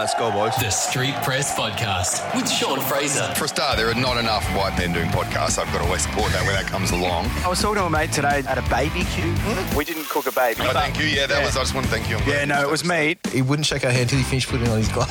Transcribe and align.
let's 0.00 0.14
go, 0.14 0.32
boys. 0.32 0.56
The 0.56 0.70
Street 0.70 1.14
Press 1.22 1.54
Podcast 1.54 2.34
with 2.34 2.50
Sean 2.50 2.80
Frazer. 2.80 3.26
For 3.34 3.44
a 3.44 3.48
start, 3.48 3.76
there 3.76 3.90
are 3.90 3.94
not 3.94 4.16
enough 4.16 4.46
white 4.56 4.76
men 4.78 4.94
doing 4.94 5.08
podcasts. 5.10 5.58
I've 5.58 5.70
got 5.72 5.78
to 5.78 5.84
always 5.84 6.02
support 6.02 6.32
that 6.32 6.42
when 6.46 6.54
that 6.54 6.64
comes 6.64 6.90
along. 6.90 7.26
I 7.44 7.48
was 7.48 7.60
talking 7.60 7.76
to 7.76 7.84
a 7.84 7.90
mate 7.90 8.10
today 8.10 8.42
at 8.48 8.56
a 8.56 8.62
baby 8.70 9.00
BBQ. 9.00 9.36
Hmm? 9.36 9.76
We 9.76 9.84
didn't 9.84 10.08
cook 10.08 10.26
a 10.26 10.32
baby. 10.32 10.62
Oh, 10.62 10.72
thank 10.72 10.98
you. 10.98 11.04
Yeah, 11.04 11.26
that 11.26 11.44
was. 11.44 11.54
I 11.54 11.60
just 11.60 11.74
want 11.74 11.84
to 11.86 11.92
thank 11.92 12.08
you. 12.08 12.16
I'm 12.16 12.26
Yeah, 12.26 12.46
no, 12.46 12.60
you 12.60 12.66
it 12.66 12.70
was 12.70 12.80
said 12.80 12.88
meat. 12.88 13.26
He 13.30 13.42
wouldn't 13.42 13.66
shake 13.66 13.84
our 13.84 13.90
hand 13.90 14.04
until 14.04 14.18
he 14.18 14.24
finished 14.24 14.48
putting 14.48 14.68
on 14.68 14.78
his 14.78 14.88
glove. 14.88 15.10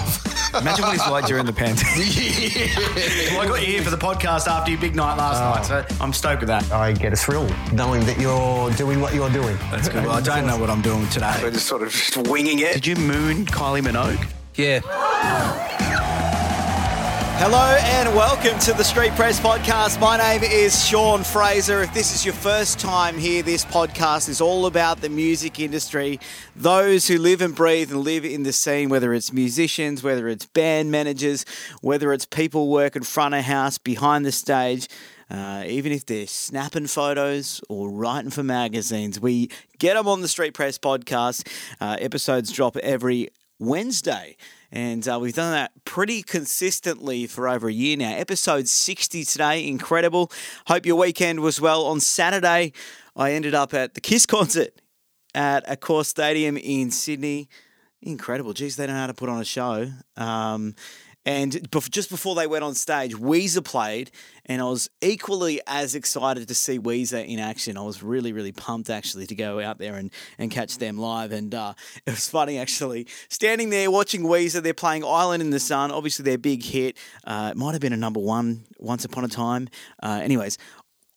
Imagine 0.59 0.85
what 0.85 0.93
he's 0.93 1.07
like 1.07 1.25
during 1.27 1.45
the 1.45 1.53
pandemic. 1.53 1.85
well, 3.31 3.41
I 3.41 3.47
got 3.47 3.61
you 3.61 3.67
here 3.67 3.83
for 3.83 3.91
the 3.91 3.97
podcast 3.97 4.47
after 4.47 4.71
your 4.71 4.81
big 4.81 4.95
night 4.95 5.15
last 5.15 5.39
night, 5.39 5.65
so 5.65 5.85
oh. 5.87 6.03
I'm 6.03 6.13
stoked 6.13 6.41
with 6.41 6.47
that. 6.47 6.69
I 6.71 6.93
get 6.93 7.13
a 7.13 7.15
thrill 7.15 7.47
knowing 7.71 8.03
that 8.05 8.19
you're 8.19 8.71
doing 8.71 9.01
what 9.01 9.13
you're 9.13 9.29
doing. 9.29 9.55
That's 9.69 9.87
good. 9.87 10.03
Well, 10.03 10.13
I 10.13 10.21
don't 10.21 10.47
know 10.47 10.57
what 10.57 10.71
I'm 10.71 10.81
doing 10.81 11.07
today. 11.09 11.39
We're 11.43 11.51
just 11.51 11.67
sort 11.67 11.83
of 11.83 11.91
just 11.91 12.17
winging 12.27 12.59
it. 12.59 12.73
Did 12.73 12.87
you 12.87 12.95
moon 12.95 13.45
Kylie 13.45 13.81
Minogue? 13.81 14.38
Yeah. 14.59 14.81
Hello 17.39 17.77
and 17.81 18.13
welcome 18.13 18.59
to 18.59 18.73
the 18.73 18.83
Street 18.83 19.13
Press 19.13 19.39
Podcast. 19.39 20.01
My 20.01 20.17
name 20.17 20.43
is 20.43 20.85
Sean 20.85 21.23
Frazer. 21.23 21.81
If 21.81 21.93
this 21.93 22.13
is 22.13 22.25
your 22.25 22.33
first 22.33 22.77
time 22.77 23.17
here, 23.17 23.41
this 23.41 23.63
podcast 23.63 24.27
is 24.27 24.41
all 24.41 24.65
about 24.65 24.99
the 24.99 25.07
music 25.07 25.61
industry. 25.61 26.19
Those 26.57 27.07
who 27.07 27.19
live 27.19 27.39
and 27.41 27.55
breathe 27.55 27.89
and 27.89 28.01
live 28.01 28.25
in 28.25 28.43
the 28.43 28.51
scene, 28.51 28.89
whether 28.89 29.13
it's 29.13 29.31
musicians, 29.31 30.03
whether 30.03 30.27
it's 30.27 30.45
band 30.45 30.91
managers, 30.91 31.45
whether 31.79 32.11
it's 32.11 32.25
people 32.25 32.67
working 32.67 32.99
in 32.99 33.05
front 33.05 33.35
of 33.35 33.45
house, 33.45 33.77
behind 33.77 34.25
the 34.25 34.33
stage. 34.33 34.89
Uh, 35.31 35.63
even 35.67 35.93
if 35.93 36.05
they're 36.05 36.27
snapping 36.27 36.87
photos 36.87 37.61
or 37.69 37.89
writing 37.89 38.31
for 38.31 38.43
magazines, 38.43 39.21
we 39.21 39.49
get 39.77 39.93
them 39.93 40.05
on 40.05 40.19
the 40.19 40.27
Street 40.27 40.53
Press 40.53 40.77
podcast. 40.77 41.47
Uh, 41.79 41.95
episodes 42.01 42.51
drop 42.51 42.75
every 42.77 43.29
Wednesday. 43.59 44.37
And 44.71 45.07
uh, 45.07 45.19
we've 45.21 45.33
done 45.33 45.51
that 45.51 45.71
pretty 45.83 46.23
consistently 46.23 47.27
for 47.27 47.47
over 47.47 47.67
a 47.67 47.73
year 47.73 47.97
now. 47.97 48.15
Episode 48.15 48.67
60 48.67 49.25
today, 49.25 49.67
incredible. 49.67 50.31
Hope 50.67 50.85
your 50.85 50.95
weekend 50.95 51.41
was 51.41 51.59
well. 51.59 51.85
On 51.85 51.99
Saturday, 51.99 52.73
I 53.15 53.33
ended 53.33 53.53
up 53.53 53.73
at 53.73 53.93
the 53.93 54.01
Kiss 54.01 54.25
concert 54.27 54.81
at 55.35 55.67
Accor 55.67 56.05
Stadium 56.05 56.57
in 56.57 56.91
Sydney. 56.91 57.49
Incredible. 58.01 58.53
Geez, 58.53 58.77
they 58.77 58.87
know 58.87 58.93
how 58.93 59.07
to 59.07 59.13
put 59.13 59.27
on 59.27 59.41
a 59.41 59.45
show. 59.45 59.91
Um, 60.15 60.75
and 61.25 61.51
bef- 61.69 61.89
just 61.89 62.09
before 62.09 62.35
they 62.35 62.47
went 62.47 62.63
on 62.63 62.73
stage, 62.73 63.13
Weezer 63.13 63.63
played, 63.63 64.09
and 64.45 64.61
I 64.61 64.65
was 64.65 64.89
equally 65.01 65.59
as 65.67 65.93
excited 65.93 66.47
to 66.47 66.55
see 66.55 66.79
Weezer 66.79 67.25
in 67.27 67.39
action. 67.39 67.77
I 67.77 67.81
was 67.81 68.01
really, 68.01 68.31
really 68.31 68.51
pumped 68.51 68.89
actually 68.89 69.27
to 69.27 69.35
go 69.35 69.59
out 69.59 69.77
there 69.77 69.95
and, 69.95 70.11
and 70.37 70.49
catch 70.49 70.77
them 70.77 70.97
live. 70.97 71.31
And 71.31 71.53
uh, 71.53 71.73
it 72.05 72.11
was 72.11 72.29
funny 72.29 72.57
actually, 72.57 73.07
standing 73.29 73.69
there 73.69 73.91
watching 73.91 74.23
Weezer. 74.23 74.63
They're 74.63 74.73
playing 74.73 75.03
Island 75.03 75.41
in 75.41 75.49
the 75.49 75.59
Sun, 75.59 75.91
obviously 75.91 76.23
their 76.23 76.37
big 76.37 76.63
hit. 76.63 76.97
Uh, 77.25 77.49
it 77.51 77.57
might 77.57 77.73
have 77.73 77.81
been 77.81 77.93
a 77.93 77.97
number 77.97 78.19
one 78.19 78.65
once 78.77 79.03
upon 79.05 79.25
a 79.25 79.29
time. 79.29 79.67
Uh, 80.01 80.21
anyways, 80.23 80.57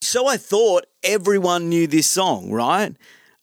so 0.01 0.27
I 0.27 0.37
thought 0.37 0.87
everyone 1.05 1.69
knew 1.69 1.87
this 1.87 2.09
song, 2.09 2.51
right? 2.51 2.97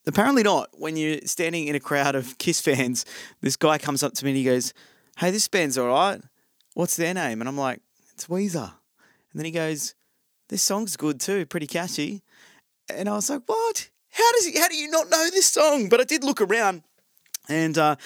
Apparently 0.06 0.44
not. 0.44 0.70
When 0.74 0.98
you're 0.98 1.20
standing 1.26 1.68
in 1.68 1.76
a 1.76 1.80
crowd 1.80 2.16
of 2.16 2.38
Kiss 2.38 2.60
fans, 2.60 3.06
this 3.42 3.56
guy 3.56 3.78
comes 3.78 4.04
up 4.04 4.14
to 4.16 4.26
me 4.26 4.32
and 4.32 4.38
he 4.38 4.44
goes, 4.44 4.74
Hey, 5.18 5.32
this 5.32 5.48
band's 5.48 5.78
all 5.78 5.88
right. 5.88 6.22
What's 6.80 6.96
their 6.96 7.14
name? 7.14 7.42
And 7.42 7.50
I'm 7.50 7.58
like, 7.58 7.82
It's 8.14 8.28
Weezer. 8.28 8.72
And 8.72 9.36
then 9.36 9.44
he 9.44 9.52
goes, 9.52 9.96
This 10.48 10.64
song's 10.64 10.96
good 10.96 11.20
too, 11.20 11.46
pretty 11.46 11.68
catchy. 11.68 12.22
And 12.88 13.10
I 13.10 13.16
was 13.16 13.30
like, 13.30 13.42
What? 13.48 13.90
How 14.12 14.32
does 14.32 14.46
he, 14.46 14.58
how 14.58 14.70
do 14.70 14.78
you 14.78 14.90
not 14.90 15.10
know 15.10 15.30
this 15.30 15.48
song? 15.48 15.90
But 15.90 16.00
I 16.00 16.06
did 16.06 16.24
look 16.24 16.40
around 16.40 16.84
and 17.50 17.78
uh, 17.78 17.98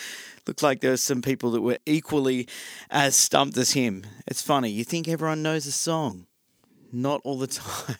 looked 0.48 0.64
like 0.64 0.82
there 0.82 0.90
were 0.90 0.98
some 0.98 1.22
people 1.22 1.52
that 1.52 1.62
were 1.62 1.78
equally 1.86 2.48
as 2.90 3.16
stumped 3.16 3.58
as 3.58 3.74
him. 3.74 4.08
It's 4.26 4.42
funny. 4.42 4.72
You 4.72 4.84
think 4.84 5.08
everyone 5.08 5.44
knows 5.44 5.68
a 5.68 5.72
song. 5.72 6.26
Not 6.92 7.22
all 7.24 7.38
the 7.38 7.46
time. 7.48 7.98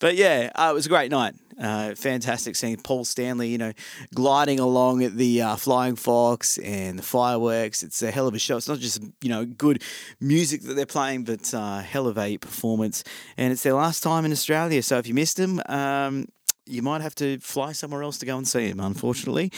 but 0.00 0.16
yeah, 0.16 0.50
uh, 0.54 0.68
it 0.70 0.74
was 0.74 0.84
a 0.84 0.90
great 0.90 1.10
night. 1.10 1.34
Uh, 1.60 1.94
fantastic 1.94 2.56
seeing 2.56 2.76
Paul 2.76 3.04
Stanley, 3.04 3.48
you 3.48 3.58
know, 3.58 3.72
gliding 4.14 4.60
along 4.60 5.02
at 5.02 5.16
the 5.16 5.42
uh, 5.42 5.56
Flying 5.56 5.96
Fox 5.96 6.58
and 6.58 6.98
the 6.98 7.02
fireworks. 7.02 7.82
It's 7.82 8.02
a 8.02 8.10
hell 8.10 8.26
of 8.26 8.34
a 8.34 8.38
show. 8.38 8.56
It's 8.56 8.68
not 8.68 8.78
just 8.78 9.02
you 9.22 9.28
know 9.28 9.44
good 9.44 9.82
music 10.20 10.62
that 10.62 10.74
they're 10.74 10.86
playing, 10.86 11.24
but 11.24 11.52
uh, 11.54 11.78
hell 11.80 12.06
of 12.06 12.18
a 12.18 12.38
performance. 12.38 13.04
And 13.36 13.52
it's 13.52 13.62
their 13.62 13.74
last 13.74 14.02
time 14.02 14.24
in 14.24 14.32
Australia. 14.32 14.82
So 14.82 14.98
if 14.98 15.06
you 15.06 15.14
missed 15.14 15.36
them, 15.36 15.60
um, 15.66 16.26
you 16.66 16.82
might 16.82 17.02
have 17.02 17.14
to 17.16 17.38
fly 17.38 17.72
somewhere 17.72 18.02
else 18.02 18.18
to 18.18 18.26
go 18.26 18.36
and 18.36 18.48
see 18.48 18.68
him, 18.68 18.80
unfortunately. 18.80 19.52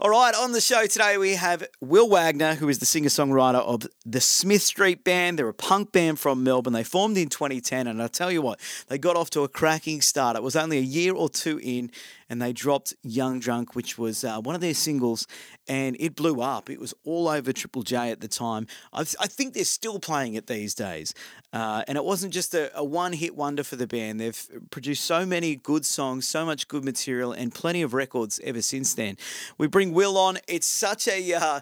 All 0.00 0.10
right, 0.10 0.34
on 0.34 0.52
the 0.52 0.60
show 0.60 0.86
today 0.86 1.16
we 1.16 1.34
have 1.34 1.66
Wil 1.80 2.08
Wagner, 2.08 2.54
who 2.54 2.68
is 2.68 2.78
the 2.78 2.86
singer 2.86 3.08
songwriter 3.08 3.60
of 3.60 3.86
the 4.04 4.20
Smith 4.20 4.62
Street 4.62 5.02
Band. 5.02 5.38
They're 5.38 5.48
a 5.48 5.54
punk 5.54 5.92
band 5.92 6.18
from 6.18 6.44
Melbourne. 6.44 6.72
They 6.72 6.84
formed 6.84 7.16
in 7.16 7.28
2010, 7.28 7.86
and 7.86 8.02
I'll 8.02 8.08
tell 8.08 8.30
you 8.30 8.42
what, 8.42 8.60
they 8.88 8.98
got 8.98 9.16
off 9.16 9.30
to 9.30 9.42
a 9.42 9.48
cracking 9.48 10.02
start. 10.02 10.36
It 10.36 10.42
was 10.42 10.56
only 10.56 10.78
a 10.78 10.82
year 10.82 11.14
or 11.14 11.28
two 11.28 11.58
in, 11.62 11.90
and 12.30 12.40
they 12.40 12.52
dropped 12.52 12.94
Young 13.02 13.40
Drunk, 13.40 13.74
which 13.74 13.98
was 13.98 14.24
uh, 14.24 14.40
one 14.40 14.54
of 14.54 14.60
their 14.60 14.72
singles, 14.72 15.26
and 15.68 15.96
it 15.98 16.14
blew 16.14 16.40
up. 16.40 16.70
It 16.70 16.80
was 16.80 16.94
all 17.04 17.28
over 17.28 17.52
Triple 17.52 17.82
J 17.82 18.10
at 18.10 18.20
the 18.20 18.28
time. 18.28 18.68
I, 18.92 19.00
I 19.00 19.26
think 19.26 19.52
they're 19.52 19.64
still 19.64 19.98
playing 19.98 20.34
it 20.34 20.46
these 20.46 20.74
days. 20.74 21.12
Uh, 21.52 21.82
and 21.88 21.98
it 21.98 22.04
wasn't 22.04 22.32
just 22.32 22.54
a, 22.54 22.70
a 22.78 22.84
one 22.84 23.12
hit 23.12 23.34
wonder 23.34 23.64
for 23.64 23.74
the 23.74 23.88
band. 23.88 24.20
They've 24.20 24.48
produced 24.70 25.04
so 25.04 25.26
many 25.26 25.56
good 25.56 25.84
songs, 25.84 26.26
so 26.28 26.46
much 26.46 26.68
good 26.68 26.84
material, 26.84 27.32
and 27.32 27.52
plenty 27.52 27.82
of 27.82 27.92
records 27.92 28.40
ever 28.44 28.62
since 28.62 28.94
then. 28.94 29.16
We 29.58 29.66
bring 29.66 29.92
Wil 29.92 30.16
on. 30.16 30.38
It's 30.46 30.68
such 30.68 31.08
a. 31.08 31.34
Uh, 31.34 31.60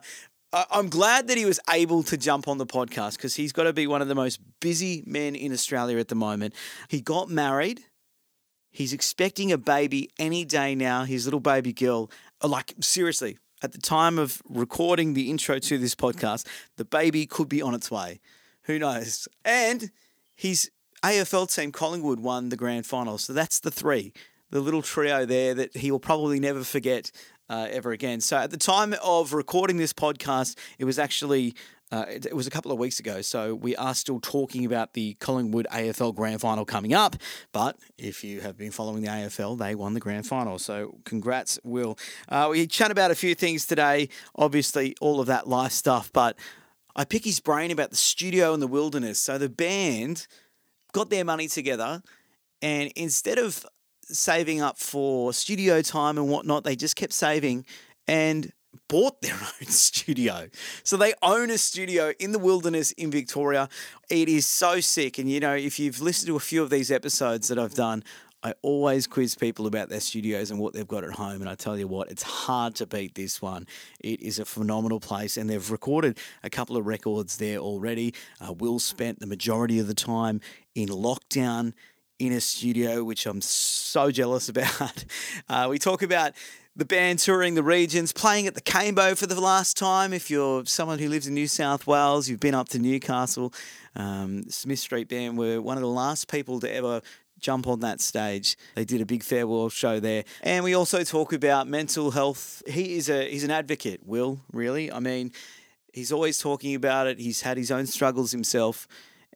I'm 0.52 0.88
glad 0.88 1.28
that 1.28 1.36
he 1.36 1.44
was 1.44 1.60
able 1.70 2.02
to 2.04 2.16
jump 2.16 2.48
on 2.48 2.56
the 2.56 2.66
podcast 2.66 3.16
because 3.16 3.34
he's 3.34 3.52
got 3.52 3.64
to 3.64 3.72
be 3.72 3.86
one 3.86 4.00
of 4.00 4.08
the 4.08 4.14
most 4.14 4.40
busy 4.60 5.02
men 5.06 5.34
in 5.34 5.52
Australia 5.52 5.98
at 5.98 6.08
the 6.08 6.14
moment. 6.14 6.54
He 6.88 7.00
got 7.00 7.28
married. 7.28 7.84
He's 8.70 8.92
expecting 8.92 9.50
a 9.50 9.58
baby 9.58 10.10
any 10.18 10.44
day 10.44 10.74
now. 10.74 11.04
His 11.04 11.26
little 11.26 11.40
baby 11.40 11.72
girl, 11.72 12.10
uh, 12.42 12.48
like 12.48 12.74
seriously, 12.80 13.38
at 13.62 13.72
the 13.72 13.78
time 13.78 14.18
of 14.18 14.40
recording 14.48 15.14
the 15.14 15.30
intro 15.30 15.58
to 15.58 15.78
this 15.78 15.94
podcast, 15.94 16.46
the 16.76 16.84
baby 16.84 17.26
could 17.26 17.48
be 17.48 17.62
on 17.62 17.74
its 17.74 17.90
way. 17.90 18.20
Who 18.62 18.78
knows? 18.78 19.26
And 19.44 19.90
his 20.34 20.70
AFL 21.02 21.52
team, 21.52 21.72
Collingwood, 21.72 22.20
won 22.20 22.50
the 22.50 22.56
grand 22.56 22.86
final. 22.86 23.18
So 23.18 23.32
that's 23.32 23.60
the 23.60 23.70
three, 23.70 24.12
the 24.50 24.60
little 24.60 24.82
trio 24.82 25.24
there 25.24 25.54
that 25.54 25.76
he 25.76 25.90
will 25.90 25.98
probably 25.98 26.38
never 26.38 26.62
forget 26.62 27.10
uh, 27.48 27.66
ever 27.70 27.92
again. 27.92 28.20
So 28.20 28.36
at 28.36 28.50
the 28.50 28.56
time 28.58 28.94
of 29.02 29.32
recording 29.32 29.78
this 29.78 29.92
podcast, 29.92 30.56
it 30.78 30.84
was 30.84 30.98
actually. 30.98 31.54
Uh, 31.90 32.04
it, 32.08 32.26
it 32.26 32.36
was 32.36 32.46
a 32.46 32.50
couple 32.50 32.70
of 32.70 32.78
weeks 32.78 33.00
ago, 33.00 33.22
so 33.22 33.54
we 33.54 33.74
are 33.76 33.94
still 33.94 34.20
talking 34.20 34.64
about 34.66 34.92
the 34.92 35.14
Collingwood 35.14 35.66
AFL 35.72 36.14
Grand 36.14 36.40
Final 36.40 36.64
coming 36.64 36.92
up. 36.92 37.16
But 37.52 37.78
if 37.96 38.22
you 38.22 38.40
have 38.40 38.58
been 38.58 38.70
following 38.70 39.02
the 39.02 39.08
AFL, 39.08 39.58
they 39.58 39.74
won 39.74 39.94
the 39.94 40.00
Grand 40.00 40.26
Final. 40.26 40.58
So 40.58 40.98
congrats, 41.04 41.58
Wil. 41.64 41.98
Uh, 42.28 42.48
we 42.50 42.66
chat 42.66 42.90
about 42.90 43.10
a 43.10 43.14
few 43.14 43.34
things 43.34 43.64
today. 43.64 44.10
Obviously, 44.36 44.94
all 45.00 45.20
of 45.20 45.26
that 45.28 45.48
life 45.48 45.72
stuff, 45.72 46.12
but 46.12 46.38
I 46.94 47.04
pick 47.04 47.24
his 47.24 47.40
brain 47.40 47.70
about 47.70 47.90
the 47.90 47.96
studio 47.96 48.52
in 48.52 48.60
the 48.60 48.66
wilderness. 48.66 49.18
So 49.18 49.38
the 49.38 49.48
band 49.48 50.26
got 50.92 51.08
their 51.08 51.24
money 51.24 51.48
together, 51.48 52.02
and 52.60 52.92
instead 52.96 53.38
of 53.38 53.64
saving 54.02 54.60
up 54.60 54.78
for 54.78 55.32
studio 55.32 55.80
time 55.80 56.18
and 56.18 56.28
whatnot, 56.28 56.64
they 56.64 56.76
just 56.76 56.96
kept 56.96 57.12
saving 57.12 57.64
and 58.06 58.52
bought 58.88 59.20
their 59.22 59.34
own 59.60 59.68
studio. 59.68 60.48
So 60.84 60.96
they 60.96 61.14
own 61.22 61.50
a 61.50 61.58
studio 61.58 62.12
in 62.18 62.32
the 62.32 62.38
wilderness 62.38 62.92
in 62.92 63.10
Victoria. 63.10 63.68
It 64.08 64.28
is 64.28 64.46
so 64.46 64.80
sick. 64.80 65.18
And 65.18 65.30
you 65.30 65.40
know, 65.40 65.54
if 65.54 65.78
you've 65.78 66.00
listened 66.00 66.28
to 66.28 66.36
a 66.36 66.40
few 66.40 66.62
of 66.62 66.70
these 66.70 66.90
episodes 66.90 67.48
that 67.48 67.58
I've 67.58 67.74
done, 67.74 68.04
I 68.42 68.54
always 68.62 69.08
quiz 69.08 69.34
people 69.34 69.66
about 69.66 69.88
their 69.88 70.00
studios 70.00 70.52
and 70.52 70.60
what 70.60 70.72
they've 70.72 70.86
got 70.86 71.02
at 71.02 71.10
home. 71.10 71.40
And 71.40 71.50
I 71.50 71.56
tell 71.56 71.76
you 71.76 71.88
what, 71.88 72.08
it's 72.08 72.22
hard 72.22 72.76
to 72.76 72.86
beat 72.86 73.16
this 73.16 73.42
one. 73.42 73.66
It 73.98 74.20
is 74.20 74.38
a 74.38 74.44
phenomenal 74.44 75.00
place, 75.00 75.36
and 75.36 75.50
they've 75.50 75.70
recorded 75.70 76.18
a 76.44 76.50
couple 76.50 76.76
of 76.76 76.86
records 76.86 77.38
there 77.38 77.58
already. 77.58 78.14
Uh, 78.40 78.52
Wil 78.52 78.78
spent 78.78 79.18
the 79.18 79.26
majority 79.26 79.80
of 79.80 79.88
the 79.88 79.94
time 79.94 80.40
in 80.76 80.88
lockdown 80.88 81.72
in 82.20 82.32
a 82.32 82.40
studio, 82.40 83.02
which 83.02 83.26
I'm 83.26 83.40
so 83.40 84.12
jealous 84.12 84.48
about. 84.54 85.04
Uh, 85.48 85.66
we 85.68 85.78
talk 85.80 86.02
about 86.02 86.32
the 86.78 86.84
band 86.84 87.18
touring 87.18 87.54
the 87.54 87.62
regions, 87.62 88.12
playing 88.12 88.46
at 88.46 88.54
the 88.54 88.60
Cambo 88.60 89.18
for 89.18 89.26
the 89.26 89.38
last 89.40 89.76
time. 89.76 90.12
If 90.12 90.30
you're 90.30 90.64
someone 90.64 91.00
who 91.00 91.08
lives 91.08 91.26
in 91.26 91.34
New 91.34 91.48
South 91.48 91.88
Wales, 91.88 92.28
you've 92.28 92.38
been 92.38 92.54
up 92.54 92.68
to 92.68 92.78
Newcastle. 92.78 93.52
Um, 93.96 94.48
Smith 94.48 94.78
Street 94.78 95.08
Band 95.08 95.36
were 95.36 95.60
one 95.60 95.76
of 95.76 95.82
the 95.82 95.88
last 95.88 96.30
people 96.30 96.60
to 96.60 96.72
ever 96.72 97.02
jump 97.40 97.66
on 97.66 97.80
that 97.80 98.00
stage. 98.00 98.56
They 98.76 98.84
did 98.84 99.00
a 99.00 99.06
big 99.06 99.24
farewell 99.24 99.68
show 99.70 99.98
there. 99.98 100.22
And 100.40 100.62
we 100.62 100.74
also 100.74 101.02
talk 101.02 101.32
about 101.32 101.66
mental 101.66 102.12
health. 102.12 102.62
He 102.68 102.96
is 102.96 103.10
a 103.10 103.28
he's 103.28 103.42
an 103.42 103.50
advocate, 103.50 104.06
Wil, 104.06 104.40
really. 104.52 104.92
I 104.92 105.00
mean, 105.00 105.32
he's 105.92 106.12
always 106.12 106.38
talking 106.38 106.76
about 106.76 107.08
it. 107.08 107.18
He's 107.18 107.40
had 107.40 107.56
his 107.56 107.72
own 107.72 107.86
struggles 107.86 108.30
himself. 108.30 108.86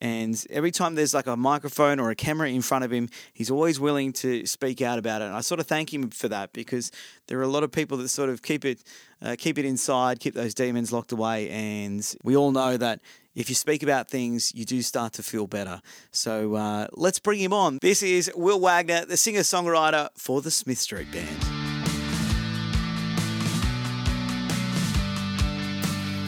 And 0.02 0.44
every 0.50 0.72
time 0.72 0.96
there's 0.96 1.14
like 1.14 1.28
a 1.28 1.36
microphone 1.36 2.00
or 2.00 2.10
a 2.10 2.16
camera 2.16 2.48
in 2.48 2.60
front 2.60 2.84
of 2.84 2.90
him, 2.90 3.08
he's 3.32 3.52
always 3.52 3.78
willing 3.78 4.12
to 4.14 4.44
speak 4.46 4.82
out 4.82 4.98
about 4.98 5.22
it. 5.22 5.26
And 5.26 5.34
I 5.34 5.42
sort 5.42 5.60
of 5.60 5.68
thank 5.68 5.94
him 5.94 6.10
for 6.10 6.26
that 6.26 6.52
because 6.52 6.90
there 7.28 7.38
are 7.38 7.44
a 7.44 7.48
lot 7.48 7.62
of 7.62 7.70
people 7.70 7.96
that 7.98 8.08
sort 8.08 8.28
of 8.28 8.42
keep 8.42 8.64
it, 8.64 8.82
uh, 9.22 9.36
keep 9.38 9.58
it 9.58 9.64
inside, 9.64 10.18
keep 10.18 10.34
those 10.34 10.54
demons 10.54 10.92
locked 10.92 11.12
away. 11.12 11.48
And 11.50 12.04
we 12.24 12.36
all 12.36 12.50
know 12.50 12.76
that 12.76 12.98
if 13.36 13.48
you 13.48 13.54
speak 13.54 13.84
about 13.84 14.10
things, 14.10 14.52
you 14.56 14.64
do 14.64 14.82
start 14.82 15.12
to 15.12 15.22
feel 15.22 15.46
better. 15.46 15.80
So 16.10 16.56
uh, 16.56 16.88
let's 16.94 17.20
bring 17.20 17.38
him 17.38 17.52
on. 17.52 17.78
This 17.80 18.02
is 18.02 18.28
Wil 18.34 18.58
Wagner, 18.58 19.04
the 19.04 19.16
singer 19.16 19.42
songwriter 19.42 20.08
for 20.18 20.42
the 20.42 20.50
Smith 20.50 20.78
Street 20.78 21.12
Band. 21.12 21.28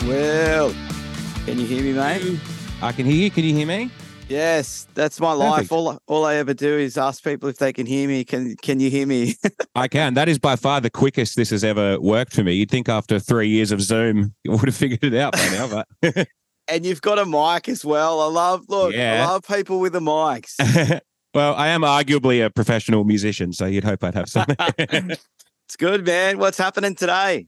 Wil, 0.06 0.72
can 1.44 1.58
you 1.58 1.66
hear 1.66 1.82
me, 1.82 1.92
mate? 1.92 2.53
I 2.84 2.92
can 2.92 3.06
hear 3.06 3.14
you. 3.14 3.30
Can 3.30 3.44
you 3.44 3.54
hear 3.54 3.66
me? 3.66 3.90
Yes, 4.28 4.86
that's 4.92 5.18
my 5.18 5.32
life. 5.32 5.70
Perfect. 5.70 5.72
All, 5.72 5.98
all 6.06 6.26
I 6.26 6.34
ever 6.34 6.52
do 6.52 6.76
is 6.76 6.98
ask 6.98 7.24
people 7.24 7.48
if 7.48 7.56
they 7.56 7.72
can 7.72 7.86
hear 7.86 8.06
me. 8.06 8.24
Can 8.24 8.56
Can 8.56 8.78
you 8.78 8.90
hear 8.90 9.06
me? 9.06 9.36
I 9.74 9.88
can. 9.88 10.12
That 10.12 10.28
is 10.28 10.38
by 10.38 10.56
far 10.56 10.82
the 10.82 10.90
quickest 10.90 11.34
this 11.34 11.48
has 11.48 11.64
ever 11.64 11.98
worked 11.98 12.34
for 12.34 12.44
me. 12.44 12.52
You'd 12.52 12.70
think 12.70 12.90
after 12.90 13.18
three 13.18 13.48
years 13.48 13.72
of 13.72 13.80
Zoom, 13.80 14.34
you 14.44 14.50
would 14.50 14.66
have 14.66 14.76
figured 14.76 15.02
it 15.02 15.14
out 15.14 15.32
by 15.32 15.48
now, 15.48 15.84
but 16.02 16.28
and 16.68 16.84
you've 16.84 17.00
got 17.00 17.18
a 17.18 17.24
mic 17.24 17.70
as 17.70 17.86
well. 17.86 18.20
I 18.20 18.26
love 18.26 18.66
look. 18.68 18.94
I 18.94 19.24
love 19.24 19.44
people 19.48 19.80
with 19.80 19.94
the 19.94 20.00
mics. 20.00 21.00
well, 21.32 21.54
I 21.54 21.68
am 21.68 21.80
arguably 21.80 22.44
a 22.44 22.50
professional 22.50 23.04
musician, 23.04 23.54
so 23.54 23.64
you'd 23.64 23.84
hope 23.84 24.04
I'd 24.04 24.14
have 24.14 24.28
something. 24.28 24.56
it's 24.78 25.76
good, 25.78 26.04
man. 26.04 26.36
What's 26.36 26.58
happening 26.58 26.94
today? 26.94 27.46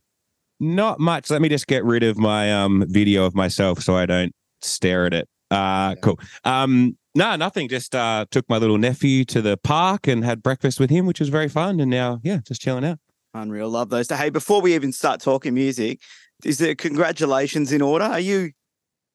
Not 0.60 0.98
much. 0.98 1.28
Let 1.28 1.42
me 1.42 1.50
just 1.50 1.66
get 1.66 1.84
rid 1.84 2.04
of 2.04 2.16
my 2.16 2.54
um 2.54 2.86
video 2.88 3.26
of 3.26 3.34
myself 3.34 3.82
so 3.82 3.96
I 3.96 4.06
don't 4.06 4.32
stare 4.66 5.06
at 5.06 5.14
it. 5.14 5.28
Uh 5.50 5.94
cool. 6.02 6.18
Um 6.44 6.96
no, 7.14 7.34
nothing. 7.36 7.68
Just 7.68 7.94
uh 7.94 8.26
took 8.30 8.48
my 8.48 8.58
little 8.58 8.78
nephew 8.78 9.24
to 9.26 9.40
the 9.40 9.56
park 9.56 10.06
and 10.06 10.24
had 10.24 10.42
breakfast 10.42 10.78
with 10.80 10.90
him, 10.90 11.06
which 11.06 11.20
was 11.20 11.28
very 11.28 11.48
fun. 11.48 11.80
And 11.80 11.90
now, 11.90 12.20
yeah, 12.22 12.38
just 12.46 12.60
chilling 12.60 12.84
out. 12.84 12.98
Unreal. 13.34 13.68
Love 13.68 13.90
those. 13.90 14.08
Hey, 14.10 14.30
before 14.30 14.60
we 14.60 14.74
even 14.74 14.92
start 14.92 15.20
talking 15.20 15.54
music, 15.54 16.00
is 16.44 16.58
there 16.58 16.74
congratulations 16.74 17.70
in 17.72 17.80
order? 17.82 18.04
Are 18.06 18.20
you 18.20 18.50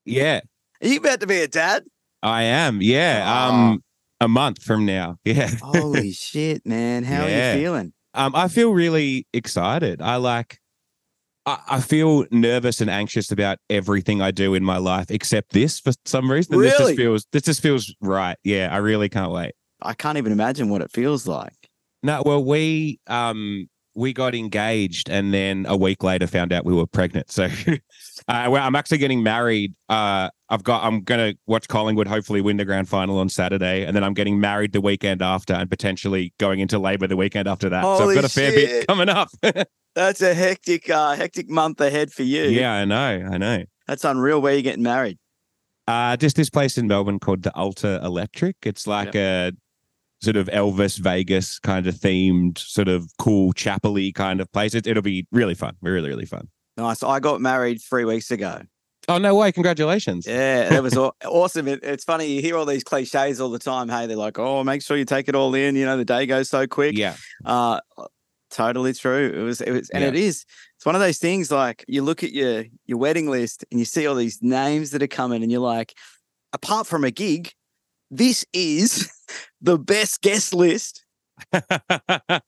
Yeah, 0.06 0.39
Are 0.81 0.88
you 0.88 0.98
about 1.00 1.19
to 1.19 1.27
be 1.27 1.42
a 1.42 1.48
dad? 1.48 1.83
I 2.24 2.44
am. 2.44 2.81
Yeah. 2.81 3.48
Um 3.50 3.83
a 4.21 4.27
month 4.27 4.62
from 4.63 4.86
now. 4.86 5.18
Yeah. 5.25 5.50
Holy 5.62 6.12
shit, 6.12 6.65
man! 6.65 7.03
How 7.03 7.25
Yeah. 7.25 7.51
are 7.51 7.56
you 7.56 7.62
feeling? 7.63 7.94
Um, 8.13 8.36
I 8.36 8.48
feel 8.48 8.71
really 8.71 9.25
excited. 9.33 10.01
I 10.01 10.18
like, 10.18 10.59
I, 11.46 11.60
I 11.70 11.82
feel 11.82 12.26
nervous 12.32 12.82
and 12.82 12.90
anxious 12.90 13.32
about 13.32 13.58
everything 13.70 14.22
I 14.22 14.32
do 14.32 14.54
in 14.54 14.64
my 14.64 14.78
life 14.78 15.10
except 15.10 15.54
this 15.54 15.80
for 15.80 15.92
some 16.06 16.30
reason. 16.32 16.54
And 16.54 16.64
This 16.64 16.80
Really? 16.80 16.92
just 16.94 16.98
feels, 16.98 17.26
this 17.32 17.44
just 17.44 17.62
feels 17.62 17.94
right. 18.02 18.38
Yeah, 18.44 18.70
I 18.72 18.78
really 18.78 19.10
can't 19.10 19.32
wait. 19.32 19.54
I 19.82 19.94
can't 19.94 20.18
even 20.18 20.32
imagine 20.32 20.70
what 20.70 20.82
it 20.82 20.92
feels 20.92 21.26
like. 21.28 21.56
No, 22.04 22.22
well, 22.26 22.44
we 22.44 23.00
um 23.08 23.68
we 23.94 24.14
got 24.14 24.34
engaged 24.34 25.10
and 25.10 25.34
then 25.34 25.66
a 25.68 25.76
week 25.76 26.02
later 26.02 26.26
found 26.26 26.54
out 26.54 26.64
we 26.64 26.74
were 26.74 26.88
pregnant. 26.88 27.30
So, 27.30 27.46
uh, 28.28 28.48
well, 28.50 28.56
I'm 28.66 28.74
actually 28.76 29.00
getting 29.00 29.22
married. 29.22 29.74
Uh, 29.90 30.30
I've 30.50 30.64
got 30.64 30.84
I'm 30.84 31.02
gonna 31.02 31.34
watch 31.46 31.68
Collingwood 31.68 32.08
hopefully 32.08 32.40
win 32.42 32.58
the 32.58 32.64
grand 32.66 32.88
final 32.88 33.18
on 33.20 33.28
Saturday, 33.28 33.84
and 33.86 33.94
then 33.96 34.04
I'm 34.04 34.14
getting 34.14 34.40
married 34.40 34.72
the 34.72 34.80
weekend 34.82 35.22
after, 35.22 35.54
and 35.54 35.70
potentially 35.70 36.34
going 36.40 36.60
into 36.60 36.80
labour 36.80 37.08
the 37.08 37.18
weekend 37.18 37.48
after 37.50 37.68
that. 37.70 37.82
so 37.84 38.08
I've 38.10 38.16
got 38.16 38.24
a 38.24 38.30
fair 38.30 38.52
shit. 38.52 38.70
bit 38.70 38.88
coming 38.88 39.10
up. 39.10 39.28
That's 39.96 40.22
a 40.22 40.34
hectic, 40.34 40.90
uh, 40.90 41.16
hectic 41.16 41.50
month 41.50 41.82
ahead 41.82 42.12
for 42.14 42.24
you. 42.24 42.44
yeah, 42.44 42.74
I 42.74 42.86
know, 42.86 43.30
I 43.32 43.38
know. 43.38 43.64
that's 43.88 44.04
unreal. 44.06 44.42
Where 44.42 44.56
you 44.56 44.62
getting 44.62 44.84
married? 44.84 45.18
Uh, 45.88 46.16
just 46.16 46.36
this 46.38 46.50
place 46.50 46.78
in 46.78 46.88
Melbourne 46.88 47.20
called 47.20 47.44
the 47.44 47.54
Alta 47.56 48.00
Electric. 48.04 48.56
It's 48.64 48.88
like 48.88 49.16
a 49.16 49.52
sort 50.22 50.38
of 50.38 50.48
Elvis 50.48 50.98
Vegas 51.00 51.60
kind 51.60 51.88
of 51.88 51.96
themed, 51.96 52.58
sort 52.60 52.88
of 52.88 53.12
cool 53.18 53.52
chapel-y 53.52 54.12
kind 54.16 54.40
of 54.40 54.50
place. 54.54 54.74
It, 54.76 54.88
it'll 54.88 55.02
be 55.04 55.28
really 55.32 55.56
fun. 55.56 55.76
Really, 55.82 56.08
really 56.10 56.26
fun. 56.26 56.48
Nice. 56.78 57.04
I 57.04 57.20
got 57.20 57.42
married 57.42 57.82
three 57.82 58.06
weeks 58.06 58.32
ago. 58.32 58.62
Oh 59.10 59.18
no 59.18 59.34
way! 59.36 59.52
Congratulations. 59.52 60.28
Yeah, 60.28 60.70
that 60.70 60.84
was 60.84 60.96
awesome. 61.26 61.68
It, 61.68 61.80
it's 61.84 62.04
funny 62.04 62.28
you 62.28 62.42
hear 62.42 62.56
all 62.56 62.68
these 62.68 62.84
cliches 62.84 63.42
all 63.42 63.50
the 63.50 63.58
time. 63.60 63.90
Hey, 63.90 64.06
they're 64.06 64.16
like, 64.16 64.38
"Oh, 64.38 64.64
make 64.64 64.84
sure 64.84 64.96
you 64.96 65.06
take 65.06 65.28
it 65.28 65.34
all 65.34 65.54
in." 65.56 65.76
You 65.76 65.86
know, 65.86 65.98
the 65.98 66.06
day 66.06 66.28
goes 66.28 66.50
so 66.50 66.68
quick. 66.68 66.96
Yeah, 66.96 67.16
Uh, 67.44 67.80
totally 68.51 68.94
true. 68.94 69.31
It 69.33 69.42
was, 69.44 69.62
it 69.62 69.71
was, 69.71 69.89
and 69.89 70.03
Yeah. 70.03 70.09
it 70.09 70.15
is. 70.15 70.45
It's 70.75 70.86
one 70.86 70.95
of 70.95 71.01
those 71.01 71.18
things. 71.18 71.50
Like 71.51 71.83
you 71.88 72.01
look 72.03 72.24
at 72.24 72.31
your 72.33 72.65
your 72.86 72.98
wedding 72.98 73.30
list 73.30 73.65
and 73.71 73.80
you 73.80 73.86
see 73.86 74.06
all 74.07 74.15
these 74.15 74.39
names 74.42 74.92
that 74.92 75.01
are 75.01 75.07
coming, 75.07 75.42
and 75.44 75.51
you're 75.51 75.62
like, 75.62 75.94
apart 76.53 76.88
from 76.88 77.03
a 77.03 77.12
gig, 77.12 77.51
this 78.09 78.45
is 78.53 79.12
the 79.62 79.77
best 79.80 80.21
guest 80.21 80.53
list 80.53 81.06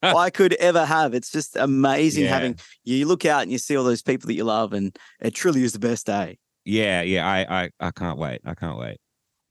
I 0.03 0.29
could 0.33 0.53
ever 0.55 0.85
have. 0.85 1.13
It's 1.13 1.31
just 1.31 1.55
amazing 1.55 2.25
Yeah. 2.25 2.29
having 2.33 2.59
you 2.83 3.05
look 3.07 3.25
out 3.25 3.41
and 3.43 3.51
you 3.51 3.57
see 3.57 3.75
all 3.77 3.83
those 3.83 4.01
people 4.01 4.27
that 4.27 4.33
you 4.35 4.43
love, 4.43 4.73
and 4.73 4.97
it 5.21 5.33
truly 5.33 5.63
is 5.63 5.73
the 5.73 5.79
best 5.79 6.05
day. 6.05 6.37
yeah, 6.65 7.01
yeah. 7.01 7.27
I, 7.27 7.63
I, 7.63 7.69
I 7.79 7.91
can't 7.91 8.17
wait. 8.17 8.41
I 8.45 8.53
can't 8.53 8.77
wait. 8.77 8.97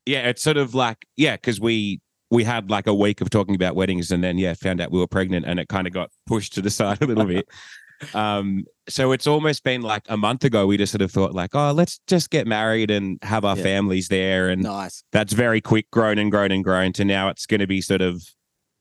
Yeah, 0.06 0.28
it's 0.28 0.43
sort 0.43 0.56
of 0.56 0.75
like 0.75 0.99
yeah, 1.16 1.37
because 1.37 1.60
we 1.60 2.00
we 2.32 2.43
had 2.44 2.70
like 2.70 2.87
a 2.88 2.94
week 2.94 3.20
of 3.20 3.31
talking 3.31 3.55
about 3.55 3.76
weddings, 3.76 4.11
and 4.11 4.25
then 4.25 4.38
yeah, 4.38 4.55
found 4.55 4.81
out 4.81 4.90
we 4.90 4.99
were 4.99 5.06
pregnant, 5.06 5.44
and 5.46 5.61
it 5.61 5.69
kind 5.69 5.87
of 5.87 5.93
got 5.93 6.11
pushed 6.26 6.55
to 6.55 6.62
the 6.62 6.70
side 6.70 7.00
a 7.02 7.06
little 7.06 7.26
bit. 7.26 7.46
Um, 8.14 8.64
so 8.88 9.12
it's 9.12 9.29
almost 9.29 9.62
been 9.62 9.81
like 9.81 10.02
a 10.08 10.17
month 10.17 10.43
ago. 10.43 10.67
We 10.67 10.76
just 10.76 10.90
sort 10.90 11.02
of 11.02 11.12
thought 11.12 11.34
like, 11.34 11.55
oh, 11.55 11.70
let's 11.70 12.00
just 12.08 12.31
get 12.31 12.49
married 12.49 12.90
and 12.90 13.17
have 13.23 13.44
our 13.44 13.56
Yeah. 13.56 13.62
families 13.62 14.08
there, 14.08 14.49
and 14.49 14.61
Nice. 14.64 15.05
that's 15.12 15.32
very 15.32 15.61
quick, 15.61 15.88
grown 15.93 16.19
and 16.19 16.29
grown 16.29 16.50
and 16.50 16.64
grown 16.64 16.93
to 16.94 17.05
now 17.05 17.29
it's 17.29 17.46
going 17.46 17.61
to 17.61 17.69
be 17.69 17.81
sort 17.81 18.00
of 18.02 18.20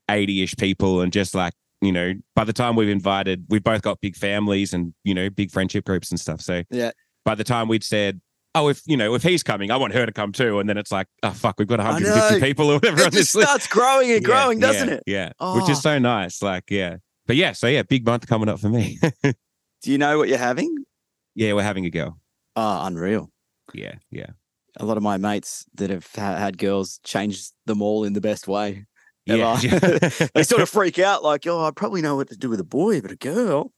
80 0.10 0.42
ish 0.42 0.56
people. 0.56 1.02
And 1.02 1.14
just 1.14 1.36
like, 1.36 1.54
you 1.82 1.92
know, 1.92 2.14
by 2.36 2.46
the 2.46 2.54
time 2.54 2.76
we've 2.76 2.90
invited, 2.90 3.46
we've 3.48 3.64
both 3.64 3.84
got 3.84 4.02
big 4.02 4.16
families 4.16 4.74
and, 4.74 4.92
you 5.04 5.14
know, 5.14 5.30
big 5.30 5.52
friendship 5.52 5.86
groups 5.86 6.10
and 6.10 6.20
stuff. 6.20 6.42
So 6.42 6.64
Yeah. 6.72 6.90
by 7.24 7.36
the 7.36 7.44
time 7.44 7.68
we'd 7.68 7.84
said, 7.84 8.22
oh, 8.56 8.68
if, 8.70 8.82
you 8.86 8.98
know, 8.98 9.14
if 9.16 9.24
he's 9.24 9.44
coming, 9.44 9.72
I 9.72 9.78
want 9.78 9.94
her 9.94 10.06
to 10.06 10.12
come 10.12 10.32
too. 10.32 10.60
And 10.60 10.68
then 10.70 10.78
it's 10.78 10.92
like, 10.92 11.08
oh, 11.24 11.32
fuck, 11.32 11.56
we've 11.58 11.68
got 11.68 11.80
I 11.80 11.92
150 11.92 12.40
people 12.46 12.70
or 12.70 12.76
whatever 12.76 13.02
on 13.02 13.08
It 13.08 13.12
this 13.12 13.32
just 13.34 13.42
starts 13.46 13.68
growing 13.68 14.12
and 14.12 14.22
Yeah, 14.28 14.28
growing, 14.28 14.60
doesn't 14.60 14.88
yeah, 14.90 14.94
it? 14.96 15.04
Yeah. 15.06 15.26
Which 15.28 15.36
Oh. 15.68 15.72
is 15.72 15.82
so 15.82 16.00
nice. 16.00 16.42
Like, 16.42 16.66
yeah. 16.70 16.98
But 17.28 17.36
yeah, 17.36 17.52
so 17.54 17.68
yeah, 17.68 17.84
big 17.84 18.06
month 18.06 18.28
coming 18.28 18.50
up 18.50 18.60
for 18.60 18.70
me. 18.70 19.00
Do 19.24 19.92
you 19.92 19.98
know 19.98 20.18
what 20.18 20.28
you're 20.30 20.38
having? 20.38 20.76
yeah, 21.36 21.54
we're 21.54 21.64
having 21.64 21.86
a 21.86 21.90
girl. 21.90 22.20
Oh, 22.56 22.86
unreal. 22.86 23.32
Yeah, 23.74 23.96
yeah. 24.10 24.28
A 24.78 24.86
lot 24.86 24.98
of 24.98 25.04
my 25.04 25.18
mates 25.18 25.66
that 25.76 25.90
have 25.90 26.08
ha- 26.16 26.36
had 26.36 26.58
girls 26.58 27.00
change 27.04 27.50
them 27.66 27.82
all 27.82 28.04
in 28.04 28.14
the 28.14 28.22
best 28.22 28.48
way. 28.48 28.86
Yeah. 29.26 29.56
they 30.34 30.44
sort 30.44 30.62
of 30.62 30.70
freak 30.70 30.98
out, 31.00 31.24
like, 31.24 31.46
"Oh, 31.48 31.64
I 31.64 31.72
probably 31.72 32.02
know 32.02 32.16
what 32.18 32.30
to 32.30 32.36
do 32.38 32.50
with 32.50 32.60
a 32.60 32.66
boy, 32.66 33.00
but 33.02 33.12
a 33.12 33.16
girl." 33.16 33.72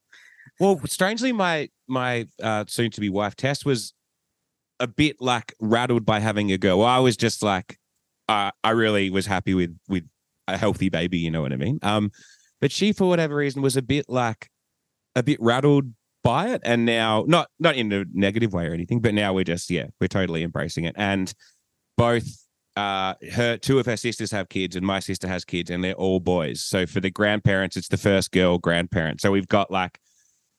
Well, 0.60 0.80
strangely, 0.86 1.32
my 1.32 1.70
my 1.88 2.28
uh, 2.42 2.66
soon 2.68 2.92
to 2.92 3.02
be 3.02 3.10
wife 3.10 3.36
Tess 3.36 3.66
was 3.66 3.94
a 4.84 4.88
bit 4.88 5.16
like 5.22 5.54
rattled 5.62 6.06
by 6.06 6.20
having 6.20 6.52
a 6.52 6.58
girl. 6.58 6.80
Well, 6.80 6.88
I 6.88 7.00
was 7.00 7.16
just 7.16 7.42
like, 7.42 7.80
uh, 8.28 8.52
I 8.64 8.72
really 8.72 9.10
was 9.10 9.26
happy 9.26 9.54
with 9.54 9.76
with 9.88 10.04
a 10.48 10.58
healthy 10.58 10.90
baby. 10.90 11.18
You 11.20 11.32
know 11.32 11.42
what 11.42 11.54
I 11.54 11.56
mean? 11.56 11.80
Um, 11.82 12.12
but 12.60 12.72
she, 12.72 12.92
for 12.92 13.08
whatever 13.08 13.36
reason, 13.36 13.62
was 13.62 13.78
a 13.78 13.82
bit 13.82 14.06
like 14.10 14.50
a 15.16 15.24
bit 15.24 15.40
rattled 15.42 15.94
by 16.22 16.50
it, 16.50 16.62
and 16.66 16.86
now 16.86 17.24
not 17.28 17.50
not 17.60 17.78
in 17.78 17.92
a 17.94 18.04
negative 18.14 18.52
way 18.52 18.68
or 18.68 18.74
anything, 18.74 19.00
but 19.00 19.14
now 19.14 19.34
we're 19.34 19.46
just 19.46 19.70
yeah, 19.70 19.88
we're 20.02 20.08
totally 20.08 20.44
embracing 20.44 20.86
it, 20.86 20.96
and 20.98 21.34
both. 21.98 22.40
Uh, 22.76 23.14
her 23.32 23.56
two 23.56 23.78
of 23.78 23.86
her 23.86 23.96
sisters 23.96 24.32
have 24.32 24.50
kids, 24.50 24.76
and 24.76 24.84
my 24.84 25.00
sister 25.00 25.28
has 25.28 25.46
kids, 25.46 25.70
and 25.70 25.84
they're 25.84 25.94
all 25.94 26.20
boys. 26.20 26.60
So 26.64 26.88
for 26.88 27.00
the 27.00 27.12
grandparents, 27.12 27.78
it's 27.78 27.88
the 27.88 27.98
first 27.98 28.32
girl 28.32 28.58
grandparent. 28.58 29.22
So 29.22 29.30
we've 29.30 29.48
got 29.48 29.70
like 29.70 30.00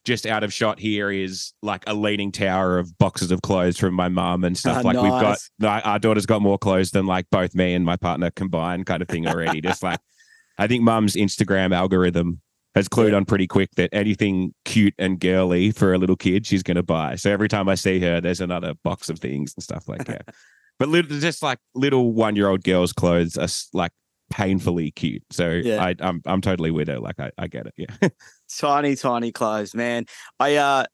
just 0.05 0.25
out 0.25 0.43
of 0.43 0.53
shot 0.53 0.79
here 0.79 1.11
is 1.11 1.53
like 1.61 1.83
a 1.87 1.93
leaning 1.93 2.31
tower 2.31 2.77
of 2.77 2.97
boxes 2.97 3.31
of 3.31 3.41
clothes 3.41 3.77
from 3.77 3.93
my 3.93 4.07
mum 4.07 4.43
and 4.43 4.57
stuff. 4.57 4.77
Ah, 4.77 4.81
like 4.81 4.95
we've 4.95 5.09
got 5.09 5.39
like, 5.59 5.85
our 5.85 5.99
daughter's 5.99 6.25
got 6.25 6.41
more 6.41 6.57
clothes 6.57 6.91
than 6.91 7.05
like 7.05 7.25
both 7.31 7.55
me 7.55 7.73
and 7.73 7.83
my 7.83 7.95
partner 7.97 8.29
combined, 8.31 8.85
kind 8.85 9.01
of 9.01 9.07
thing 9.07 9.27
already. 9.27 9.61
just 9.61 9.83
like 9.83 9.99
I 10.57 10.67
think 10.67 10.83
mum's 10.83 11.15
Instagram 11.15 11.75
algorithm 11.75 12.41
has 12.75 12.87
clued 12.89 13.15
on 13.15 13.25
pretty 13.25 13.47
quick 13.47 13.71
that 13.77 13.89
anything 13.93 14.53
cute 14.65 14.93
and 14.97 15.19
girly 15.19 15.71
for 15.71 15.93
a 15.93 15.97
little 15.97 16.17
kid, 16.17 16.45
she's 16.45 16.61
going 16.61 16.75
to 16.75 16.83
buy. 16.83 17.15
So 17.15 17.31
every 17.31 17.47
time 17.47 17.69
I 17.69 17.75
see 17.75 17.99
her, 18.01 18.19
there's 18.19 18.41
another 18.41 18.73
box 18.83 19.09
of 19.09 19.19
things 19.19 19.53
and 19.55 19.63
stuff 19.63 19.87
like 19.87 20.05
that. 20.05 20.27
but 20.79 20.89
little, 20.89 21.17
just 21.19 21.41
like 21.41 21.57
little 21.73 22.11
one 22.11 22.35
year 22.35 22.49
old 22.49 22.63
girls' 22.63 22.91
clothes 22.93 23.37
are 23.37 23.47
like 23.73 23.91
painfully 24.29 24.91
cute. 24.91 25.23
So 25.31 25.51
Yeah. 25.51 25.83
I, 25.83 25.95
I'm 25.99 26.21
I'm 26.25 26.41
totally 26.41 26.71
with 26.71 26.89
her. 26.89 26.99
Like 26.99 27.19
I, 27.19 27.31
I 27.37 27.47
get 27.47 27.67
it. 27.67 27.73
Yeah. 27.77 28.09
Tiny, 28.49 28.95
tiny 28.95 29.31
clothes, 29.31 29.73
man. 29.73 30.05
I 30.39 30.55
uh 30.55 30.85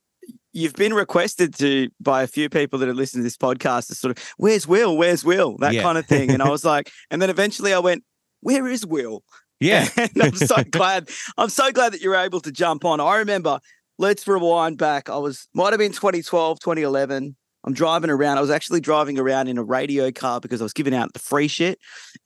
you've 0.54 0.74
been 0.76 0.94
requested 0.94 1.54
to 1.56 1.90
by 2.00 2.24
a 2.24 2.28
few 2.28 2.50
people 2.50 2.78
that 2.80 2.88
have 2.88 2.96
listened 2.98 3.22
to 3.22 3.24
this 3.24 3.38
podcast 3.38 3.88
to 3.88 3.96
sort 3.96 4.18
of 4.18 4.34
where's 4.38 4.68
Wil? 4.68 4.98
Where's 4.98 5.24
Wil? 5.24 5.58
That 5.58 5.74
Yeah. 5.74 5.82
kind 5.82 5.98
of 5.98 6.06
thing. 6.06 6.30
And 6.30 6.42
I 6.44 6.50
was 6.50 6.64
like, 6.74 6.92
and 7.10 7.22
then 7.22 7.30
eventually 7.30 7.74
I 7.74 7.80
went, 7.80 8.04
Where 8.42 8.68
is 8.68 8.86
Wil? 8.86 9.24
Yeah. 9.60 9.88
and 9.98 10.22
I'm 10.22 10.36
so 10.36 10.64
glad. 10.72 11.10
I'm 11.38 11.50
so 11.50 11.72
glad 11.72 11.94
that 11.94 12.02
you're 12.02 12.16
able 12.16 12.40
to 12.42 12.52
jump 12.52 12.86
on. 12.86 13.00
I 13.00 13.18
remember, 13.18 13.60
let's 13.98 14.28
rewind 14.28 14.78
back. 14.78 15.10
I 15.10 15.18
was 15.18 15.48
might 15.54 15.72
have 15.72 15.80
been 15.80 15.92
2012, 15.92 16.60
2011. 16.60 17.36
I'm 17.64 17.74
driving 17.74 18.10
around. 18.10 18.38
I 18.38 18.42
was 18.42 18.50
actually 18.50 18.80
driving 18.80 19.20
around 19.20 19.48
in 19.48 19.58
a 19.60 19.64
radio 19.64 20.12
car 20.12 20.40
because 20.40 20.62
I 20.62 20.64
was 20.64 20.74
giving 20.74 20.96
out 20.96 21.14
the 21.14 21.20
free 21.20 21.48
shit. 21.48 21.78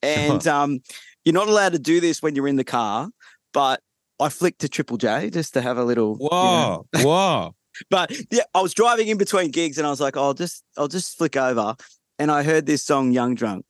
And 0.01 0.45
um, 0.47 0.79
you're 1.25 1.33
not 1.33 1.49
allowed 1.49 1.73
to 1.73 1.79
do 1.79 1.99
this 1.99 2.21
when 2.21 2.35
you're 2.35 2.47
in 2.47 2.55
the 2.55 2.63
car, 2.63 3.09
but 3.53 3.81
I 4.19 4.29
flicked 4.29 4.59
to 4.61 4.69
Triple 4.69 4.97
J 4.97 5.29
just 5.29 5.53
to 5.53 5.61
have 5.61 5.77
a 5.77 5.83
little. 5.83 6.17
you 6.19 6.29
know, 6.31 6.85
Whoa, 6.93 7.03
whoa. 7.03 7.55
but 7.89 8.11
yeah, 8.31 8.43
I 8.53 8.61
was 8.61 8.73
driving 8.73 9.07
in 9.09 9.17
between 9.17 9.51
gigs 9.51 9.77
and 9.77 9.85
I 9.85 9.89
was 9.89 9.99
like, 10.01 10.15
I'll 10.17 10.33
just 10.33 10.63
I'll 10.77 10.87
just 10.87 11.17
flick 11.17 11.35
over. 11.35 11.75
And 12.17 12.31
I 12.31 12.43
heard 12.43 12.65
this 12.65 12.83
song 12.83 13.11
Young 13.11 13.35
Drunk. 13.35 13.65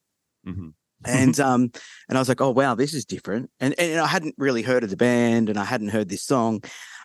Mhm. 0.46 0.74
And 1.04 1.38
um 1.50 1.70
and 2.08 2.16
I 2.16 2.20
was 2.20 2.28
like, 2.28 2.40
oh 2.40 2.50
wow, 2.50 2.74
this 2.74 2.94
is 2.94 3.04
different. 3.04 3.50
And 3.60 3.74
and 3.78 4.00
I 4.00 4.06
hadn't 4.06 4.34
really 4.38 4.62
heard 4.62 4.84
of 4.84 4.90
the 4.90 4.96
band 4.96 5.48
and 5.48 5.58
I 5.58 5.64
hadn't 5.64 5.88
heard 5.88 6.08
this 6.08 6.22
song. 6.22 6.62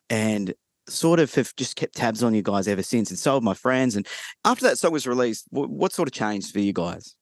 And 0.09 0.53
sort 0.87 1.19
of 1.19 1.33
have 1.35 1.55
just 1.55 1.75
kept 1.75 1.95
tabs 1.95 2.21
on 2.21 2.33
you 2.33 2.41
guys 2.41 2.67
ever 2.67 2.83
since 2.83 3.09
and 3.09 3.17
so 3.17 3.35
have 3.35 3.43
my 3.43 3.53
friends. 3.53 3.95
And 3.95 4.05
after 4.43 4.65
that 4.65 4.77
song 4.77 4.91
was 4.91 5.07
released, 5.07 5.45
what, 5.49 5.69
what 5.69 5.93
sort 5.93 6.07
of 6.07 6.13
changed 6.13 6.51
for 6.51 6.59
you 6.59 6.73
guys? 6.73 7.15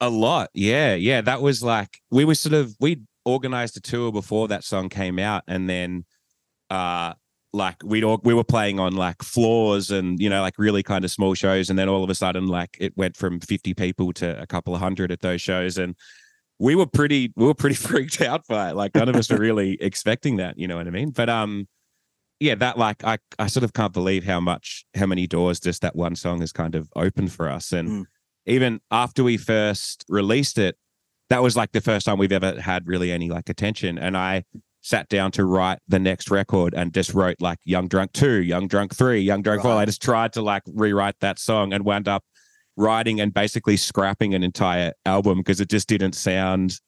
A 0.00 0.10
lot. 0.10 0.50
Yeah. 0.54 0.94
Yeah. 0.94 1.20
That 1.20 1.40
was 1.40 1.62
like, 1.62 2.00
we 2.10 2.24
were 2.24 2.34
sort 2.34 2.54
of, 2.54 2.74
we 2.80 3.00
organized 3.24 3.76
a 3.76 3.80
tour 3.80 4.12
before 4.12 4.48
that 4.48 4.64
song 4.64 4.88
came 4.88 5.18
out. 5.18 5.42
And 5.46 5.68
then, 5.68 6.04
uh, 6.70 7.14
like 7.52 7.76
we'd 7.84 8.02
all, 8.04 8.20
we 8.24 8.32
were 8.34 8.44
playing 8.44 8.80
on 8.80 8.96
like 8.96 9.22
floors 9.22 9.90
and 9.90 10.18
you 10.18 10.30
know 10.30 10.40
like 10.40 10.54
really 10.56 10.82
kind 10.82 11.04
of 11.04 11.10
small 11.10 11.34
shows 11.34 11.68
and 11.68 11.78
then 11.78 11.88
all 11.88 12.02
of 12.02 12.08
a 12.08 12.14
sudden 12.14 12.46
like 12.46 12.76
it 12.80 12.96
went 12.96 13.14
from 13.14 13.40
50 13.40 13.74
people 13.74 14.12
to 14.14 14.40
a 14.40 14.46
couple 14.46 14.74
of 14.74 14.80
hundred 14.80 15.12
at 15.12 15.20
those 15.20 15.42
shows 15.42 15.76
and 15.76 15.94
we 16.58 16.74
were 16.74 16.86
pretty 16.86 17.30
we 17.36 17.44
were 17.44 17.52
pretty 17.52 17.74
freaked 17.88 18.22
out 18.22 18.46
by 18.46 18.70
it 18.70 18.74
like 18.74 18.94
none 18.94 19.06
of 19.06 19.16
us 19.16 19.28
were 19.28 19.36
really 19.36 19.76
expecting 19.82 20.36
that 20.36 20.58
you 20.58 20.66
know 20.66 20.78
what 20.78 20.86
i 20.86 20.90
mean 20.90 21.10
but 21.10 21.28
um 21.28 21.68
yeah 22.40 22.54
that 22.54 22.78
like 22.78 23.04
i 23.04 23.18
i 23.38 23.46
sort 23.46 23.64
of 23.64 23.74
can't 23.74 23.92
believe 23.92 24.24
how 24.24 24.40
much 24.40 24.86
how 24.94 25.04
many 25.04 25.26
doors 25.26 25.60
just 25.60 25.82
that 25.82 25.94
one 25.94 26.16
song 26.16 26.40
has 26.40 26.52
kind 26.52 26.74
of 26.74 26.88
opened 26.96 27.30
for 27.32 27.50
us 27.50 27.70
and 27.72 27.88
Mm. 27.90 28.04
even 28.46 28.80
after 28.90 29.22
we 29.22 29.36
first 29.36 30.06
released 30.08 30.56
it 30.56 30.76
that 31.32 31.42
was 31.42 31.56
like 31.56 31.72
the 31.72 31.80
first 31.80 32.04
time 32.04 32.18
we've 32.18 32.30
ever 32.30 32.60
had 32.60 32.86
really 32.86 33.10
any 33.10 33.30
like 33.30 33.48
attention 33.48 33.98
and 33.98 34.16
i 34.16 34.44
sat 34.82 35.08
down 35.08 35.30
to 35.30 35.44
write 35.44 35.78
the 35.88 35.98
next 35.98 36.30
record 36.30 36.74
and 36.74 36.92
just 36.92 37.14
wrote 37.14 37.36
like 37.40 37.58
young 37.64 37.88
drunk 37.88 38.12
2 38.12 38.42
young 38.42 38.68
drunk 38.68 38.94
3 38.94 39.20
young 39.20 39.40
drunk 39.40 39.62
4 39.62 39.72
i 39.72 39.84
just 39.84 40.02
tried 40.02 40.32
to 40.32 40.42
like 40.42 40.62
rewrite 40.66 41.18
that 41.20 41.38
song 41.38 41.72
and 41.72 41.84
wound 41.84 42.06
up 42.06 42.22
writing 42.76 43.20
and 43.20 43.32
basically 43.32 43.76
scrapping 43.76 44.34
an 44.34 44.42
entire 44.42 44.92
album 45.06 45.38
because 45.38 45.60
it 45.60 45.68
just 45.70 45.88
didn't 45.88 46.14
sound 46.14 46.78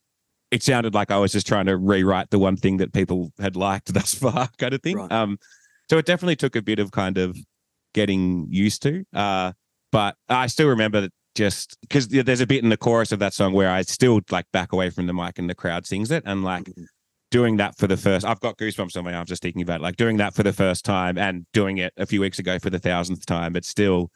it 0.50 0.62
sounded 0.62 0.94
like 0.94 1.10
I 1.10 1.18
was 1.18 1.32
just 1.32 1.48
trying 1.48 1.66
to 1.66 1.76
rewrite 1.76 2.30
the 2.30 2.38
one 2.38 2.56
thing 2.56 2.76
that 2.76 2.92
people 2.92 3.32
had 3.40 3.56
liked 3.56 3.92
thus 3.94 4.14
far, 4.14 4.48
kind 4.56 4.72
of 4.72 4.82
thing. 4.82 4.96
Right. 4.96 5.10
Um, 5.10 5.38
so 5.90 5.98
it 5.98 6.06
definitely 6.06 6.36
took 6.36 6.54
a 6.54 6.62
bit 6.62 6.78
of 6.78 6.92
kind 6.92 7.18
of 7.18 7.36
getting 7.92 8.46
used 8.50 8.80
to. 8.82 9.04
Uh, 9.12 9.52
but 9.90 10.16
I 10.28 10.46
still 10.46 10.68
remember 10.68 11.00
that 11.00 11.12
just 11.34 11.76
because 11.80 12.08
there's 12.08 12.40
a 12.40 12.46
bit 12.46 12.62
in 12.62 12.70
the 12.70 12.76
chorus 12.76 13.12
of 13.12 13.18
that 13.18 13.34
song 13.34 13.52
where 13.52 13.70
I 13.70 13.82
still 13.82 14.20
like 14.30 14.46
back 14.52 14.72
away 14.72 14.90
from 14.90 15.06
the 15.06 15.12
mic 15.14 15.38
and 15.38 15.48
the 15.50 15.54
crowd 15.54 15.86
sings 15.86 16.10
it, 16.10 16.22
and 16.26 16.44
like 16.44 16.64
Mhm. 16.64 16.86
doing 17.30 17.56
that 17.56 17.76
for 17.76 17.86
the 17.86 17.96
first. 17.96 18.24
I've 18.24 18.40
got 18.40 18.56
goosebumps 18.58 18.96
on 18.96 19.04
my 19.04 19.12
arms 19.14 19.28
just 19.28 19.42
thinking 19.42 19.62
about 19.62 19.80
it. 19.80 19.82
like 19.82 19.96
doing 19.96 20.16
that 20.18 20.34
for 20.34 20.42
the 20.44 20.52
first 20.52 20.84
time 20.84 21.18
and 21.18 21.46
doing 21.52 21.78
it 21.78 21.92
a 21.96 22.06
few 22.06 22.20
weeks 22.20 22.38
ago 22.38 22.58
for 22.58 22.70
the 22.70 22.78
thousandth 22.78 23.26
time. 23.26 23.56
It's 23.56 23.68
still 23.68 24.10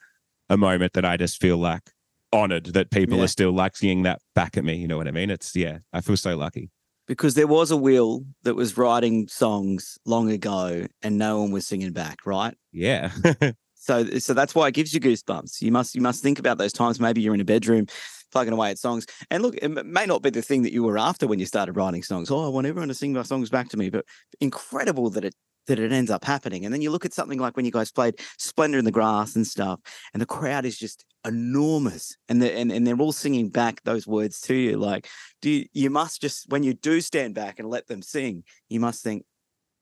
a 0.49 0.55
moment 0.57 0.93
that 0.93 1.03
I 1.05 1.17
just 1.17 1.39
feel 1.41 1.57
like 1.57 1.91
honored 2.31 2.67
that 2.67 2.91
people 2.91 3.17
Yeah. 3.17 3.23
are 3.25 3.27
still 3.27 3.51
like 3.51 3.75
seeing 3.75 4.03
that 4.03 4.21
back 4.35 4.55
at 4.55 4.63
me. 4.63 4.75
You 4.77 4.87
know 4.87 4.97
what 4.97 5.07
I 5.07 5.11
mean? 5.11 5.29
It's 5.29 5.55
yeah, 5.55 5.79
I 5.91 5.99
feel 6.01 6.15
so 6.17 6.37
lucky. 6.37 6.69
Because 7.07 7.33
there 7.33 7.47
was 7.47 7.71
a 7.71 7.77
Wil 7.77 8.23
that 8.43 8.55
was 8.55 8.77
writing 8.77 9.27
songs 9.27 9.97
long 10.05 10.29
ago 10.31 10.85
and 11.01 11.17
no 11.17 11.41
one 11.41 11.51
was 11.51 11.65
singing 11.67 11.91
back, 11.91 12.25
right? 12.25 12.55
Yeah. 12.71 13.11
So 13.79 14.05
so 14.19 14.33
that's 14.33 14.53
why 14.53 14.67
it 14.67 14.73
gives 14.73 14.93
you 14.93 14.99
goosebumps. 14.99 15.61
You 15.61 15.71
must 15.71 15.95
you 15.95 16.01
must 16.01 16.21
think 16.21 16.37
about 16.37 16.57
those 16.57 16.73
times. 16.73 16.99
Maybe 16.99 17.21
you're 17.21 17.33
in 17.33 17.41
a 17.41 17.45
bedroom 17.45 17.87
plugging 18.31 18.53
away 18.53 18.69
at 18.69 18.77
songs. 18.77 19.07
And 19.31 19.41
look, 19.41 19.55
it 19.55 19.69
may 19.85 20.05
not 20.05 20.21
be 20.21 20.29
the 20.29 20.41
thing 20.41 20.61
that 20.63 20.73
you 20.73 20.83
were 20.83 20.97
after 20.97 21.25
when 21.25 21.39
you 21.39 21.45
started 21.45 21.73
writing 21.73 22.03
songs. 22.03 22.29
Oh, 22.29 22.45
I 22.45 22.49
want 22.49 22.67
everyone 22.67 22.89
to 22.89 22.93
sing 22.93 23.13
my 23.13 23.23
songs 23.23 23.49
back 23.49 23.69
to 23.69 23.77
me. 23.77 23.89
But 23.89 24.05
incredible 24.41 25.09
that 25.11 25.25
it 25.25 25.33
that 25.67 25.79
it 25.79 25.91
ends 25.91 26.11
up 26.11 26.25
happening. 26.25 26.65
And 26.65 26.73
then 26.73 26.81
you 26.81 26.91
look 26.91 27.05
at 27.05 27.13
something 27.13 27.39
like 27.39 27.55
when 27.55 27.65
you 27.65 27.71
guys 27.71 27.91
played 27.91 28.15
Splendour 28.37 28.79
in 28.79 28.85
the 28.85 28.91
Grass 28.91 29.35
and 29.35 29.47
stuff, 29.47 29.79
and 30.13 30.21
the 30.21 30.25
crowd 30.25 30.65
is 30.65 30.77
just 30.77 31.05
enormous. 31.25 32.17
And 32.27 32.41
they 32.41 32.59
and, 32.59 32.71
and 32.71 32.85
they're 32.85 32.99
all 32.99 33.13
singing 33.13 33.49
back 33.49 33.81
those 33.85 34.05
words 34.05 34.41
to 34.41 34.55
you. 34.55 34.77
Like, 34.77 35.07
do 35.41 35.49
you, 35.49 35.65
you 35.71 35.89
must 35.89 36.21
just 36.21 36.49
when 36.49 36.63
you 36.63 36.73
do 36.73 36.99
stand 36.99 37.33
back 37.33 37.59
and 37.59 37.69
let 37.69 37.87
them 37.87 38.01
sing, 38.01 38.43
you 38.67 38.81
must 38.81 39.03
think, 39.03 39.23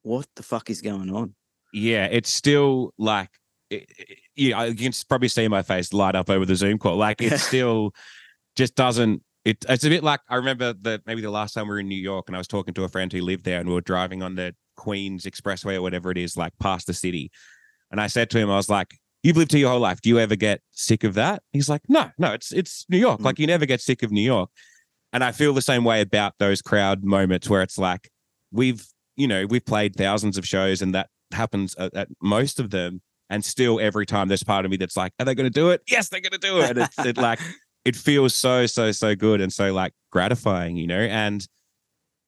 what 0.03 0.27
the 0.35 0.43
fuck 0.43 0.69
is 0.69 0.81
going 0.81 1.11
on? 1.11 1.33
yeah, 1.73 2.05
it's 2.05 2.29
still 2.29 2.93
like, 2.97 3.29
it, 3.69 3.89
it- 3.97 4.17
yeah, 4.35 4.65
you 4.65 4.75
can 4.75 4.91
probably 5.09 5.27
see 5.29 5.47
my 5.47 5.63
face 5.63 5.93
light 5.93 6.15
up 6.15 6.29
over 6.29 6.45
the 6.45 6.55
Zoom 6.55 6.77
call. 6.77 6.95
Like, 6.95 7.21
it 7.21 7.39
still 7.39 7.93
just 8.55 8.75
doesn't. 8.75 9.23
It, 9.45 9.65
it's 9.69 9.83
a 9.85 9.89
bit 9.89 10.03
like 10.03 10.19
I 10.29 10.35
remember 10.35 10.73
that 10.81 11.01
maybe 11.07 11.21
the 11.21 11.31
last 11.31 11.53
time 11.53 11.65
we 11.67 11.69
were 11.69 11.79
in 11.79 11.87
New 11.87 11.95
York 11.95 12.25
and 12.27 12.35
I 12.35 12.39
was 12.39 12.47
talking 12.47 12.73
to 12.73 12.83
a 12.83 12.89
friend 12.89 13.11
who 13.11 13.21
lived 13.21 13.45
there 13.45 13.59
and 13.59 13.67
we 13.69 13.73
were 13.75 13.81
driving 13.81 14.21
on 14.21 14.35
the 14.35 14.53
Queens 14.75 15.25
Expressway 15.25 15.75
or 15.75 15.81
whatever 15.81 16.11
it 16.11 16.17
is, 16.17 16.35
like 16.35 16.51
past 16.59 16.85
the 16.85 16.93
city. 16.93 17.31
And 17.89 18.01
I 18.01 18.07
said 18.07 18.29
to 18.31 18.39
him, 18.39 18.49
I 18.51 18.57
was 18.57 18.69
like, 18.69 18.97
You've 19.23 19.37
lived 19.37 19.51
here 19.51 19.61
your 19.61 19.71
whole 19.71 19.79
life. 19.79 20.01
Do 20.01 20.09
you 20.09 20.19
ever 20.19 20.35
get 20.35 20.61
sick 20.71 21.03
of 21.03 21.15
that? 21.15 21.41
He's 21.51 21.69
like, 21.69 21.81
No, 21.87 22.11
no, 22.17 22.33
it's 22.33 22.51
it's 22.51 22.85
New 22.89 22.97
York. 22.97 23.21
Mm. 23.21 23.23
Like 23.23 23.39
you 23.39 23.47
never 23.47 23.65
get 23.65 23.81
sick 23.81 24.03
of 24.03 24.11
New 24.11 24.21
York. 24.21 24.49
And 25.13 25.23
I 25.23 25.31
feel 25.31 25.53
the 25.53 25.61
same 25.61 25.83
way 25.85 26.01
about 26.01 26.33
those 26.39 26.61
crowd 26.61 27.03
moments 27.03 27.49
where 27.49 27.61
it's 27.61 27.77
like 27.77 28.09
we've, 28.51 28.85
you 29.15 29.27
know, 29.27 29.45
we've 29.45 29.65
played 29.65 29.95
thousands 29.95 30.37
of 30.37 30.45
shows 30.45 30.81
and 30.81 30.93
that 30.93 31.09
happens 31.31 31.73
at, 31.75 31.93
at 31.95 32.09
most 32.21 32.59
of 32.59 32.69
them. 32.69 33.01
And 33.29 33.43
still 33.43 33.79
every 33.79 34.05
time 34.05 34.27
there's 34.27 34.43
part 34.43 34.65
of 34.65 34.71
me 34.71 34.77
that's 34.77 34.95
like, 34.95 35.11
are 35.19 35.25
they 35.25 35.35
going 35.35 35.51
to 35.51 35.59
do 35.59 35.69
it? 35.69 35.81
Yes, 35.87 36.09
they're 36.09 36.21
going 36.21 36.31
to 36.31 36.37
do 36.37 36.59
it. 36.59 36.69
And 36.71 36.79
it's 36.79 36.99
it 36.99 37.17
like, 37.29 37.39
it 37.83 37.95
feels 37.95 38.35
so, 38.35 38.65
so, 38.65 38.91
so 38.91 39.15
good 39.15 39.41
and 39.41 39.51
so 39.51 39.73
like 39.73 39.93
gratifying, 40.11 40.77
you 40.77 40.87
know? 40.87 40.99
And 40.99 41.45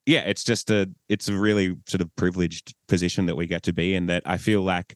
yeah, 0.06 0.22
it's 0.22 0.44
just 0.44 0.70
a, 0.70 0.90
it's 1.08 1.30
a 1.30 1.34
really 1.34 1.76
sort 1.88 2.02
of 2.02 2.14
privileged 2.16 2.74
position 2.88 3.28
that 3.28 3.36
we 3.36 3.48
get 3.48 3.64
to 3.64 3.74
be 3.74 3.96
in 3.96 4.08
that 4.08 4.24
I 4.26 4.38
feel 4.38 4.62
like 4.62 4.96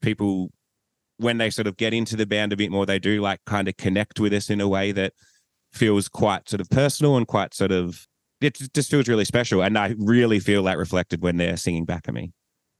people, 0.00 0.50
when 1.18 1.38
they 1.38 1.50
sort 1.50 1.66
of 1.66 1.76
get 1.76 1.92
into 1.92 2.16
the 2.16 2.26
band 2.26 2.52
a 2.52 2.56
bit 2.56 2.70
more, 2.70 2.86
they 2.86 2.98
do 2.98 3.20
like 3.20 3.40
kind 3.46 3.68
of 3.68 3.76
connect 3.76 4.18
with 4.18 4.32
us 4.32 4.50
in 4.50 4.60
a 4.60 4.68
way 4.68 4.92
that 4.92 5.12
feels 5.72 6.08
quite 6.08 6.48
sort 6.48 6.60
of 6.60 6.68
personal 6.70 7.16
and 7.16 7.26
quite 7.26 7.54
sort 7.54 7.72
of, 7.72 8.06
it 8.40 8.58
just 8.74 8.90
feels 8.90 9.06
really 9.06 9.24
special. 9.24 9.62
And 9.62 9.78
I 9.78 9.94
really 9.98 10.40
feel 10.40 10.62
that 10.64 10.78
reflected 10.78 11.22
when 11.22 11.36
they're 11.36 11.56
singing 11.56 11.84
back 11.84 12.08
at 12.08 12.14
me. 12.14 12.32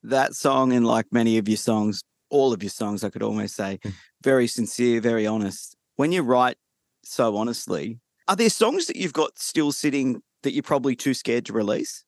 that 0.02 0.34
song 0.34 0.72
and 0.72 0.86
like 0.86 1.06
many 1.12 1.38
of 1.38 1.48
your 1.48 1.56
songs, 1.56 2.02
all 2.32 2.52
of 2.52 2.62
your 2.62 2.70
songs, 2.70 3.04
I 3.04 3.10
could 3.10 3.22
almost 3.22 3.54
say, 3.54 3.78
Mm. 3.84 3.92
very 4.24 4.46
sincere, 4.48 5.00
very 5.00 5.26
honest. 5.26 5.76
When 5.96 6.10
you 6.10 6.22
write 6.22 6.56
so 7.04 7.36
honestly, 7.36 8.00
are 8.26 8.36
there 8.36 8.50
songs 8.50 8.86
that 8.86 8.96
you've 8.96 9.12
got 9.12 9.38
still 9.38 9.70
sitting 9.70 10.22
that 10.42 10.52
you're 10.52 10.62
probably 10.62 10.96
too 10.96 11.14
scared 11.14 11.44
to 11.46 11.52
release? 11.52 12.04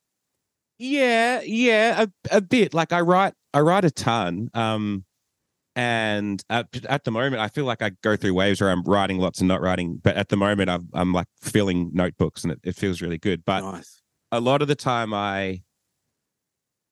Yeah, 0.78 1.40
yeah, 1.44 2.02
a, 2.04 2.36
a 2.36 2.40
bit. 2.40 2.74
Like 2.74 2.92
I 2.92 3.00
write, 3.00 3.34
I 3.52 3.60
write 3.60 3.84
a 3.84 3.90
ton. 3.90 4.48
Um, 4.54 5.04
and 5.76 6.42
at, 6.48 6.68
at 6.88 7.04
the 7.04 7.10
moment, 7.10 7.42
I 7.42 7.48
feel 7.48 7.64
like 7.64 7.82
I 7.82 7.90
go 8.02 8.16
through 8.16 8.34
waves 8.34 8.60
where 8.60 8.70
I'm 8.70 8.82
writing 8.84 9.18
lots 9.18 9.40
and 9.40 9.48
not 9.48 9.60
writing. 9.60 10.00
But 10.02 10.16
at 10.16 10.28
the 10.28 10.36
moment, 10.36 10.70
I'm, 10.70 10.88
I'm 10.94 11.12
like 11.12 11.26
filling 11.42 11.90
notebooks, 11.92 12.44
and 12.44 12.52
it, 12.52 12.60
it 12.62 12.76
feels 12.76 13.02
really 13.02 13.18
good. 13.18 13.44
But 13.44 13.60
nice. 13.62 14.00
a 14.30 14.40
lot 14.40 14.62
of 14.62 14.68
the 14.68 14.76
time, 14.76 15.12
I, 15.12 15.63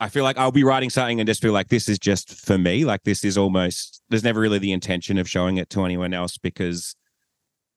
I 0.02 0.08
feel 0.08 0.24
like 0.24 0.36
I'll 0.36 0.50
be 0.50 0.64
writing 0.64 0.90
something 0.90 1.20
and 1.20 1.28
just 1.28 1.40
feel 1.40 1.52
like 1.52 1.68
this 1.68 1.88
is 1.88 1.96
just 1.96 2.34
for 2.34 2.58
me. 2.58 2.84
Like 2.84 3.04
this 3.04 3.24
is 3.24 3.38
almost. 3.38 4.02
There's 4.08 4.24
never 4.24 4.40
really 4.40 4.58
the 4.58 4.72
intention 4.72 5.16
of 5.16 5.28
showing 5.28 5.58
it 5.58 5.70
to 5.70 5.84
anyone 5.84 6.12
else 6.12 6.38
because 6.38 6.96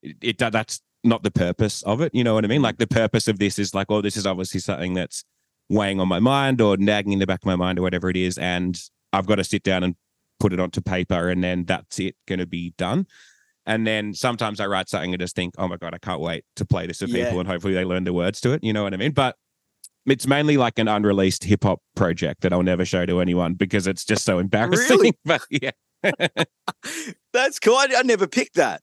it, 0.01 0.17
it 0.21 0.37
that's 0.39 0.81
not 1.03 1.21
the 1.21 1.29
purpose 1.29 1.83
of 1.83 2.01
it. 2.01 2.15
You 2.15 2.23
know 2.23 2.33
what 2.33 2.43
I 2.43 2.47
mean? 2.47 2.63
Like 2.63 2.77
the 2.77 2.87
purpose 2.87 3.27
of 3.27 3.37
this 3.37 3.59
is 3.59 3.75
like, 3.75 3.91
oh, 3.91 4.01
this 4.01 4.17
is 4.17 4.25
obviously 4.25 4.59
something 4.59 4.95
that's 4.95 5.23
weighing 5.69 5.99
on 5.99 6.07
my 6.07 6.19
mind 6.19 6.61
or 6.61 6.77
nagging 6.77 7.13
in 7.13 7.19
the 7.19 7.27
back 7.27 7.43
of 7.43 7.45
my 7.45 7.55
mind 7.55 7.77
or 7.77 7.83
whatever 7.83 8.09
it 8.09 8.17
is. 8.17 8.39
And 8.39 8.81
I've 9.13 9.27
got 9.27 9.35
to 9.35 9.43
sit 9.43 9.61
down 9.61 9.83
and 9.83 9.95
put 10.39 10.51
it 10.51 10.59
onto 10.59 10.81
paper 10.81 11.29
and 11.29 11.43
then 11.43 11.65
that's 11.65 11.99
it 11.99 12.15
going 12.27 12.39
to 12.39 12.47
be 12.47 12.73
done. 12.75 13.05
And 13.67 13.85
then 13.85 14.15
sometimes 14.15 14.59
I 14.59 14.65
write 14.65 14.89
something 14.89 15.13
and 15.13 15.21
just 15.21 15.35
think, 15.35 15.53
oh 15.59 15.67
my 15.67 15.77
God, 15.77 15.93
I 15.93 15.99
can't 15.99 16.21
wait 16.21 16.43
to 16.55 16.65
play 16.65 16.87
this 16.87 16.97
to 16.99 17.07
Yeah. 17.07 17.25
people 17.25 17.39
and 17.39 17.47
hopefully 17.47 17.75
they 17.75 17.85
learn 17.85 18.03
the 18.03 18.13
words 18.13 18.41
to 18.41 18.53
it. 18.53 18.63
You 18.63 18.73
know 18.73 18.81
what 18.81 18.95
I 18.95 18.97
mean? 18.97 19.11
But 19.11 19.35
it's 20.05 20.27
mainly 20.27 20.57
like 20.57 20.77
an 20.79 20.87
unreleased 20.87 21.43
hip 21.43 21.63
hop 21.63 21.81
project 21.95 22.41
that 22.41 22.53
I'll 22.53 22.63
never 22.63 22.85
show 22.85 23.05
to 23.05 23.19
anyone 23.19 23.53
because 23.53 23.87
it's 23.87 24.05
just 24.05 24.23
so 24.23 24.39
embarrassing. 24.39 24.97
Really? 24.97 25.13
but 25.25 25.41
yeah. 25.49 25.71
That's 27.33 27.59
cool. 27.59 27.75
I, 27.75 27.87
I 27.97 28.03
never 28.03 28.27
picked 28.27 28.55
that. 28.55 28.81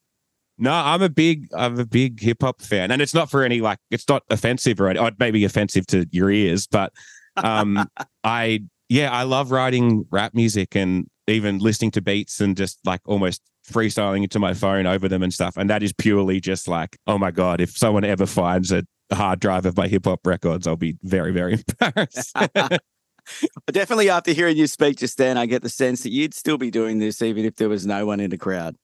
No, 0.59 0.73
I'm 0.73 1.03
a 1.03 1.09
big, 1.09 1.49
I'm 1.57 1.79
a 1.79 1.87
big 1.87 2.21
hip 2.21 2.39
hop 2.43 2.61
fan, 2.63 2.91
and 2.91 3.01
it's 3.01 3.15
not 3.15 3.31
for 3.31 3.43
any 3.43 3.61
like, 3.61 3.79
it's 3.91 4.09
not 4.09 4.23
offensive 4.31 4.81
or 4.81 4.91
it 4.91 5.19
may 5.19 5.31
be 5.31 5.45
offensive 5.45 5.87
to 5.89 6.07
your 6.13 6.31
ears, 6.31 6.67
but 6.67 6.93
um, 7.37 7.89
I, 8.25 8.65
yeah, 8.89 9.11
I 9.11 9.23
love 9.23 9.51
writing 9.51 10.05
rap 10.11 10.35
music 10.35 10.77
and 10.77 11.07
even 11.27 11.59
listening 11.59 11.91
to 11.93 12.03
beats 12.03 12.41
and 12.41 12.57
just 12.57 12.79
like 12.85 13.01
almost 13.07 13.41
freestyling 13.71 14.23
into 14.23 14.39
my 14.39 14.53
phone 14.55 14.87
over 14.87 15.09
them 15.09 15.23
and 15.23 15.33
stuff, 15.33 15.57
and 15.57 15.71
that 15.71 15.83
is 15.83 15.93
purely 15.93 16.39
just 16.39 16.69
like, 16.69 16.99
oh 17.07 17.17
my 17.17 17.31
god, 17.31 17.61
if 17.61 17.77
someone 17.77 18.05
ever 18.05 18.27
finds 18.27 18.71
a 18.71 18.85
hard 19.17 19.41
drive 19.41 19.67
of 19.67 19.77
my 19.77 19.89
hip 19.89 20.05
hop 20.05 20.27
records, 20.27 20.67
I'll 20.67 20.77
be 20.77 20.97
very, 21.03 21.33
very 21.33 21.59
embarrassed. 21.81 22.37
Definitely 23.71 24.11
after 24.11 24.33
hearing 24.33 24.57
you 24.57 24.67
speak 24.67 24.97
just 24.99 25.17
then, 25.19 25.37
I 25.39 25.47
get 25.47 25.63
the 25.63 25.69
sense 25.69 26.03
that 26.03 26.11
you'd 26.11 26.35
still 26.35 26.59
be 26.59 26.71
doing 26.71 26.99
this 26.99 27.23
even 27.23 27.45
if 27.45 27.57
there 27.57 27.69
was 27.69 27.87
no 27.87 28.05
one 28.07 28.21
in 28.21 28.31
the 28.31 28.39
crowd. 28.39 28.77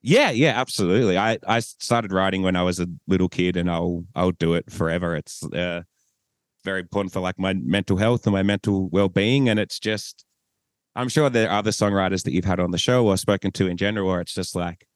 Yeah, 0.00 0.30
yeah, 0.30 0.58
absolutely. 0.58 1.16
I 1.16 1.38
I 1.46 1.60
started 1.60 2.12
writing 2.12 2.42
when 2.42 2.56
I 2.56 2.62
was 2.62 2.80
a 2.80 2.88
little 3.06 3.28
kid, 3.28 3.56
and 3.56 3.70
I'll 3.70 4.04
I'll 4.16 4.32
do 4.32 4.54
it 4.54 4.70
forever. 4.70 5.14
It's 5.14 5.44
uh, 5.44 5.82
very 6.64 6.80
important 6.80 7.12
for 7.12 7.20
like 7.20 7.38
my 7.38 7.52
mental 7.54 7.98
health 7.98 8.26
and 8.26 8.32
my 8.32 8.42
mental 8.42 8.88
well 8.88 9.08
being, 9.08 9.48
and 9.48 9.60
it's 9.60 9.78
just. 9.78 10.24
I'm 10.94 11.08
sure 11.08 11.30
there 11.30 11.48
are 11.48 11.58
other 11.58 11.70
songwriters 11.70 12.24
that 12.24 12.32
you've 12.32 12.44
had 12.44 12.60
on 12.60 12.70
the 12.70 12.76
show 12.76 13.06
or 13.06 13.16
spoken 13.16 13.50
to 13.52 13.66
in 13.66 13.78
general, 13.78 14.08
where 14.08 14.20
it's 14.20 14.34
just 14.34 14.54
like, 14.54 14.86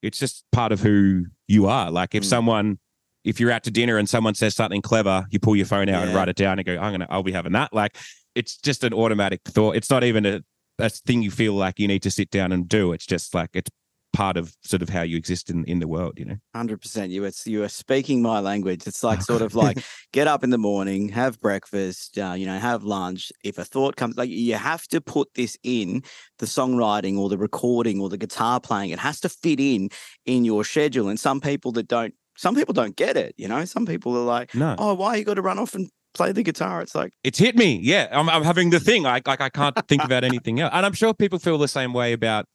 it's 0.00 0.18
just 0.18 0.44
part 0.50 0.72
of 0.72 0.80
who 0.80 1.26
you 1.46 1.66
are. 1.66 1.90
Like 1.90 2.14
if 2.14 2.22
Mm. 2.22 2.26
someone, 2.26 2.78
if 3.24 3.38
you're 3.40 3.50
out 3.50 3.64
to 3.64 3.70
dinner 3.70 3.98
and 3.98 4.08
someone 4.08 4.34
says 4.34 4.54
something 4.54 4.82
clever, 4.82 5.26
you 5.30 5.38
pull 5.38 5.56
your 5.56 5.66
phone 5.66 5.88
out 5.88 6.04
and 6.04 6.14
write 6.14 6.28
it 6.28 6.36
down 6.36 6.58
and 6.58 6.66
go, 6.66 6.72
I'm 6.72 6.92
gonna, 6.92 7.06
I'll 7.08 7.22
be 7.22 7.32
having 7.32 7.52
that. 7.52 7.72
Like 7.72 7.96
it's 8.34 8.56
just 8.56 8.84
an 8.84 8.92
automatic 8.92 9.40
thought. 9.44 9.76
It's 9.76 9.90
not 9.90 10.04
even 10.04 10.26
a, 10.26 10.40
a 10.78 10.88
thing 10.88 11.22
you 11.22 11.30
feel 11.30 11.54
like 11.54 11.78
you 11.78 11.88
need 11.88 12.02
to 12.02 12.10
sit 12.10 12.30
down 12.30 12.52
and 12.52 12.68
do. 12.68 12.92
It's 12.92 13.06
just 13.06 13.34
like 13.34 13.50
it's 13.54 13.70
part 14.12 14.36
of 14.36 14.54
sort 14.62 14.82
of 14.82 14.90
how 14.90 15.02
you 15.02 15.16
exist 15.16 15.50
in 15.50 15.64
in 15.64 15.78
the 15.78 15.88
world. 15.88 16.18
You 16.18 16.24
know. 16.26 16.36
Hundred 16.54 16.80
percent. 16.80 17.12
You 17.12 17.24
are 17.24 17.30
you 17.46 17.62
are 17.62 17.68
speaking 17.68 18.22
my 18.22 18.40
language. 18.40 18.86
It's 18.86 19.02
like 19.02 19.22
sort 19.22 19.42
of 19.42 19.54
like 19.64 19.78
get 20.12 20.26
up 20.28 20.44
in 20.44 20.50
the 20.50 20.58
morning, 20.58 21.08
have 21.10 21.40
breakfast, 21.40 22.18
uh, 22.18 22.34
you 22.36 22.46
know, 22.46 22.58
have 22.58 22.84
lunch. 22.84 23.32
If 23.44 23.58
a 23.58 23.64
thought 23.64 23.96
comes, 23.96 24.16
like 24.16 24.30
you 24.30 24.54
have 24.54 24.86
to 24.88 25.00
put 25.00 25.34
this 25.34 25.56
in 25.62 26.02
the 26.38 26.46
songwriting 26.46 27.18
or 27.18 27.28
the 27.28 27.38
recording 27.38 28.00
or 28.00 28.08
the 28.08 28.18
guitar 28.18 28.60
playing. 28.60 28.90
It 28.90 28.98
has 28.98 29.20
to 29.20 29.28
fit 29.28 29.60
in 29.60 29.90
in 30.26 30.44
your 30.44 30.64
schedule. 30.64 31.08
And 31.08 31.18
some 31.18 31.40
people 31.40 31.72
that 31.72 31.88
don't, 31.88 32.14
some 32.42 32.54
people 32.56 32.74
don't 32.74 32.96
get 32.96 33.16
it. 33.16 33.34
You 33.38 33.46
know, 33.46 33.64
some 33.64 33.86
people 33.86 34.16
are 34.16 34.24
like, 34.24 34.52
No. 34.54 34.74
oh, 34.78 34.94
why 34.94 35.14
you 35.16 35.24
got 35.24 35.34
to 35.34 35.42
run 35.42 35.58
off 35.60 35.74
and 35.76 35.88
play 36.12 36.32
the 36.32 36.42
guitar? 36.42 36.82
It's 36.82 36.94
like, 36.94 37.12
it's 37.22 37.38
hit 37.38 37.54
me. 37.56 37.78
Yeah, 37.82 38.08
I'm, 38.10 38.28
I'm 38.28 38.42
having 38.42 38.70
the 38.70 38.80
thing. 38.80 39.06
I 39.06 39.20
like 39.24 39.40
I 39.40 39.48
can't 39.48 39.76
think 39.86 40.02
about 40.04 40.24
anything 40.24 40.58
else, 40.60 40.72
and 40.74 40.84
I'm 40.84 40.92
sure 40.92 41.14
people 41.14 41.38
feel 41.38 41.56
the 41.56 41.68
same 41.68 41.92
way 41.92 42.12
about 42.12 42.46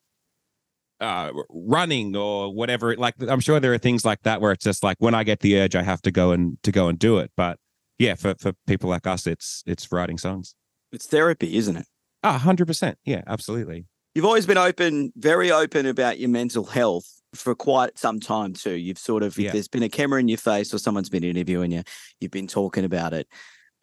uh 0.99 1.31
running 1.49 2.15
or 2.15 2.53
whatever. 2.53 2.95
Like 2.97 3.15
I'm 3.29 3.39
sure 3.39 3.59
there 3.59 3.73
are 3.73 3.77
things 3.77 4.03
like 4.03 4.23
that 4.23 4.41
where 4.41 4.51
it's 4.51 4.63
just 4.63 4.83
like 4.83 4.97
when 4.99 5.13
I 5.15 5.23
get 5.23 5.39
the 5.39 5.57
urge, 5.59 5.75
I 5.75 5.83
have 5.83 6.01
to 6.01 6.11
go 6.11 6.31
and 6.31 6.61
to 6.63 6.71
go 6.71 6.87
and 6.89 6.99
do 6.99 7.19
it. 7.19 7.31
But 7.37 7.57
yeah, 7.97 8.15
for 8.15 8.35
for 8.39 8.53
people 8.65 8.89
like 8.89 9.07
us, 9.07 9.25
it's 9.25 9.63
it's 9.65 9.89
writing 9.91 10.17
songs. 10.17 10.53
it's 10.91 11.05
therapy, 11.07 11.55
isn't 11.55 11.77
it? 11.77 11.85
Ah, 12.23 12.37
hundred 12.37 12.67
percent. 12.67 12.97
Yeah, 13.05 13.21
absolutely. 13.27 13.85
You've 14.15 14.25
always 14.25 14.47
been 14.47 14.57
open, 14.57 15.13
very 15.15 15.51
open 15.51 15.85
about 15.85 16.19
your 16.19 16.29
mental 16.29 16.65
health 16.65 17.16
for 17.33 17.55
quite 17.55 17.97
some 17.97 18.19
time 18.19 18.53
too. 18.53 18.73
You've 18.75 18.97
sort 18.97 19.23
of, 19.23 19.37
Yeah. 19.37 19.47
if 19.47 19.53
there's 19.53 19.67
been 19.67 19.83
a 19.83 19.89
camera 19.89 20.19
in 20.19 20.27
your 20.27 20.37
face 20.37 20.73
or 20.73 20.77
someone's 20.77 21.09
been 21.09 21.23
interviewing 21.23 21.71
you, 21.71 21.83
you've 22.19 22.31
been 22.31 22.47
talking 22.47 22.85
about 22.85 23.13
it. 23.13 23.27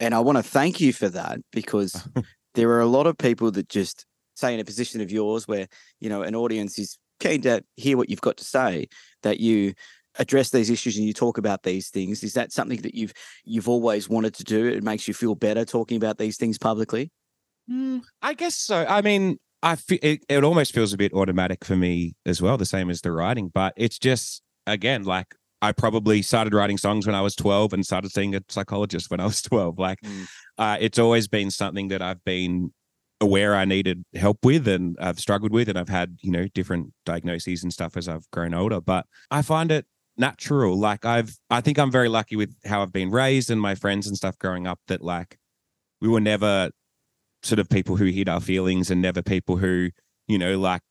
And 0.01 0.15
I 0.15 0.21
want 0.21 0.39
to 0.39 0.43
thank 0.43 0.81
you 0.81 0.93
for 0.93 1.09
that 1.11 1.41
because 1.53 1.93
there 2.55 2.71
are 2.71 2.81
a 2.81 2.87
lot 2.87 3.07
of 3.07 3.17
people 3.19 3.51
that 3.53 3.69
just 3.69 4.07
say 4.37 4.55
in 4.55 4.61
a 4.61 4.65
position 4.65 5.01
of 5.01 5.13
yours 5.13 5.47
where, 5.47 5.69
you 6.01 6.09
know, 6.09 6.23
an 6.23 6.35
audience 6.35 6.79
is 6.79 6.99
keen 7.21 7.43
to 7.43 7.63
hear 7.77 7.97
what 7.97 8.11
you've 8.11 8.21
got 8.21 8.37
to 8.39 8.45
say, 8.45 8.89
that 9.23 9.39
you 9.41 9.75
address 10.19 10.51
these 10.51 10.71
issues 10.71 10.97
and 10.97 11.07
you 11.07 11.13
talk 11.13 11.39
about 11.39 11.63
these 11.63 11.89
things. 11.91 12.23
Is 12.23 12.35
that 12.35 12.53
something 12.53 12.81
that 12.83 12.95
you've 12.95 13.13
you've 13.45 13.69
always 13.69 14.09
wanted 14.09 14.35
to 14.35 14.45
do? 14.45 14.67
It 14.67 14.83
makes 14.83 15.07
you 15.07 15.15
feel 15.15 15.35
better 15.35 15.65
talking 15.65 15.97
about 15.97 16.19
these 16.19 16.37
things 16.37 16.59
publicly? 16.59 17.11
Mm, 17.71 18.03
I 18.21 18.35
guess 18.35 18.55
so. 18.57 18.85
I 18.89 19.01
mean, 19.01 19.39
I 19.64 19.76
feel 19.76 19.99
it, 20.02 20.25
it 20.28 20.44
almost 20.44 20.75
feels 20.75 20.92
a 20.92 20.97
bit 20.99 21.12
automatic 21.14 21.64
for 21.64 21.75
me 21.75 22.14
as 22.26 22.40
well, 22.42 22.56
the 22.59 22.66
same 22.66 22.90
as 22.90 23.00
the 23.00 23.11
writing. 23.11 23.50
But 23.52 23.73
it's 23.76 23.99
just 23.99 24.42
again, 24.66 25.04
like 25.04 25.35
I 25.62 25.73
probably 25.73 26.21
started 26.21 26.52
writing 26.52 26.76
songs 26.76 27.06
when 27.06 27.14
I 27.16 27.23
was 27.23 27.35
12 27.35 27.73
and 27.73 27.85
started 27.85 28.12
seeing 28.12 28.37
a 28.37 28.42
psychologist 28.49 29.11
when 29.11 29.21
I 29.21 29.25
was 29.25 29.40
12. 29.42 29.78
Like 29.78 30.00
Mm. 30.02 30.26
uh, 30.59 30.76
it's 30.80 30.99
always 30.99 31.26
been 31.26 31.50
something 31.50 31.88
that 31.88 32.02
I've 32.02 32.23
been 32.25 32.73
aware 33.21 33.56
I 33.56 33.64
needed 33.64 34.04
help 34.14 34.44
with 34.44 34.68
and 34.68 34.97
I've 35.00 35.18
struggled 35.18 35.52
with 35.52 35.71
and 35.71 35.78
I've 35.78 35.88
had, 35.88 36.18
you 36.21 36.30
know, 36.30 36.47
different 36.54 36.92
diagnoses 37.06 37.62
and 37.62 37.73
stuff 37.73 37.97
as 37.97 38.06
I've 38.06 38.30
grown 38.30 38.52
older. 38.52 38.83
But 38.83 39.06
I 39.30 39.40
find 39.40 39.73
it 39.73 39.87
natural. 40.18 40.78
Like 40.78 41.06
I've 41.06 41.35
I 41.49 41.62
think 41.62 41.78
I'm 41.78 41.90
very 41.90 42.11
lucky 42.11 42.37
with 42.37 42.54
how 42.66 42.83
I've 42.83 42.92
been 42.92 43.11
raised 43.11 43.50
and 43.50 43.61
my 43.61 43.75
friends 43.75 44.06
and 44.06 44.16
stuff 44.16 44.38
growing 44.38 44.66
up 44.66 44.78
that 44.88 45.00
like 45.02 45.38
we 46.02 46.09
were 46.09 46.21
never 46.21 46.71
sort 47.45 47.59
of 47.59 47.69
people 47.69 47.97
who 47.97 48.07
hid 48.07 48.29
our 48.29 48.41
feelings 48.41 48.91
and 48.91 49.01
never 49.03 49.23
people 49.23 49.57
who, 49.57 49.91
you 50.27 50.39
know, 50.39 50.59
like 50.59 50.83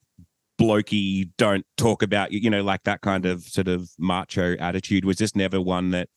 blokey 0.60 1.30
don't 1.38 1.66
talk 1.78 2.04
about 2.04 2.32
you, 2.32 2.40
you 2.40 2.50
know, 2.50 2.64
like 2.64 2.84
that 2.84 3.02
kind 3.02 3.26
of 3.26 3.44
sort 3.44 3.68
of 3.68 3.90
macho 3.98 4.56
attitude 4.58 5.06
was 5.06 5.18
just 5.18 5.36
never 5.36 5.60
one 5.60 5.92
that 5.92 6.10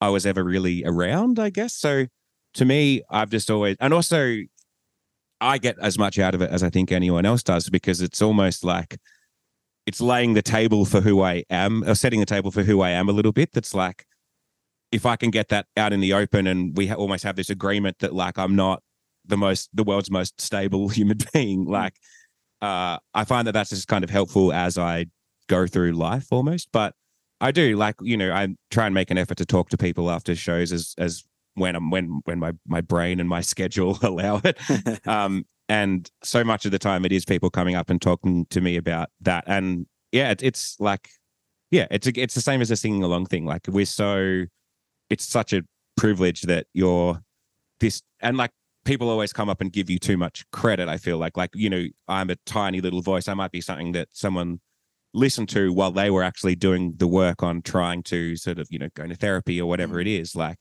I 0.00 0.08
was 0.08 0.26
ever 0.26 0.44
really 0.44 0.84
around, 0.84 1.38
I 1.38 1.50
guess. 1.50 1.74
So 1.74 2.06
to 2.54 2.64
me, 2.64 3.02
I've 3.10 3.30
just 3.30 3.50
always 3.50 3.76
and 3.80 3.92
also 3.92 4.38
I 5.40 5.58
get 5.58 5.76
as 5.80 5.98
much 5.98 6.18
out 6.18 6.34
of 6.34 6.42
it 6.42 6.50
as 6.50 6.62
I 6.62 6.70
think 6.70 6.90
anyone 6.90 7.26
else 7.26 7.42
does 7.42 7.68
because 7.68 8.00
it's 8.00 8.22
almost 8.22 8.64
like 8.64 8.98
it's 9.86 10.00
laying 10.00 10.34
the 10.34 10.42
table 10.42 10.84
for 10.84 11.00
who 11.00 11.22
I 11.22 11.44
am 11.50 11.82
or 11.84 11.94
setting 11.94 12.20
the 12.20 12.26
table 12.26 12.50
for 12.50 12.62
who 12.62 12.80
I 12.80 12.90
am 12.90 13.08
a 13.08 13.12
little 13.12 13.32
bit. 13.32 13.52
That's 13.52 13.74
like 13.74 14.04
if 14.90 15.06
I 15.06 15.16
can 15.16 15.30
get 15.30 15.48
that 15.48 15.66
out 15.76 15.92
in 15.92 16.00
the 16.00 16.12
open 16.12 16.46
and 16.46 16.76
we 16.76 16.88
ha- 16.88 16.94
almost 16.94 17.24
have 17.24 17.36
this 17.36 17.50
agreement 17.50 17.98
that 18.00 18.14
like 18.14 18.38
I'm 18.38 18.56
not 18.56 18.82
the 19.28 19.36
most 19.36 19.70
the 19.74 19.84
world's 19.84 20.10
most 20.10 20.40
stable 20.40 20.88
human 20.98 21.18
being. 21.32 21.64
Like 21.64 21.94
uh 22.60 22.98
I 23.14 23.24
find 23.24 23.46
that 23.46 23.52
that's 23.52 23.70
just 23.70 23.88
kind 23.88 24.04
of 24.04 24.10
helpful 24.10 24.52
as 24.52 24.78
I 24.78 25.06
go 25.48 25.66
through 25.66 25.92
life 25.92 26.26
almost. 26.30 26.68
But 26.72 26.94
I 27.40 27.52
do 27.52 27.76
like 27.76 27.96
you 28.00 28.16
know 28.16 28.32
I 28.32 28.48
try 28.70 28.86
and 28.86 28.94
make 28.94 29.10
an 29.10 29.18
effort 29.18 29.38
to 29.38 29.46
talk 29.46 29.68
to 29.70 29.78
people 29.78 30.10
after 30.10 30.34
shows 30.34 30.72
as 30.72 30.94
as 30.98 31.24
when 31.54 31.76
I'm 31.76 31.90
when 31.90 32.20
when 32.24 32.38
my 32.38 32.52
my 32.66 32.80
brain 32.80 33.20
and 33.20 33.28
my 33.28 33.40
schedule 33.52 33.98
allow 34.02 34.40
it. 34.44 34.58
Um 35.06 35.46
and 35.70 36.10
so 36.22 36.42
much 36.44 36.64
of 36.64 36.72
the 36.72 36.78
time 36.78 37.04
it 37.04 37.12
is 37.12 37.26
people 37.26 37.50
coming 37.50 37.74
up 37.74 37.90
and 37.90 38.00
talking 38.00 38.46
to 38.46 38.60
me 38.60 38.76
about 38.76 39.10
that. 39.20 39.44
And 39.46 39.86
yeah 40.12 40.30
it, 40.30 40.42
it's 40.42 40.76
like 40.80 41.10
yeah 41.70 41.86
it's 41.90 42.06
a, 42.06 42.12
it's 42.18 42.34
the 42.34 42.40
same 42.40 42.60
as 42.60 42.70
a 42.70 42.76
singing 42.76 43.02
along 43.02 43.26
thing. 43.26 43.44
Like 43.44 43.66
we're 43.68 43.84
so 43.86 44.46
it's 45.10 45.24
such 45.24 45.52
a 45.52 45.62
privilege 45.96 46.42
that 46.42 46.66
you're 46.72 47.20
this 47.80 48.02
and 48.20 48.36
like 48.36 48.50
people 48.88 49.10
always 49.10 49.32
come 49.32 49.48
up 49.48 49.60
and 49.60 49.72
give 49.72 49.88
you 49.90 49.98
too 49.98 50.16
much 50.16 50.44
credit 50.50 50.88
i 50.88 50.96
feel 50.96 51.18
like. 51.18 51.36
Like 51.36 51.50
you 51.54 51.70
know 51.70 51.84
i'm 52.08 52.30
a 52.30 52.36
tiny 52.46 52.80
little 52.80 53.02
voice. 53.02 53.28
I 53.28 53.34
might 53.34 53.52
be 53.52 53.60
something 53.60 53.92
that 53.92 54.08
someone 54.12 54.60
listened 55.14 55.48
to 55.50 55.72
while 55.72 55.92
they 55.92 56.10
were 56.10 56.22
actually 56.22 56.56
doing 56.56 56.94
the 56.96 57.06
work 57.06 57.42
on 57.42 57.62
trying 57.62 58.02
to 58.04 58.36
sort 58.36 58.58
of 58.58 58.66
you 58.70 58.78
know 58.78 58.88
go 58.94 59.06
to 59.06 59.14
therapy 59.14 59.60
or 59.60 59.68
whatever 59.68 60.00
it 60.00 60.06
is. 60.06 60.34
Like 60.34 60.56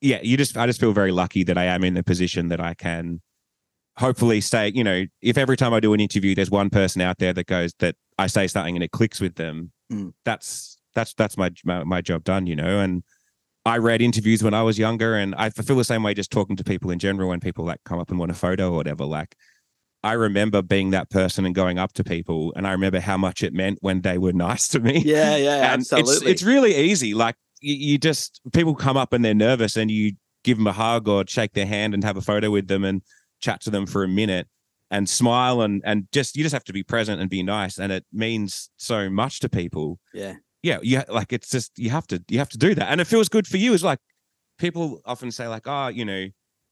yeah 0.00 0.20
you 0.22 0.36
just 0.36 0.56
i 0.56 0.66
just 0.66 0.80
feel 0.80 0.92
very 0.92 1.12
lucky 1.12 1.44
that 1.44 1.58
i 1.58 1.64
am 1.64 1.84
in 1.84 1.94
the 1.94 2.02
position 2.02 2.48
that 2.48 2.60
i 2.60 2.74
can 2.74 3.20
hopefully 3.98 4.40
say 4.40 4.72
you 4.74 4.82
know 4.82 5.04
if 5.20 5.36
every 5.36 5.56
time 5.56 5.74
i 5.74 5.80
do 5.80 5.92
an 5.92 6.00
interview 6.00 6.34
there's 6.34 6.50
one 6.50 6.70
person 6.70 7.02
out 7.02 7.18
there 7.18 7.34
that 7.34 7.46
goes 7.46 7.74
that 7.80 7.94
i 8.16 8.26
say 8.26 8.46
something 8.46 8.76
and 8.76 8.82
it 8.82 8.90
clicks 8.92 9.20
with 9.20 9.34
them 9.34 9.72
Mm. 9.92 10.12
that's 10.24 10.78
that's 10.94 11.14
that's 11.14 11.36
my, 11.36 11.50
my 11.64 11.82
my 11.84 12.00
job 12.00 12.22
done 12.24 12.46
you 12.46 12.54
know? 12.54 12.78
And 12.78 13.02
I 13.64 13.78
read 13.78 14.00
interviews 14.00 14.42
when 14.42 14.54
I 14.54 14.62
was 14.62 14.78
younger, 14.78 15.16
and 15.16 15.34
I 15.34 15.50
feel 15.50 15.76
the 15.76 15.84
same 15.84 16.02
way 16.02 16.14
just 16.14 16.30
talking 16.30 16.56
to 16.56 16.64
people 16.64 16.90
in 16.90 16.98
general 16.98 17.28
when 17.28 17.40
people 17.40 17.64
like 17.64 17.80
come 17.84 17.98
up 17.98 18.10
and 18.10 18.18
want 18.18 18.30
a 18.30 18.34
photo 18.34 18.70
or 18.70 18.76
whatever. 18.76 19.04
Like, 19.04 19.36
I 20.02 20.14
remember 20.14 20.62
being 20.62 20.90
that 20.90 21.10
person 21.10 21.44
and 21.44 21.54
going 21.54 21.78
up 21.78 21.92
to 21.94 22.04
people, 22.04 22.52
and 22.56 22.66
I 22.66 22.72
remember 22.72 23.00
how 23.00 23.18
much 23.18 23.42
it 23.42 23.52
meant 23.52 23.78
when 23.82 24.00
they 24.00 24.16
were 24.16 24.32
nice 24.48 24.68
to 24.68 24.80
me. 24.80 25.02
Yeah, 25.04 25.36
yeah, 25.36 25.72
and 25.72 25.82
it's 25.82 25.92
absolutely. 25.92 26.32
it's 26.32 26.42
really 26.42 26.74
easy. 26.74 27.12
Like, 27.12 27.36
you, 27.60 27.74
you 27.74 27.98
just 27.98 28.40
people 28.52 28.74
come 28.74 28.96
up 28.96 29.12
and 29.12 29.24
they're 29.24 29.34
nervous, 29.34 29.76
and 29.76 29.90
you 29.90 30.12
give 30.42 30.56
them 30.56 30.66
a 30.66 30.72
hug 30.72 31.06
or 31.06 31.24
shake 31.26 31.52
their 31.52 31.66
hand 31.66 31.92
and 31.92 32.02
have 32.02 32.16
a 32.16 32.22
photo 32.22 32.50
with 32.50 32.66
them 32.66 32.84
and 32.84 33.02
chat 33.40 33.60
to 33.60 33.70
them 33.70 33.86
for 33.86 34.04
a 34.04 34.08
minute 34.08 34.48
and 34.90 35.08
smile 35.08 35.60
and 35.60 35.82
and 35.84 36.08
just 36.12 36.36
you 36.36 36.42
just 36.42 36.52
have 36.52 36.64
to 36.64 36.72
be 36.72 36.82
present 36.82 37.20
and 37.20 37.28
be 37.28 37.42
nice, 37.42 37.78
and 37.78 37.92
it 37.92 38.04
means 38.12 38.70
so 38.76 39.10
much 39.10 39.40
to 39.40 39.48
people 39.48 39.98
yeah. 40.14 40.34
Yeah, 40.62 40.78
yeah, 40.82 41.04
like 41.08 41.32
it's 41.32 41.48
just 41.48 41.78
you 41.78 41.90
have 41.90 42.06
to 42.08 42.22
you 42.28 42.38
have 42.38 42.48
to 42.50 42.58
do 42.58 42.74
that, 42.74 42.90
and 42.90 43.00
it 43.00 43.06
feels 43.06 43.28
good 43.28 43.46
for 43.46 43.56
you. 43.56 43.72
As 43.74 43.82
like 43.82 43.98
people 44.58 45.00
often 45.04 45.30
say, 45.30 45.48
like, 45.48 45.66
oh, 45.66 45.88
you 45.88 46.04
know, 46.04 46.26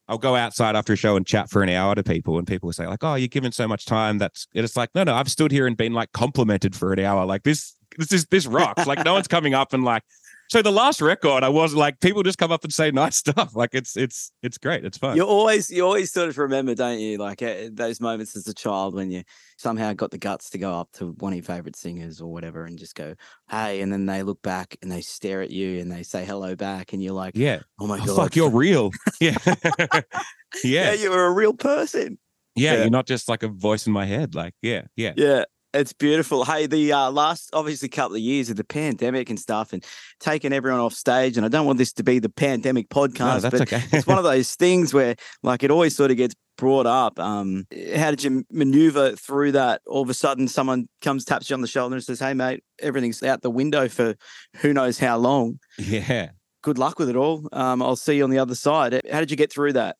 I'll 0.07 0.17
go 0.17 0.35
outside 0.35 0.75
after 0.75 0.93
a 0.93 0.95
show 0.95 1.15
and 1.15 1.25
chat 1.25 1.49
for 1.49 1.63
an 1.63 1.69
hour 1.69 1.95
to 1.95 2.03
people, 2.03 2.37
and 2.37 2.47
people 2.47 2.67
will 2.67 2.73
say, 2.73 2.87
like, 2.87 3.03
oh, 3.03 3.15
you're 3.15 3.27
given 3.27 3.51
so 3.51 3.67
much 3.67 3.85
time. 3.85 4.17
That's 4.17 4.47
it's 4.53 4.77
like, 4.77 4.89
no, 4.93 5.03
no, 5.03 5.15
I've 5.15 5.29
stood 5.29 5.51
here 5.51 5.67
and 5.67 5.75
been 5.75 5.93
like 5.93 6.11
complimented 6.11 6.75
for 6.75 6.93
an 6.93 6.99
hour. 6.99 7.25
Like 7.25 7.43
this, 7.43 7.75
this 7.97 8.11
is 8.13 8.25
this 8.27 8.45
rocks. 8.45 8.85
like 8.85 9.03
no 9.03 9.13
one's 9.13 9.27
coming 9.27 9.53
up 9.53 9.73
and 9.73 9.83
like. 9.83 10.03
So 10.49 10.63
the 10.63 10.71
last 10.71 10.99
record, 10.99 11.43
I 11.43 11.49
was 11.49 11.75
like, 11.75 11.99
people 11.99 12.23
just 12.23 12.39
come 12.39 12.51
up 12.51 12.63
and 12.63 12.73
say 12.73 12.89
nice 12.89 13.15
stuff. 13.23 13.55
Like 13.55 13.69
it's 13.73 13.95
it's 13.95 14.31
it's 14.41 14.57
great. 14.57 14.83
It's 14.83 14.97
fun. 14.97 15.15
You 15.15 15.23
always, 15.23 15.69
you 15.69 15.85
always 15.85 16.11
sort 16.11 16.27
of 16.29 16.37
remember, 16.39 16.73
don't 16.73 16.97
you? 16.99 17.17
Like 17.19 17.43
uh, 17.43 17.69
those 17.71 18.01
moments 18.01 18.35
as 18.35 18.47
a 18.47 18.53
child 18.53 18.95
when 18.95 19.11
you 19.11 19.23
somehow 19.57 19.93
got 19.93 20.09
the 20.09 20.17
guts 20.17 20.49
to 20.51 20.57
go 20.57 20.73
up 20.73 20.89
to 20.93 21.11
one 21.19 21.33
of 21.33 21.37
your 21.37 21.43
favorite 21.43 21.75
singers 21.75 22.19
or 22.19 22.31
whatever 22.33 22.65
and 22.65 22.79
just 22.79 22.95
go, 22.95 23.13
"Hey," 23.49 23.81
and 23.81 23.93
then 23.93 24.07
they 24.07 24.23
look 24.23 24.41
back 24.41 24.75
and 24.81 24.91
they 24.91 25.01
stare 25.01 25.41
at 25.43 25.51
you 25.51 25.79
and 25.79 25.91
they 25.91 26.01
say 26.01 26.25
hello 26.25 26.55
back, 26.55 26.93
and 26.93 27.03
you're 27.03 27.13
like, 27.13 27.35
yeah. 27.37 27.59
"Oh 27.79 27.85
my 27.85 27.99
Oh, 28.01 28.05
god, 28.07 28.15
fuck, 28.15 28.35
you're 28.35 28.49
real. 28.49 28.91
Yeah. 29.21 29.37
yeah, 29.45 30.01
yeah. 30.63 30.93
you're 30.93 31.25
a 31.25 31.31
real 31.31 31.53
person." 31.53 32.17
Yeah. 32.55 32.73
Yeah. 32.73 32.79
You're 32.81 32.89
not 32.89 33.05
just 33.05 33.29
like 33.29 33.43
a 33.43 33.47
voice 33.47 33.85
in 33.85 33.93
my 33.93 34.05
head. 34.05 34.33
Like, 34.33 34.55
yeah, 34.61 34.83
yeah. 34.95 35.13
Yeah. 35.15 35.43
It's 35.71 35.93
beautiful. 35.93 36.45
Hey, 36.45 36.65
the 36.65 36.91
uh, 36.93 37.11
last 37.11 37.51
obviously 37.53 37.89
couple 37.89 38.15
of 38.15 38.21
years 38.21 38.49
of 38.49 38.55
the 38.55 38.63
pandemic 38.63 39.29
and 39.29 39.39
stuff, 39.39 39.71
and 39.71 39.85
taking 40.19 40.51
everyone 40.51 40.79
off 40.79 40.93
stage. 40.93 41.37
And 41.37 41.45
I 41.45 41.49
don't 41.49 41.67
want 41.67 41.77
this 41.77 41.93
to 41.93 42.03
be 42.03 42.17
the 42.17 42.29
pandemic 42.29 42.89
podcast, 42.89 43.41
that's 43.41 43.51
but 43.51 43.61
okay. 43.61 43.83
it's 43.91 44.07
one 44.07 44.17
of 44.17 44.23
those 44.35 44.55
things 44.55 44.95
where, 44.95 45.15
like, 45.43 45.61
it 45.61 45.69
always 45.69 45.95
sort 45.95 46.09
of 46.09 46.17
gets 46.17 46.33
brought 46.57 46.87
up. 46.87 47.19
Um, 47.19 47.67
how 47.95 48.09
did 48.09 48.23
you 48.23 48.45
maneuver 48.51 49.15
through 49.15 49.51
that? 49.51 49.81
All 49.85 50.01
of 50.01 50.09
a 50.09 50.15
sudden, 50.15 50.47
someone 50.47 50.89
comes, 51.01 51.23
taps 51.23 51.51
you 51.51 51.53
on 51.53 51.61
the 51.61 51.67
shoulder, 51.67 51.95
and 51.95 52.03
says, 52.03 52.19
"Hey, 52.19 52.33
mate, 52.33 52.63
everything's 52.79 53.21
out 53.21 53.43
the 53.43 53.51
window 53.51 53.87
for 53.87 54.15
who 54.57 54.73
knows 54.73 54.97
how 54.97 55.17
long." 55.17 55.59
Yeah. 55.77 56.29
Good 56.63 56.79
luck 56.79 56.97
with 56.97 57.09
it 57.09 57.15
all. 57.15 57.47
Um, 57.53 57.81
I'll 57.81 57.95
see 57.95 58.17
you 58.17 58.23
on 58.23 58.31
the 58.31 58.39
other 58.39 58.55
side. 58.55 58.99
How 59.11 59.19
did 59.19 59.29
you 59.31 59.37
get 59.37 59.53
through 59.53 59.73
that? 59.73 59.97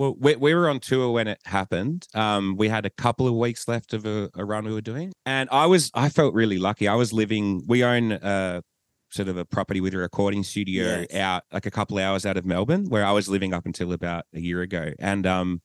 Well, 0.00 0.16
we, 0.18 0.34
we 0.34 0.54
were 0.54 0.70
on 0.70 0.80
tour 0.80 1.10
when 1.10 1.28
it 1.28 1.40
happened. 1.44 2.06
Um, 2.14 2.56
we 2.56 2.70
had 2.70 2.86
a 2.86 2.90
couple 2.90 3.28
of 3.28 3.34
weeks 3.34 3.68
left 3.68 3.92
of 3.92 4.06
a, 4.06 4.30
a 4.34 4.46
run 4.46 4.64
we 4.64 4.72
were 4.72 4.80
doing, 4.80 5.12
and 5.26 5.46
I 5.52 5.66
was 5.66 5.90
I 5.92 6.08
felt 6.08 6.32
really 6.32 6.56
lucky. 6.56 6.88
I 6.88 6.94
was 6.94 7.12
living. 7.12 7.62
We 7.66 7.84
own 7.84 8.12
a 8.12 8.62
sort 9.10 9.28
of 9.28 9.36
a 9.36 9.44
property 9.44 9.82
with 9.82 9.92
a 9.92 9.98
recording 9.98 10.42
studio 10.42 11.04
Yes. 11.10 11.20
out 11.20 11.42
like 11.52 11.66
a 11.66 11.70
couple 11.70 11.98
hours 11.98 12.24
out 12.24 12.38
of 12.38 12.46
Melbourne, 12.46 12.86
where 12.88 13.04
I 13.04 13.12
was 13.12 13.28
living 13.28 13.52
up 13.52 13.66
until 13.66 13.92
about 13.92 14.24
a 14.32 14.40
year 14.40 14.62
ago, 14.62 14.94
and 14.98 15.26
um, 15.26 15.60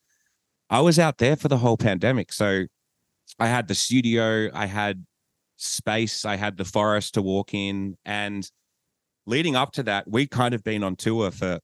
I 0.69 0.81
was 0.81 0.99
out 0.99 1.17
there 1.17 1.37
for 1.37 1.47
the 1.47 1.59
whole 1.59 1.77
pandemic. 1.77 2.33
So 2.33 2.65
I 3.39 3.47
had 3.47 3.69
the 3.69 3.75
studio, 3.75 4.49
I 4.53 4.65
had 4.65 5.05
space, 5.55 6.25
I 6.25 6.35
had 6.35 6.57
the 6.57 6.65
forest 6.65 7.13
to 7.13 7.21
walk 7.21 7.53
in, 7.53 7.95
and 8.03 8.51
leading 9.25 9.55
up 9.55 9.71
to 9.75 9.83
that, 9.83 10.09
we 10.11 10.27
kind 10.27 10.53
of 10.53 10.61
been 10.61 10.83
on 10.83 10.97
tour 10.97 11.31
for 11.31 11.61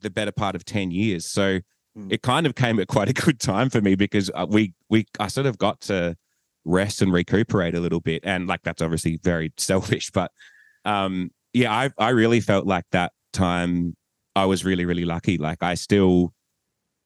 the 0.00 0.10
better 0.10 0.32
part 0.32 0.56
of 0.56 0.64
ten 0.64 0.90
years. 0.90 1.24
So 1.24 1.60
Mm. 1.98 2.12
it 2.12 2.22
kind 2.22 2.46
of 2.46 2.54
came 2.54 2.78
at 2.78 2.86
quite 2.86 3.08
a 3.08 3.12
good 3.12 3.40
time 3.40 3.68
for 3.68 3.80
me 3.80 3.94
because 3.96 4.30
uh, 4.34 4.46
we 4.48 4.74
we 4.88 5.06
I 5.18 5.26
sort 5.26 5.46
of 5.46 5.58
got 5.58 5.80
to 5.82 6.16
rest 6.64 7.02
and 7.02 7.12
recuperate 7.12 7.74
a 7.74 7.80
little 7.80 8.00
bit, 8.00 8.22
and 8.24 8.46
like 8.46 8.62
that's 8.62 8.82
obviously 8.82 9.18
very 9.22 9.52
selfish, 9.56 10.10
but 10.10 10.30
um, 10.84 11.30
yeah, 11.52 11.72
I 11.72 11.90
I 11.98 12.10
really 12.10 12.40
felt 12.40 12.66
like 12.66 12.84
that 12.92 13.12
time 13.32 13.96
I 14.36 14.46
was 14.46 14.64
really 14.64 14.84
really 14.84 15.04
lucky. 15.04 15.38
Like 15.38 15.62
I 15.62 15.74
still. 15.74 16.32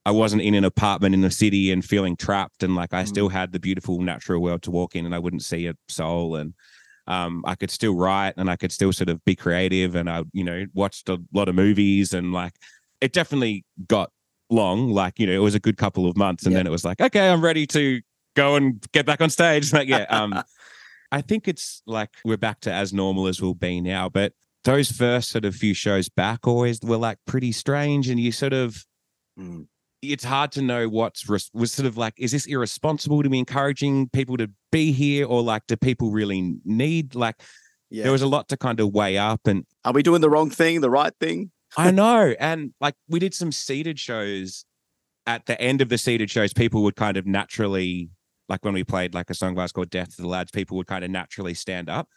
I 0.07 0.11
wasn't 0.11 0.43
in 0.43 0.55
an 0.55 0.65
apartment 0.67 1.15
in 1.15 1.23
the 1.23 1.31
city 1.31 1.73
and 1.73 1.83
feeling 1.83 2.15
trapped, 2.15 2.63
and 2.63 2.77
like 2.77 2.93
I 2.93 3.05
still 3.05 3.31
had 3.31 3.53
the 3.53 3.59
beautiful 3.59 4.03
natural 4.03 4.43
world 4.43 4.61
to 4.65 4.71
walk 4.71 4.97
in, 4.97 5.07
and 5.07 5.15
I 5.15 5.19
wouldn't 5.19 5.43
see 5.43 5.67
a 5.67 5.75
soul, 5.89 6.37
and 6.37 6.53
um, 7.07 7.43
I 7.47 7.55
could 7.55 7.71
still 7.71 7.95
write, 7.95 8.35
and 8.37 8.51
I 8.51 8.57
could 8.57 8.71
still 8.71 8.93
sort 8.93 9.09
of 9.09 9.25
be 9.25 9.35
creative, 9.35 9.95
and 9.95 10.11
I, 10.11 10.25
you 10.35 10.45
know, 10.45 10.67
watched 10.75 11.09
a 11.09 11.23
lot 11.33 11.49
of 11.49 11.55
movies, 11.55 12.13
and 12.13 12.35
like 12.35 12.53
it 13.01 13.15
definitely 13.15 13.65
got 13.89 14.11
long. 14.55 14.91
Like 14.91 15.19
you 15.19 15.27
know, 15.27 15.33
it 15.33 15.39
was 15.43 15.55
a 15.55 15.61
good 15.61 15.77
couple 15.77 16.09
of 16.09 16.17
months, 16.17 16.45
and 16.45 16.53
Yeah. 16.53 16.61
then 16.61 16.67
it 16.67 16.71
was 16.71 16.85
like, 16.85 17.01
okay, 17.01 17.29
I'm 17.29 17.43
ready 17.43 17.67
to 17.69 18.01
go 18.37 18.57
and 18.57 18.83
get 18.93 19.05
back 19.07 19.21
on 19.21 19.31
stage. 19.31 19.73
Like 19.73 19.89
yeah, 19.89 20.07
um, 20.11 20.43
I 21.13 21.21
think 21.21 21.47
it's 21.49 21.83
like 21.87 22.11
we're 22.25 22.37
back 22.37 22.61
to 22.61 22.73
as 22.73 22.93
normal 22.93 23.27
as 23.27 23.41
we'll 23.43 23.55
be 23.55 23.81
now, 23.81 24.09
but 24.09 24.33
those 24.65 24.91
first 24.91 25.29
sort 25.31 25.45
of 25.45 25.55
few 25.55 25.75
shows 25.75 26.09
back 26.09 26.47
always 26.47 26.81
were 26.83 26.97
like 26.97 27.19
pretty 27.27 27.53
strange, 27.53 28.09
and 28.09 28.19
you 28.21 28.33
sort 28.33 28.53
of 28.53 28.85
Mm. 29.39 29.67
it's 30.01 30.23
hard 30.23 30.53
to 30.53 30.63
know 30.63 30.89
what's 30.89 31.29
res- 31.29 31.51
was 31.53 31.73
sort 31.73 31.87
of 31.87 31.97
like 31.97 32.15
is 32.19 32.31
this 32.31 32.47
irresponsible 32.47 33.21
to 33.25 33.29
be 33.29 33.39
encouraging 33.41 34.09
people 34.11 34.37
to 34.37 34.49
be 34.71 34.93
here 34.93 35.27
or 35.27 35.43
like 35.43 35.67
do 35.67 35.77
people 35.77 36.13
really 36.13 36.55
need 36.65 37.17
like 37.17 37.35
Yeah. 37.91 38.05
there 38.05 38.13
was 38.13 38.23
a 38.23 38.29
lot 38.29 38.49
to 38.51 38.57
kind 38.57 38.79
of 38.79 38.93
weigh 38.95 39.19
up 39.19 39.41
and 39.49 39.67
Are 39.85 39.93
we 39.93 40.05
doing 40.05 40.21
the 40.21 40.31
wrong 40.31 40.51
thing, 40.51 40.81
the 40.83 40.91
right 40.91 41.13
thing? 41.19 41.51
I 41.77 41.91
know 41.91 42.35
and 42.39 42.73
like 42.81 42.95
we 43.09 43.19
did 43.19 43.35
some 43.35 43.53
seated 43.53 43.99
shows 43.99 44.65
at 45.27 45.47
the 45.47 45.61
end 45.61 45.81
of 45.81 45.89
the 45.89 45.99
seated 45.99 46.31
shows 46.31 46.53
people 46.53 46.83
would 46.83 46.97
kind 46.97 47.17
of 47.17 47.27
naturally 47.27 48.11
like 48.49 48.65
when 48.65 48.75
we 48.75 48.85
played 48.85 49.15
like 49.15 49.31
a 49.31 49.35
song 49.35 49.55
by 49.55 49.65
us 49.65 49.73
called 49.73 49.91
Death 49.91 50.17
to 50.17 50.23
the 50.23 50.29
Lads 50.29 50.51
people 50.51 50.77
would 50.77 50.87
kind 50.87 51.05
of 51.05 51.11
naturally 51.11 51.55
stand 51.55 51.89
up 51.89 52.09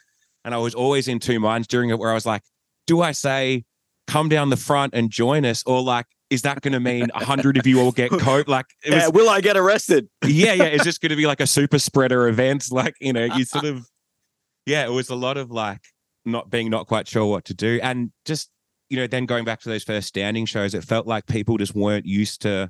and 0.45 0.53
I 0.53 0.57
was 0.57 0.75
always 0.75 1.07
in 1.07 1.19
two 1.19 1.39
minds 1.39 1.67
during 1.67 1.89
it 1.89 1.99
where 1.99 2.11
I 2.11 2.13
was 2.13 2.25
like 2.25 2.43
do 2.85 3.01
I 3.01 3.11
say 3.11 3.65
come 4.07 4.29
down 4.29 4.49
the 4.49 4.57
front 4.57 4.93
and 4.93 5.09
join 5.09 5.45
us 5.45 5.63
or 5.65 5.81
like 5.81 6.05
is 6.29 6.41
that 6.41 6.61
going 6.61 6.73
to 6.73 6.79
mean 6.79 7.07
a 7.13 7.23
hundred 7.23 7.57
of 7.57 7.65
you 7.65 7.79
all 7.79 7.91
get 7.91 8.11
coat 8.19 8.47
like 8.47 8.65
was 8.85 8.95
Yeah, 8.95 9.07
will 9.07 9.29
I 9.29 9.41
get 9.41 9.55
arrested? 9.55 10.09
yeah, 10.25 10.53
yeah. 10.53 10.65
It's 10.65 10.83
just 10.83 11.01
going 11.01 11.11
to 11.11 11.15
be 11.15 11.25
like 11.25 11.39
a 11.39 11.47
super 11.47 11.79
spreader 11.79 12.27
event. 12.27 12.65
Like, 12.71 12.95
you 12.99 13.13
know, 13.13 13.23
you 13.23 13.45
sort 13.45 13.65
of, 13.65 13.87
yeah, 14.65 14.85
it 14.85 14.91
was 14.91 15.09
a 15.09 15.15
lot 15.15 15.37
of 15.37 15.51
like 15.51 15.81
not 16.25 16.49
being 16.49 16.69
not 16.69 16.87
quite 16.87 17.07
sure 17.07 17.25
what 17.25 17.45
to 17.45 17.53
do. 17.53 17.79
And 17.81 18.11
just, 18.25 18.49
you 18.89 18.97
know, 18.97 19.07
then 19.07 19.25
going 19.25 19.45
back 19.45 19.59
to 19.61 19.69
those 19.69 19.83
first 19.83 20.07
standing 20.07 20.45
shows, 20.45 20.73
it 20.73 20.83
felt 20.83 21.07
like 21.07 21.25
people 21.27 21.57
just 21.57 21.75
weren't 21.75 22.05
used 22.05 22.41
to 22.43 22.69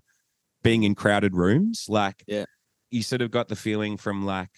being 0.63 0.84
in 0.84 0.95
crowded 0.95 1.36
rooms. 1.36 1.86
Like, 1.88 2.23
Yeah. 2.27 2.45
you 2.91 3.03
sort 3.03 3.21
of 3.21 3.32
got 3.32 3.47
the 3.49 3.56
feeling 3.56 3.97
from 3.97 4.25
like, 4.25 4.49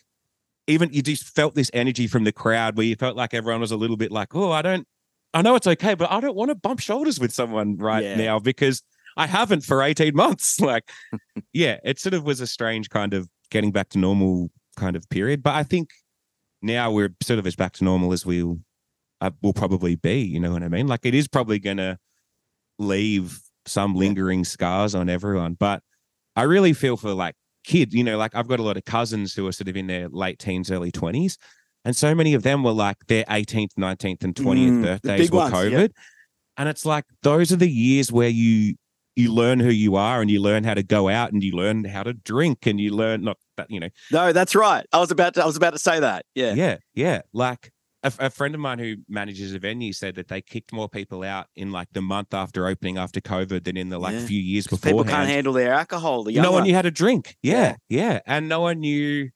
even 0.67 0.89
you 0.93 1.01
just 1.01 1.23
felt 1.23 1.55
this 1.55 1.71
energy 1.73 2.07
from 2.07 2.23
the 2.23 2.31
crowd 2.31 2.77
where 2.77 2.85
you 2.85 2.95
felt 2.95 3.17
like 3.17 3.33
everyone 3.33 3.59
was 3.61 3.71
a 3.71 3.77
little 3.77 3.97
bit 3.97 4.11
like, 4.11 4.35
oh, 4.35 4.51
I 4.51 4.61
don't, 4.61 4.87
I 5.33 5.41
know 5.41 5.55
it's 5.55 5.67
okay, 5.67 5.95
but 5.95 6.09
I 6.11 6.19
don't 6.19 6.35
want 6.35 6.49
to 6.49 6.55
bump 6.55 6.79
shoulders 6.79 7.19
with 7.19 7.33
someone 7.33 7.77
right 7.77 8.03
Yeah. 8.03 8.15
now 8.15 8.39
because 8.39 8.81
I 9.17 9.27
haven't 9.27 9.63
for 9.65 9.81
18 9.83 10.15
months. 10.15 10.59
Like, 10.61 10.89
yeah, 11.53 11.77
it 11.83 11.99
sort 11.99 12.13
of 12.13 12.23
was 12.23 12.39
a 12.39 12.47
strange 12.47 12.89
kind 12.89 13.13
of 13.13 13.27
getting 13.51 13.71
back 13.71 13.89
to 13.89 13.97
normal 13.97 14.49
kind 14.77 14.95
of 14.95 15.09
period. 15.09 15.43
But 15.43 15.55
I 15.55 15.63
think 15.63 15.89
now 16.61 16.91
we're 16.91 17.13
sort 17.21 17.39
of 17.39 17.47
as 17.47 17.55
back 17.55 17.73
to 17.73 17.83
normal 17.83 18.13
as 18.13 18.25
we'll 18.25 18.59
uh, 19.21 19.31
will 19.41 19.53
probably 19.53 19.95
be. 19.95 20.21
You 20.21 20.39
know 20.39 20.51
what 20.51 20.63
I 20.63 20.67
mean? 20.67 20.87
Like 20.87 21.05
it 21.05 21.13
is 21.13 21.27
probably 21.27 21.59
going 21.59 21.77
to 21.77 21.97
leave 22.77 23.39
some 23.65 23.95
lingering 23.95 24.43
scars 24.45 24.95
on 24.95 25.09
everyone. 25.09 25.53
But 25.53 25.83
I 26.35 26.43
really 26.43 26.73
feel 26.73 26.97
for 26.97 27.13
like 27.13 27.35
kids. 27.63 27.93
You 27.93 28.03
know, 28.03 28.17
like 28.17 28.35
I've 28.35 28.47
got 28.47 28.59
a 28.59 28.63
lot 28.63 28.77
of 28.77 28.85
cousins 28.85 29.33
who 29.33 29.47
are 29.47 29.51
sort 29.51 29.67
of 29.67 29.77
in 29.77 29.87
their 29.87 30.07
late 30.09 30.39
teens, 30.39 30.71
early 30.71 30.91
twenties. 30.91 31.37
And 31.85 31.95
so 31.95 32.13
many 32.13 32.33
of 32.33 32.43
them 32.43 32.61
were 32.63 32.73
like 32.73 32.97
their 33.07 33.23
18th, 33.25 33.73
19th, 33.79 34.23
and 34.25 34.35
20th 34.35 34.69
Mm, 34.69 34.81
birthdays 34.81 35.31
were 35.31 35.37
ones, 35.37 35.53
COVID. 35.53 35.91
And 36.57 36.67
it's 36.67 36.85
like 36.85 37.05
those 37.23 37.53
are 37.53 37.55
the 37.55 37.69
years 37.69 38.11
where 38.11 38.27
you 38.27 38.75
you 39.15 39.33
learn 39.33 39.59
who 39.59 39.69
you 39.69 39.95
are 39.95 40.21
and 40.21 40.29
you 40.29 40.41
learn 40.41 40.63
how 40.63 40.73
to 40.73 40.83
go 40.83 41.09
out 41.09 41.31
and 41.31 41.43
you 41.43 41.53
learn 41.53 41.83
how 41.83 42.03
to 42.03 42.13
drink 42.13 42.65
and 42.65 42.79
you 42.79 42.93
learn 42.93 43.23
not 43.23 43.37
that 43.57 43.69
you 43.69 43.79
know 43.79 43.89
No, 44.11 44.31
that's 44.33 44.55
right. 44.55 44.85
I 44.93 44.99
was 44.99 45.11
about 45.11 45.33
to. 45.35 45.43
I 45.43 45.45
was 45.45 45.57
about 45.57 45.71
to 45.71 45.79
say 45.79 45.99
that. 45.99 46.25
Yeah. 46.35 46.53
yeah 46.53 46.77
yeah 46.93 47.21
like 47.33 47.71
a, 48.03 48.11
a 48.19 48.29
friend 48.29 48.55
of 48.55 48.61
mine 48.61 48.79
who 48.79 48.95
manages 49.09 49.53
a 49.53 49.59
venue 49.59 49.91
said 49.93 50.15
that 50.15 50.27
they 50.29 50.41
kicked 50.41 50.71
more 50.71 50.87
people 50.87 51.23
out 51.23 51.47
in 51.55 51.71
like 51.71 51.87
the 51.91 52.01
month 52.01 52.33
after 52.33 52.65
opening 52.67 52.97
after 52.97 53.19
covid 53.19 53.63
than 53.65 53.75
in 53.77 53.89
the 53.89 53.99
like 53.99 54.13
Yeah. 54.13 54.25
few 54.25 54.39
years 54.39 54.67
'Cause 54.67 54.79
People 54.79 55.03
can't 55.03 55.27
handle 55.29 55.53
their 55.53 55.73
alcohol. 55.73 56.23
The 56.23 56.33
no 56.35 56.51
one 56.51 56.63
knew 56.63 56.73
how 56.75 56.81
to 56.81 56.91
drink 56.91 57.35
yeah, 57.43 57.75
Yeah. 57.89 58.11
yeah 58.13 58.19
and 58.25 58.47
no 58.47 58.61
one 58.61 58.79
knew 58.79 59.29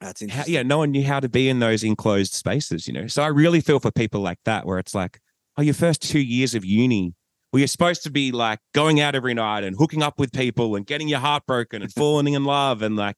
That's 0.00 0.22
how, 0.30 0.44
yeah 0.46 0.62
no 0.62 0.78
one 0.78 0.90
knew 0.92 1.04
how 1.04 1.20
to 1.20 1.28
be 1.28 1.48
in 1.48 1.58
those 1.58 1.84
enclosed 1.84 2.32
spaces 2.32 2.86
you 2.86 2.92
know 2.94 3.06
so 3.06 3.22
i 3.22 3.28
really 3.28 3.60
feel 3.60 3.80
for 3.80 3.90
people 3.90 4.20
like 4.20 4.38
that 4.44 4.66
where 4.66 4.78
it's 4.78 4.94
like 4.94 5.20
oh 5.58 5.62
your 5.62 5.74
first 5.74 6.02
two 6.02 6.18
years 6.20 6.54
of 6.54 6.64
uni 6.64 7.14
where 7.50 7.60
you're 7.60 7.68
supposed 7.68 8.02
to 8.02 8.10
be 8.10 8.32
like 8.32 8.58
going 8.74 9.00
out 9.00 9.14
every 9.14 9.32
night 9.34 9.62
and 9.64 9.76
hooking 9.78 10.02
up 10.02 10.18
with 10.18 10.32
people 10.32 10.74
and 10.76 10.84
getting 10.86 11.08
your 11.08 11.20
heart 11.20 11.44
broken 11.46 11.80
and 11.82 11.92
falling 12.02 12.34
in 12.34 12.44
love 12.44 12.82
and 12.82 12.96
like 12.96 13.16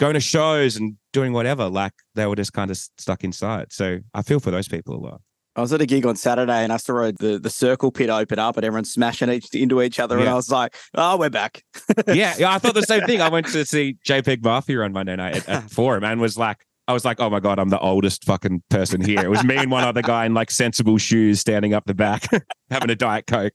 going 0.00 0.14
to 0.14 0.20
shows 0.20 0.76
and 0.76 0.96
doing 1.12 1.34
whatever 1.34 1.68
like 1.68 1.92
they 2.14 2.26
were 2.26 2.34
just 2.34 2.54
kind 2.54 2.70
of 2.70 2.76
stuck 2.76 3.22
inside 3.22 3.70
so 3.70 3.98
i 4.14 4.22
feel 4.22 4.40
for 4.40 4.50
those 4.50 4.66
people 4.66 4.96
a 4.96 4.98
lot 4.98 5.20
I 5.56 5.62
was 5.62 5.72
at 5.72 5.80
a 5.80 5.86
gig 5.86 6.06
on 6.06 6.14
Saturday 6.14 6.62
and 6.62 6.72
I 6.72 6.76
saw 6.76 7.10
the, 7.10 7.38
the 7.42 7.50
circle 7.50 7.90
pit 7.90 8.08
open 8.08 8.38
up 8.38 8.56
and 8.56 8.64
everyone's 8.64 8.92
smashing 8.92 9.28
each 9.28 9.52
into 9.52 9.82
each 9.82 9.98
other. 9.98 10.16
And 10.16 10.28
I 10.28 10.34
was 10.34 10.48
like, 10.48 10.76
oh, 10.94 11.16
we're 11.16 11.28
back. 11.28 11.64
yeah, 12.06 12.34
yeah, 12.38 12.54
I 12.54 12.58
thought 12.58 12.74
the 12.74 12.82
same 12.82 13.00
thing. 13.06 13.20
I 13.20 13.28
went 13.28 13.46
to 13.48 13.66
see 13.66 13.98
JPEG 14.06 14.44
Mafia 14.44 14.80
on 14.82 14.92
Monday 14.92 15.16
night 15.16 15.36
at, 15.36 15.48
at 15.48 15.70
Forum 15.70 16.04
and 16.04 16.20
was 16.20 16.38
like, 16.38 16.64
I 16.90 16.92
was 16.92 17.04
like, 17.04 17.20
oh 17.20 17.30
my 17.30 17.38
God, 17.38 17.60
I'm 17.60 17.68
the 17.68 17.78
oldest 17.78 18.24
fucking 18.24 18.64
person 18.68 19.00
here. 19.00 19.20
It 19.20 19.30
was 19.30 19.44
me 19.44 19.56
and 19.56 19.70
one 19.70 19.84
other 19.84 20.02
guy 20.02 20.26
in 20.26 20.34
like 20.34 20.50
sensible 20.50 20.98
shoes 20.98 21.38
standing 21.38 21.72
up 21.72 21.84
the 21.86 21.94
back 21.94 22.24
having 22.70 22.90
a 22.90 22.96
Diet 22.96 23.28
Coke. 23.28 23.52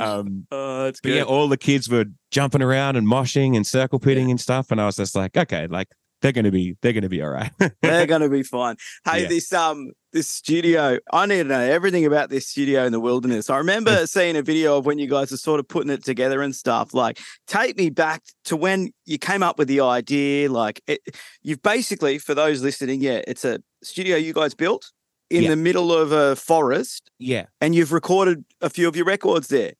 Um, 0.00 0.46
Oh, 0.52 0.84
that's 0.84 1.00
yeah, 1.04 1.22
all 1.22 1.48
the 1.48 1.56
kids 1.56 1.88
were 1.88 2.04
jumping 2.30 2.62
around 2.62 2.94
and 2.94 3.08
moshing 3.08 3.56
and 3.56 3.66
circle 3.66 3.98
pitting 3.98 4.30
and 4.30 4.40
stuff. 4.40 4.70
And 4.70 4.80
I 4.80 4.86
was 4.86 4.94
just 4.96 5.16
like, 5.16 5.36
okay, 5.36 5.66
like 5.66 5.88
they're 6.22 6.30
going 6.30 6.44
to 6.44 6.52
be, 6.52 6.76
they're 6.80 6.92
going 6.92 7.02
to 7.02 7.08
be 7.08 7.22
all 7.22 7.30
right. 7.30 7.50
They're 7.82 8.06
going 8.06 8.20
to 8.20 8.28
be 8.28 8.44
fine. 8.44 8.76
Hey, 9.04 9.22
Yeah. 9.22 9.28
this 9.28 9.52
um 9.52 9.90
this 10.12 10.28
studio, 10.28 10.98
I 11.12 11.26
need 11.26 11.38
to 11.38 11.44
know 11.44 11.60
everything 11.60 12.04
about 12.06 12.30
this 12.30 12.46
studio 12.48 12.84
in 12.84 12.92
the 12.92 13.00
wilderness. 13.00 13.48
I 13.50 13.58
remember 13.58 14.06
seeing 14.08 14.36
a 14.36 14.42
video 14.42 14.76
of 14.78 14.86
when 14.86 14.98
you 14.98 15.06
guys 15.06 15.32
are 15.32 15.36
sort 15.36 15.60
of 15.60 15.68
putting 15.68 15.90
it 15.90 16.04
together 16.04 16.42
and 16.42 16.54
stuff. 16.54 16.92
Like, 16.94 17.18
take 17.46 17.76
me 17.78 17.90
back 17.90 18.22
to 18.46 18.56
when 18.56 18.92
you 19.06 19.18
came 19.18 19.42
up 19.42 19.58
with 19.58 19.68
the 19.68 19.80
idea. 19.80 20.50
Like, 20.50 20.80
it, 20.86 21.00
you've 21.42 21.62
basically, 21.62 22.18
for 22.18 22.34
those 22.34 22.62
listening, 22.62 23.00
yeah, 23.00 23.20
it's 23.28 23.44
a 23.44 23.60
studio 23.82 24.16
you 24.16 24.32
guys 24.32 24.54
built 24.54 24.90
in 25.30 25.44
Yeah. 25.44 25.50
the 25.50 25.56
middle 25.56 25.92
of 25.92 26.10
a 26.12 26.34
forest, 26.34 27.10
yeah. 27.18 27.46
and 27.60 27.74
you've 27.74 27.92
recorded 27.92 28.44
a 28.60 28.68
few 28.68 28.88
of 28.88 28.96
your 28.96 29.04
records 29.04 29.46
there. 29.48 29.72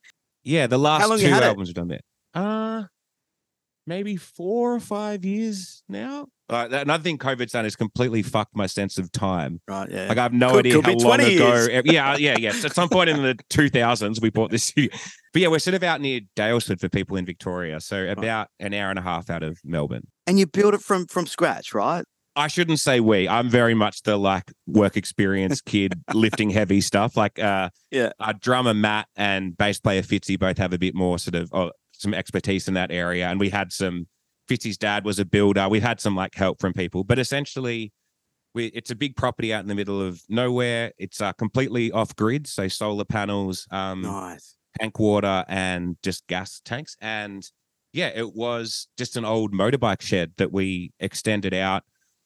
Yeah. 0.44 0.66
The 0.68 0.78
last 0.78 1.06
two 1.20 1.26
had 1.26 1.42
it? 1.42 1.46
albums 1.46 1.68
we've 1.68 1.74
done 1.74 1.88
there. 1.88 2.00
Uh, 2.34 2.84
maybe 3.90 4.16
four 4.16 4.72
or 4.74 4.80
five 4.80 5.24
years 5.24 5.82
now. 5.88 6.28
Uh, 6.48 6.68
another 6.70 7.02
thing 7.02 7.18
COVID's 7.18 7.52
done 7.52 7.66
is 7.66 7.76
completely 7.76 8.22
fucked 8.22 8.56
my 8.56 8.66
sense 8.66 8.96
of 8.98 9.10
time. 9.12 9.60
Right. 9.68 9.90
Yeah. 9.90 10.06
Like 10.08 10.18
I 10.18 10.22
have 10.22 10.32
no 10.32 10.50
Could- 10.52 10.58
idea 10.66 10.74
could 10.76 10.84
how 10.86 10.92
long 10.92 11.18
20 11.18 11.34
ago. 11.36 11.80
Yeah, 11.84 12.16
yeah, 12.16 12.36
yeah. 12.38 12.52
So 12.52 12.66
at 12.66 12.74
some 12.74 12.88
point 12.88 13.10
in 13.10 13.22
the 13.22 13.34
2000s, 13.50 14.22
we 14.22 14.30
bought 14.30 14.50
this 14.50 14.64
studio. 14.64 14.90
But 15.32 15.42
yeah, 15.42 15.48
we're 15.48 15.58
sort 15.58 15.74
of 15.74 15.82
out 15.82 16.00
near 16.00 16.20
Daylesford 16.36 16.80
for 16.80 16.88
people 16.88 17.16
in 17.16 17.26
Victoria, 17.26 17.80
so 17.80 18.08
about 18.08 18.48
an 18.58 18.72
hour 18.74 18.90
and 18.90 18.98
a 18.98 19.02
half 19.02 19.28
out 19.30 19.42
of 19.42 19.58
Melbourne. 19.64 20.06
and 20.26 20.38
you 20.38 20.46
built 20.46 20.74
it 20.74 20.80
from 20.80 21.06
from 21.06 21.26
scratch, 21.26 21.74
right? 21.74 22.04
I 22.36 22.46
shouldn't 22.46 22.78
say 22.78 23.00
we. 23.00 23.28
I'm 23.28 23.48
very 23.48 23.74
much 23.74 24.02
the 24.02 24.16
like 24.16 24.50
work 24.66 24.96
experience 24.96 25.60
kid 25.72 25.94
lifting 26.14 26.50
heavy 26.50 26.80
stuff. 26.80 27.16
Like 27.16 27.38
uh 27.38 27.70
Yeah. 27.90 28.10
our 28.20 28.32
drummer 28.34 28.72
Matt 28.74 29.06
and 29.16 29.56
bass 29.56 29.78
player 29.80 30.02
Fitzy 30.02 30.38
both 30.38 30.56
have 30.58 30.72
a 30.72 30.78
bit 30.78 30.94
more 30.94 31.18
sort 31.18 31.34
of 31.34 31.50
uh, 31.52 31.70
some 32.00 32.14
expertise 32.14 32.66
in 32.66 32.74
that 32.74 32.90
area. 32.90 33.28
And 33.28 33.38
we 33.38 33.50
had 33.50 33.72
some 33.72 34.06
Fitzy's 34.48 34.78
dad 34.78 35.04
was 35.04 35.18
a 35.18 35.24
builder. 35.24 35.68
We 35.68 35.80
had 35.80 36.00
some 36.00 36.16
like 36.16 36.34
help 36.34 36.60
from 36.60 36.72
people, 36.72 37.04
but 37.04 37.18
essentially 37.18 37.92
we 38.54 38.66
it's 38.66 38.90
a 38.90 38.96
big 38.96 39.14
property 39.16 39.52
out 39.52 39.60
in 39.60 39.68
the 39.68 39.74
middle 39.74 40.00
of 40.02 40.22
nowhere. 40.28 40.92
It's 40.98 41.20
uh, 41.20 41.32
completely 41.34 41.92
off 41.92 42.16
grid, 42.16 42.46
so 42.46 42.66
solar 42.68 43.04
panels, 43.04 43.66
um 43.70 44.02
Nice. 44.02 44.56
tank 44.80 44.98
water 44.98 45.44
and 45.46 45.96
just 46.02 46.26
gas 46.26 46.60
tanks. 46.64 46.96
And 47.00 47.46
yeah, 47.92 48.08
it 48.14 48.34
was 48.34 48.88
just 48.96 49.16
an 49.16 49.24
old 49.24 49.52
motorbike 49.52 50.00
shed 50.00 50.32
that 50.38 50.52
we 50.52 50.92
extended 50.98 51.54
out, 51.54 51.84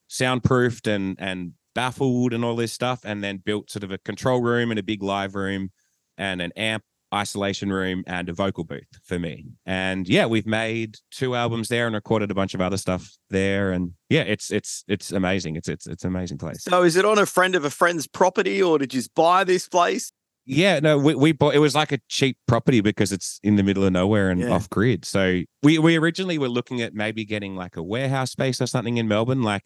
soundproofed 0.08 0.86
and 0.86 1.16
and 1.18 1.52
baffled 1.74 2.32
and 2.32 2.44
all 2.44 2.56
this 2.56 2.72
stuff, 2.72 3.00
and 3.04 3.22
then 3.24 3.38
built 3.38 3.70
sort 3.70 3.82
of 3.82 3.90
a 3.90 3.98
control 3.98 4.40
room 4.40 4.70
and 4.70 4.78
a 4.78 4.84
big 4.84 5.02
live 5.02 5.34
room 5.34 5.72
and 6.16 6.40
an 6.40 6.52
amp 6.56 6.84
isolation 7.14 7.72
room 7.72 8.02
and 8.06 8.28
a 8.28 8.32
vocal 8.32 8.64
booth 8.64 8.82
for 9.04 9.18
me. 9.18 9.46
And 9.64 10.08
yeah, 10.08 10.26
we've 10.26 10.46
made 10.46 10.96
two 11.10 11.34
albums 11.34 11.68
there 11.68 11.86
and 11.86 11.94
recorded 11.94 12.30
a 12.30 12.34
bunch 12.34 12.52
of 12.54 12.60
other 12.60 12.76
stuff 12.76 13.16
there. 13.30 13.72
And 13.72 13.92
yeah, 14.10 14.22
it's 14.22 14.50
it's 14.50 14.84
it's 14.88 15.12
amazing. 15.12 15.56
It's 15.56 15.68
it's 15.68 15.86
it's 15.86 16.04
an 16.04 16.08
amazing 16.08 16.38
place. 16.38 16.64
So 16.64 16.82
is 16.82 16.96
it 16.96 17.04
on 17.04 17.18
a 17.18 17.26
friend 17.26 17.54
of 17.54 17.64
a 17.64 17.70
friend's 17.70 18.06
property 18.06 18.62
or 18.62 18.78
did 18.78 18.92
you 18.92 19.00
just 19.00 19.14
buy 19.14 19.44
this 19.44 19.68
place? 19.68 20.12
Yeah, 20.46 20.78
no, 20.80 20.98
we, 20.98 21.14
we 21.14 21.32
bought 21.32 21.54
it 21.54 21.58
was 21.60 21.74
like 21.74 21.90
a 21.92 21.98
cheap 22.10 22.36
property 22.46 22.82
because 22.82 23.12
it's 23.12 23.40
in 23.42 23.56
the 23.56 23.62
middle 23.62 23.82
of 23.84 23.92
nowhere 23.92 24.28
and 24.28 24.40
Yeah. 24.42 24.50
off 24.50 24.68
grid. 24.68 25.06
So 25.06 25.40
we 25.62 25.78
we 25.78 25.96
originally 25.96 26.36
were 26.36 26.50
looking 26.50 26.82
at 26.82 26.92
maybe 26.92 27.24
getting 27.24 27.56
like 27.56 27.76
a 27.78 27.82
warehouse 27.82 28.32
space 28.32 28.60
or 28.60 28.66
something 28.66 28.98
in 28.98 29.08
Melbourne. 29.08 29.42
Like 29.42 29.62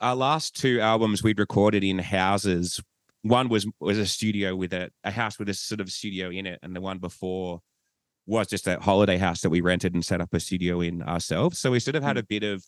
our 0.00 0.14
last 0.14 0.54
two 0.54 0.80
albums 0.80 1.22
we'd 1.24 1.38
recorded 1.40 1.82
in 1.82 1.98
houses. 1.98 2.80
One 3.24 3.48
was 3.48 3.66
was 3.80 3.98
a 3.98 4.06
studio 4.06 4.54
with 4.54 4.72
a, 4.72 4.90
a 5.02 5.10
house 5.10 5.38
with 5.38 5.48
a 5.48 5.54
sort 5.54 5.80
of 5.80 5.90
studio 5.90 6.30
in 6.30 6.46
it, 6.46 6.60
and 6.62 6.76
the 6.76 6.80
one 6.80 6.98
before 6.98 7.60
was 8.26 8.46
just 8.46 8.66
a 8.66 8.78
holiday 8.80 9.18
house 9.18 9.40
that 9.42 9.50
we 9.50 9.60
rented 9.60 9.94
and 9.94 10.04
set 10.04 10.20
up 10.20 10.32
a 10.32 10.40
studio 10.40 10.80
in 10.80 11.02
ourselves. 11.02 11.58
So 11.58 11.70
we 11.70 11.80
sort 11.80 11.96
of 11.96 12.02
had 12.02 12.16
hmm. 12.16 12.20
a 12.20 12.22
bit 12.22 12.42
of 12.42 12.64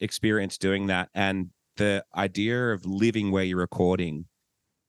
experience 0.00 0.58
doing 0.58 0.86
that. 0.88 1.08
And 1.14 1.50
the 1.76 2.04
idea 2.14 2.72
of 2.72 2.84
living 2.84 3.30
where 3.30 3.44
you're 3.44 3.58
recording 3.58 4.26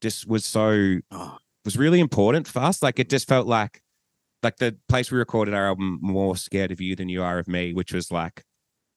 just 0.01 0.27
was 0.27 0.45
so 0.45 0.99
Oh. 1.11 1.37
was 1.63 1.77
really 1.77 1.99
important 1.99 2.47
for 2.47 2.59
us. 2.59 2.83
Like 2.83 2.99
it 2.99 3.09
just 3.09 3.27
felt 3.27 3.47
like 3.47 3.81
like 4.41 4.57
the 4.57 4.77
place 4.89 5.09
we 5.09 5.17
recorded 5.17 5.53
our 5.53 5.67
album 5.67 5.99
more 6.01 6.35
scared 6.35 6.71
of 6.71 6.81
you 6.81 6.95
than 6.95 7.07
you 7.07 7.23
are 7.23 7.39
of 7.39 7.47
me, 7.47 7.73
which 7.73 7.93
was 7.93 8.11
like 8.11 8.43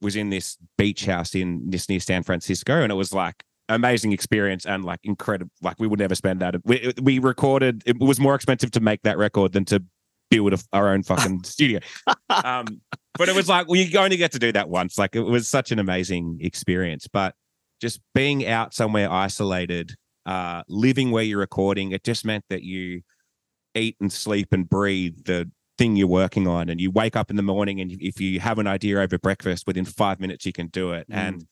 was 0.00 0.16
in 0.16 0.30
this 0.30 0.58
beach 0.76 1.06
house 1.06 1.34
in 1.34 1.70
this 1.70 1.88
near 1.88 2.00
San 2.00 2.22
Francisco, 2.22 2.82
and 2.82 2.90
it 2.90 2.96
was 2.96 3.12
like 3.14 3.44
amazing 3.68 4.12
experience 4.12 4.66
and 4.66 4.84
like 4.84 5.00
incredible. 5.02 5.50
Like 5.62 5.78
we 5.78 5.86
would 5.86 5.98
never 5.98 6.14
spend 6.14 6.40
that. 6.40 6.56
We 6.64 6.92
we 7.00 7.18
recorded. 7.18 7.82
It 7.86 7.98
was 7.98 8.20
more 8.20 8.34
expensive 8.34 8.70
to 8.72 8.80
make 8.80 9.02
that 9.02 9.18
record 9.18 9.52
than 9.52 9.64
to 9.66 9.82
build 10.30 10.52
a, 10.52 10.58
our 10.72 10.92
own 10.92 11.02
fucking 11.02 11.42
studio. 11.44 11.80
Um, 12.28 12.80
but 13.18 13.28
it 13.28 13.34
was 13.34 13.48
like 13.48 13.68
well, 13.68 13.80
you 13.80 13.98
only 13.98 14.16
get 14.16 14.32
to 14.32 14.38
do 14.38 14.52
that 14.52 14.68
once. 14.68 14.98
Like 14.98 15.16
it 15.16 15.22
was 15.22 15.48
such 15.48 15.72
an 15.72 15.78
amazing 15.78 16.38
experience. 16.40 17.06
But 17.12 17.34
just 17.80 18.00
being 18.14 18.46
out 18.46 18.74
somewhere 18.74 19.10
isolated, 19.10 19.94
uh, 20.24 20.62
living 20.68 21.10
where 21.10 21.24
you're 21.24 21.38
recording, 21.38 21.92
it 21.92 22.04
just 22.04 22.24
meant 22.24 22.44
that 22.48 22.62
you 22.62 23.02
eat 23.74 23.96
and 24.00 24.12
sleep 24.12 24.48
and 24.52 24.68
breathe 24.68 25.24
the 25.24 25.50
thing 25.76 25.96
you're 25.96 26.08
working 26.08 26.46
on. 26.46 26.68
And 26.68 26.80
you 26.80 26.90
wake 26.90 27.16
up 27.16 27.30
in 27.30 27.36
the 27.36 27.42
morning, 27.42 27.80
and 27.80 27.92
if 28.00 28.20
you 28.20 28.40
have 28.40 28.58
an 28.58 28.66
idea 28.66 28.98
over 28.98 29.18
breakfast, 29.18 29.66
within 29.66 29.84
five 29.84 30.20
minutes 30.20 30.46
you 30.46 30.52
can 30.52 30.68
do 30.68 30.92
it. 30.92 31.08
Mm. 31.10 31.14
And 31.14 31.46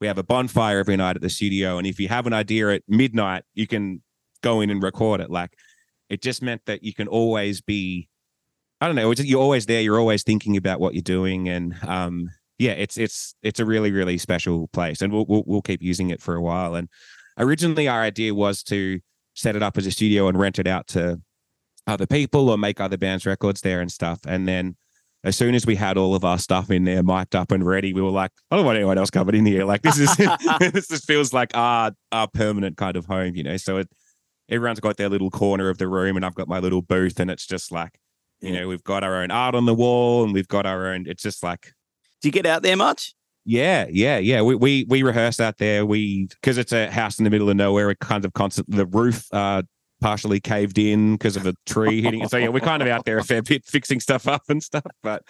we 0.00 0.06
have 0.06 0.18
a 0.18 0.22
bonfire 0.22 0.78
every 0.78 0.96
night 0.96 1.16
at 1.16 1.22
the 1.22 1.30
studio. 1.30 1.78
And 1.78 1.86
if 1.86 1.98
you 1.98 2.08
have 2.08 2.26
an 2.26 2.32
idea 2.32 2.68
at 2.70 2.82
midnight, 2.88 3.44
you 3.54 3.66
can 3.66 4.02
go 4.42 4.60
in 4.60 4.70
and 4.70 4.82
record 4.82 5.20
it. 5.20 5.30
Like 5.30 5.56
it 6.08 6.22
just 6.22 6.42
meant 6.42 6.62
that 6.66 6.82
you 6.82 6.94
can 6.94 7.08
always 7.08 7.60
be, 7.60 8.08
I 8.80 8.86
don't 8.86 8.96
know, 8.96 9.12
you're 9.12 9.40
always 9.40 9.66
there. 9.66 9.80
You're 9.80 9.98
always 9.98 10.22
thinking 10.22 10.56
about 10.56 10.80
what 10.80 10.94
you're 10.94 11.02
doing. 11.02 11.48
And 11.48 11.74
um, 11.82 12.30
yeah, 12.58 12.72
it's 12.72 12.96
it's 12.96 13.34
it's 13.42 13.60
a 13.60 13.64
really 13.64 13.92
really 13.92 14.18
special 14.18 14.68
place, 14.68 15.00
and 15.00 15.12
we'll, 15.12 15.26
we'll 15.26 15.44
we'll 15.46 15.62
keep 15.62 15.82
using 15.82 16.10
it 16.10 16.20
for 16.20 16.34
a 16.34 16.42
while. 16.42 16.74
And 16.74 16.88
originally, 17.38 17.88
our 17.88 18.02
idea 18.02 18.34
was 18.34 18.62
to 18.64 19.00
set 19.34 19.54
it 19.54 19.62
up 19.62 19.78
as 19.78 19.86
a 19.86 19.90
studio 19.90 20.28
and 20.28 20.38
rent 20.38 20.58
it 20.58 20.66
out 20.66 20.88
to 20.88 21.20
other 21.86 22.06
people 22.06 22.50
or 22.50 22.58
make 22.58 22.80
other 22.80 22.96
bands 22.96 23.24
records 23.24 23.60
there 23.60 23.80
and 23.80 23.90
stuff. 23.90 24.20
And 24.26 24.46
then 24.46 24.76
as 25.28 25.36
soon 25.36 25.54
as 25.54 25.66
we 25.66 25.76
had 25.76 25.96
all 25.96 26.14
of 26.14 26.24
our 26.24 26.38
stuff 26.38 26.70
in 26.70 26.84
there, 26.84 27.02
mic'd 27.02 27.36
up 27.36 27.52
and 27.52 27.64
ready, 27.64 27.92
we 27.92 28.02
were 28.02 28.10
like, 28.10 28.32
I 28.50 28.56
don't 28.56 28.64
want 28.64 28.76
anyone 28.76 28.98
else 28.98 29.10
covered 29.10 29.34
in 29.34 29.46
here. 29.46 29.64
Like 29.64 29.82
this 29.82 29.98
is 29.98 30.14
this 30.72 30.88
just 30.88 31.06
feels 31.06 31.32
like 31.32 31.56
our 31.56 31.92
our 32.10 32.26
permanent 32.28 32.76
kind 32.76 32.96
of 32.96 33.06
home, 33.06 33.36
you 33.36 33.42
know. 33.44 33.56
So 33.56 33.76
it 33.78 33.88
everyone's 34.48 34.80
got 34.80 34.96
their 34.96 35.08
little 35.08 35.30
corner 35.30 35.68
of 35.68 35.78
the 35.78 35.88
room, 35.88 36.16
and 36.16 36.24
I've 36.26 36.34
got 36.34 36.48
my 36.48 36.58
little 36.58 36.82
booth, 36.82 37.20
and 37.20 37.30
it's 37.30 37.46
just 37.46 37.70
like, 37.70 37.98
you 38.40 38.52
know, 38.52 38.66
we've 38.68 38.84
got 38.84 39.04
our 39.04 39.22
own 39.22 39.30
art 39.30 39.54
on 39.54 39.66
the 39.66 39.74
wall, 39.74 40.24
and 40.24 40.32
we've 40.32 40.48
got 40.48 40.66
our 40.66 40.88
own. 40.88 41.04
It's 41.06 41.22
just 41.22 41.42
like 41.42 41.72
Do 42.20 42.28
you 42.28 42.32
get 42.32 42.46
out 42.46 42.62
there 42.62 42.76
much? 42.76 43.14
yeah, 43.44 43.86
yeah, 43.90 44.18
yeah. 44.18 44.42
We 44.42 44.54
we 44.54 44.86
we 44.88 45.02
rehearse 45.02 45.40
out 45.40 45.58
there. 45.58 45.86
We 45.86 46.26
because 46.26 46.58
it's 46.58 46.72
a 46.72 46.90
house 46.90 47.18
in 47.18 47.24
the 47.24 47.30
middle 47.30 47.48
of 47.48 47.56
nowhere. 47.56 47.90
It 47.90 47.98
kind 48.00 48.24
of 48.24 48.32
constant. 48.32 48.70
The 48.70 48.86
roof 48.86 49.26
uh 49.32 49.62
partially 50.00 50.40
caved 50.40 50.78
in 50.78 51.14
because 51.14 51.36
of 51.36 51.46
a 51.46 51.54
tree 51.66 52.02
hitting 52.02 52.22
it. 52.22 52.30
So 52.30 52.36
yeah, 52.36 52.48
we're 52.48 52.60
kind 52.60 52.82
of 52.82 52.88
out 52.88 53.04
there 53.04 53.18
a 53.18 53.24
fair 53.24 53.42
bit 53.42 53.64
fixing 53.66 54.00
stuff 54.00 54.28
up 54.28 54.42
and 54.48 54.62
stuff. 54.62 54.84
But 55.02 55.22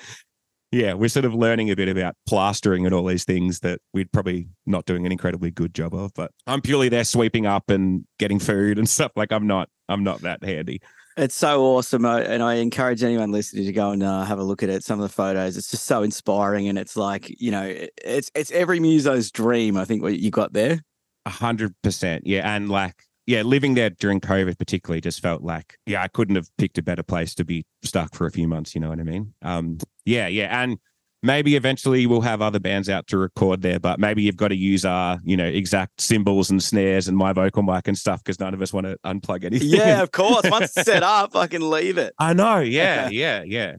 yeah, 0.70 0.94
we're 0.94 1.08
sort 1.08 1.24
of 1.24 1.34
learning 1.34 1.70
a 1.70 1.76
bit 1.76 1.88
about 1.88 2.14
plastering 2.26 2.84
and 2.84 2.94
all 2.94 3.04
these 3.04 3.24
things 3.24 3.60
that 3.60 3.80
we'd 3.94 4.12
probably 4.12 4.48
not 4.66 4.84
doing 4.84 5.06
an 5.06 5.12
incredibly 5.12 5.50
good 5.50 5.74
job 5.74 5.94
of. 5.94 6.12
But 6.14 6.30
I'm 6.46 6.60
purely 6.60 6.88
there 6.88 7.04
sweeping 7.04 7.46
up 7.46 7.70
and 7.70 8.04
getting 8.18 8.38
food 8.38 8.78
and 8.78 8.88
stuff. 8.88 9.12
Like 9.16 9.32
I'm 9.32 9.46
not 9.46 9.68
I'm 9.88 10.04
not 10.04 10.20
that 10.22 10.44
handy. 10.44 10.80
It's 11.16 11.34
so 11.34 11.64
awesome, 11.64 12.04
and 12.04 12.44
I 12.44 12.54
encourage 12.54 13.02
anyone 13.02 13.32
listening 13.32 13.64
to 13.64 13.72
go 13.72 13.90
and 13.90 14.04
uh, 14.04 14.22
have 14.22 14.38
a 14.38 14.44
look 14.44 14.62
at 14.62 14.68
it. 14.68 14.84
Some 14.84 15.00
of 15.00 15.02
the 15.02 15.12
photos, 15.12 15.56
it's 15.56 15.68
just 15.68 15.84
so 15.84 16.04
inspiring, 16.04 16.68
and 16.68 16.78
it's 16.78 16.96
like 16.96 17.34
you 17.40 17.50
know, 17.50 17.74
it's 18.04 18.30
it's 18.36 18.52
every 18.52 18.78
muso's 18.78 19.32
dream. 19.32 19.76
I 19.76 19.84
think 19.84 20.00
what 20.00 20.16
you 20.16 20.30
got 20.30 20.52
there. 20.52 20.80
A 21.26 21.30
hundred 21.30 21.74
percent. 21.82 22.24
Yeah. 22.24 22.54
And 22.54 22.68
like, 22.68 23.02
yeah, 23.28 23.42
living 23.42 23.74
there 23.74 23.90
during 23.90 24.22
COVID 24.22 24.58
particularly 24.58 25.02
just 25.02 25.20
felt 25.20 25.42
like, 25.42 25.76
yeah, 25.84 26.02
I 26.02 26.08
couldn't 26.08 26.36
have 26.36 26.48
picked 26.56 26.78
a 26.78 26.82
better 26.82 27.02
place 27.02 27.34
to 27.34 27.44
be 27.44 27.66
stuck 27.82 28.14
for 28.14 28.26
a 28.26 28.30
few 28.30 28.48
months. 28.48 28.74
You 28.74 28.80
know 28.80 28.88
what 28.88 29.00
I 29.00 29.02
mean? 29.02 29.34
Um, 29.42 29.76
yeah, 30.06 30.28
yeah. 30.28 30.62
And 30.62 30.78
maybe 31.22 31.54
eventually 31.54 32.06
we'll 32.06 32.22
have 32.22 32.40
other 32.40 32.58
bands 32.58 32.88
out 32.88 33.06
to 33.08 33.18
record 33.18 33.60
there, 33.60 33.78
but 33.78 34.00
maybe 34.00 34.22
you've 34.22 34.38
got 34.38 34.48
to 34.48 34.56
use 34.56 34.86
our, 34.86 35.18
you 35.24 35.36
know, 35.36 35.44
exact 35.44 36.00
cymbals 36.00 36.48
and 36.48 36.62
snares 36.62 37.06
and 37.06 37.18
my 37.18 37.34
vocal 37.34 37.62
mic 37.62 37.86
and 37.86 37.98
stuff 37.98 38.24
because 38.24 38.40
none 38.40 38.54
of 38.54 38.62
us 38.62 38.72
want 38.72 38.86
to 38.86 38.96
unplug 39.04 39.44
anything. 39.44 39.68
Yeah, 39.68 40.00
of 40.00 40.10
course. 40.10 40.48
Once 40.50 40.74
it's 40.74 40.86
set 40.86 41.02
up, 41.02 41.36
I 41.36 41.48
can 41.48 41.68
leave 41.68 41.98
it. 41.98 42.14
I 42.18 42.32
know. 42.32 42.60
Yeah, 42.60 43.08
yeah, 43.12 43.42
yeah. 43.44 43.76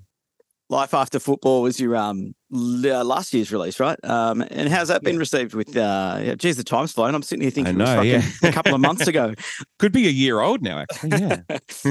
Life 0.70 0.94
After 0.94 1.20
Football 1.20 1.64
was 1.64 1.80
your 1.80 1.96
um 1.96 2.36
uh, 2.54 3.04
last 3.04 3.34
year's 3.34 3.52
release, 3.52 3.80
right? 3.80 3.98
Um, 4.04 4.42
and 4.42 4.70
how's 4.70 4.88
that 4.90 5.04
been 5.04 5.18
received? 5.18 5.54
With 5.54 5.76
uh, 5.76 6.20
yeah, 6.22 6.36
geez, 6.36 6.58
the 6.58 6.64
time's 6.64 6.92
flown. 6.92 7.16
I'm 7.16 7.24
sitting 7.24 7.42
here 7.42 7.52
thinking 7.52 7.78
know, 7.78 8.02
it 8.02 8.14
was 8.16 8.42
yeah. 8.42 8.50
a 8.50 8.52
couple 8.52 8.76
of 8.76 8.82
months 8.82 9.08
ago, 9.08 9.34
Could 9.80 9.92
be 9.92 10.08
a 10.08 10.12
year 10.12 10.40
old 10.40 10.62
now, 10.62 10.80
actually. 10.80 11.20
Yeah. 11.20 11.42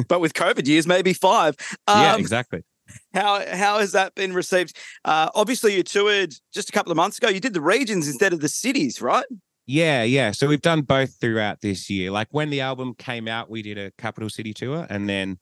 but 0.08 0.20
with 0.20 0.34
COVID 0.34 0.66
years, 0.66 0.86
maybe 0.86 1.12
five. 1.12 1.56
yeah, 1.88 2.14
Um, 2.14 2.20
exactly. 2.20 2.64
How 3.12 3.44
how 3.54 3.80
has 3.80 3.92
that 3.92 4.14
been 4.14 4.32
received? 4.32 4.76
Uh, 5.04 5.28
obviously, 5.34 5.74
you 5.76 5.82
toured 5.82 6.34
just 6.54 6.68
a 6.68 6.72
couple 6.72 6.92
of 6.92 6.96
months 6.96 7.18
ago. 7.18 7.28
You 7.28 7.40
did 7.40 7.54
the 7.54 7.60
regions 7.60 8.06
instead 8.08 8.32
of 8.32 8.40
the 8.40 8.48
cities, 8.48 9.02
right? 9.02 9.26
Yeah, 9.66 10.02
yeah. 10.04 10.30
So 10.30 10.46
we've 10.46 10.62
done 10.62 10.80
both 10.80 11.20
throughout 11.20 11.60
this 11.60 11.90
year. 11.90 12.10
Like 12.10 12.28
when 12.30 12.48
the 12.48 12.62
album 12.62 12.94
came 12.94 13.28
out, 13.28 13.50
we 13.50 13.60
did 13.60 13.76
a 13.76 13.90
capital 13.98 14.30
city 14.30 14.54
tour 14.54 14.86
and 14.88 15.06
then 15.06 15.38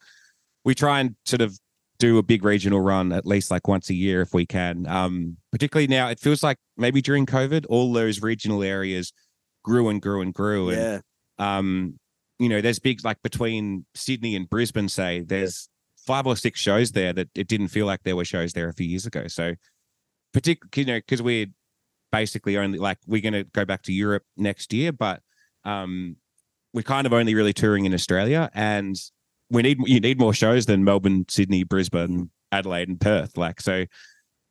we 0.65 0.75
try 0.75 0.99
and 0.99 1.15
sort 1.25 1.43
of 1.43 1.57
do 1.99 2.19
a 2.19 2.23
big 2.23 2.45
regional 2.45 2.81
run 2.81 3.13
at 3.13 3.27
least 3.27 3.51
like 3.51 3.69
once 3.69 3.91
a 3.91 3.95
year 3.95 4.21
if 4.23 4.35
we 4.35 4.47
can. 4.47 4.87
Um, 4.87 5.37
particularly 5.53 5.87
now, 5.87 6.09
it 6.09 6.21
feels 6.21 6.43
like 6.43 6.59
maybe 6.77 7.01
during 7.01 7.27
COVID, 7.27 7.67
all 7.69 7.93
those 7.93 8.23
regional 8.23 8.63
areas 8.63 9.13
grew 9.65 9.89
and 9.89 10.01
grew 10.01 10.21
and 10.21 10.33
grew. 10.33 10.71
And 10.71 10.79
Yeah, 11.39 11.57
um, 11.59 11.99
you 12.39 12.49
know, 12.49 12.61
there's 12.61 12.79
big 12.79 13.05
like 13.05 13.23
between 13.23 13.87
Sydney 13.95 14.37
and 14.37 14.49
Brisbane, 14.49 14.89
say, 14.89 15.21
there's 15.21 15.69
five 16.07 16.27
or 16.27 16.37
six 16.37 16.61
shows 16.61 16.93
there 16.93 17.13
that 17.13 17.29
it 17.35 17.49
didn't 17.49 17.69
feel 17.69 17.87
like 17.87 18.03
there 18.05 18.17
were 18.17 18.25
shows 18.25 18.53
there 18.53 18.69
a 18.69 18.75
few 18.75 18.87
years 18.87 19.07
ago. 19.07 19.27
So, 19.27 19.55
particularly, 20.33 20.71
you 20.77 20.85
know, 20.85 20.99
because 20.99 21.23
we're 21.23 21.47
basically 22.13 22.57
only 22.57 22.79
like 22.79 22.99
we're 23.07 23.23
going 23.23 23.33
to 23.33 23.45
go 23.45 23.65
back 23.65 23.83
to 23.83 23.93
Europe 23.93 24.23
next 24.37 24.73
year, 24.73 24.93
but 24.93 25.21
um, 25.65 26.17
we're 26.73 26.83
kind 26.83 27.07
of 27.07 27.13
only 27.13 27.35
really 27.35 27.53
touring 27.53 27.87
in 27.87 27.95
Australia, 27.95 28.51
and 28.55 28.97
we 29.51 29.63
need 29.63 29.79
you 29.87 30.01
need 30.01 30.19
more 30.19 30.35
shows 30.35 30.67
than 30.67 30.85
Melbourne, 30.85 31.25
Sydney, 31.29 31.65
Brisbane, 31.65 32.31
Adelaide, 32.53 32.89
and 32.89 33.01
Perth. 33.01 33.37
Like 33.37 33.61
so. 33.61 33.87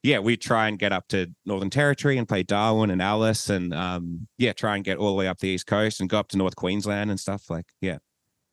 Yeah, 0.04 0.20
we 0.20 0.38
try 0.38 0.68
and 0.68 0.78
get 0.78 0.92
up 0.94 1.08
to 1.08 1.34
Northern 1.48 1.72
Territory 1.72 2.20
and 2.20 2.28
play 2.28 2.44
Darwin 2.44 2.92
and 2.92 3.02
Alice, 3.02 3.50
and 3.50 3.74
um, 3.74 4.28
yeah, 4.38 4.54
try 4.54 4.76
and 4.76 4.86
get 4.86 5.00
all 5.00 5.08
the 5.08 5.16
way 5.16 5.28
up 5.28 5.40
the 5.40 5.48
East 5.48 5.66
Coast 5.66 6.00
and 6.00 6.08
go 6.08 6.20
up 6.20 6.28
to 6.28 6.38
North 6.38 6.56
Queensland 6.56 7.10
and 7.10 7.20
stuff. 7.20 7.50
Like, 7.50 7.66
yeah, 7.82 7.98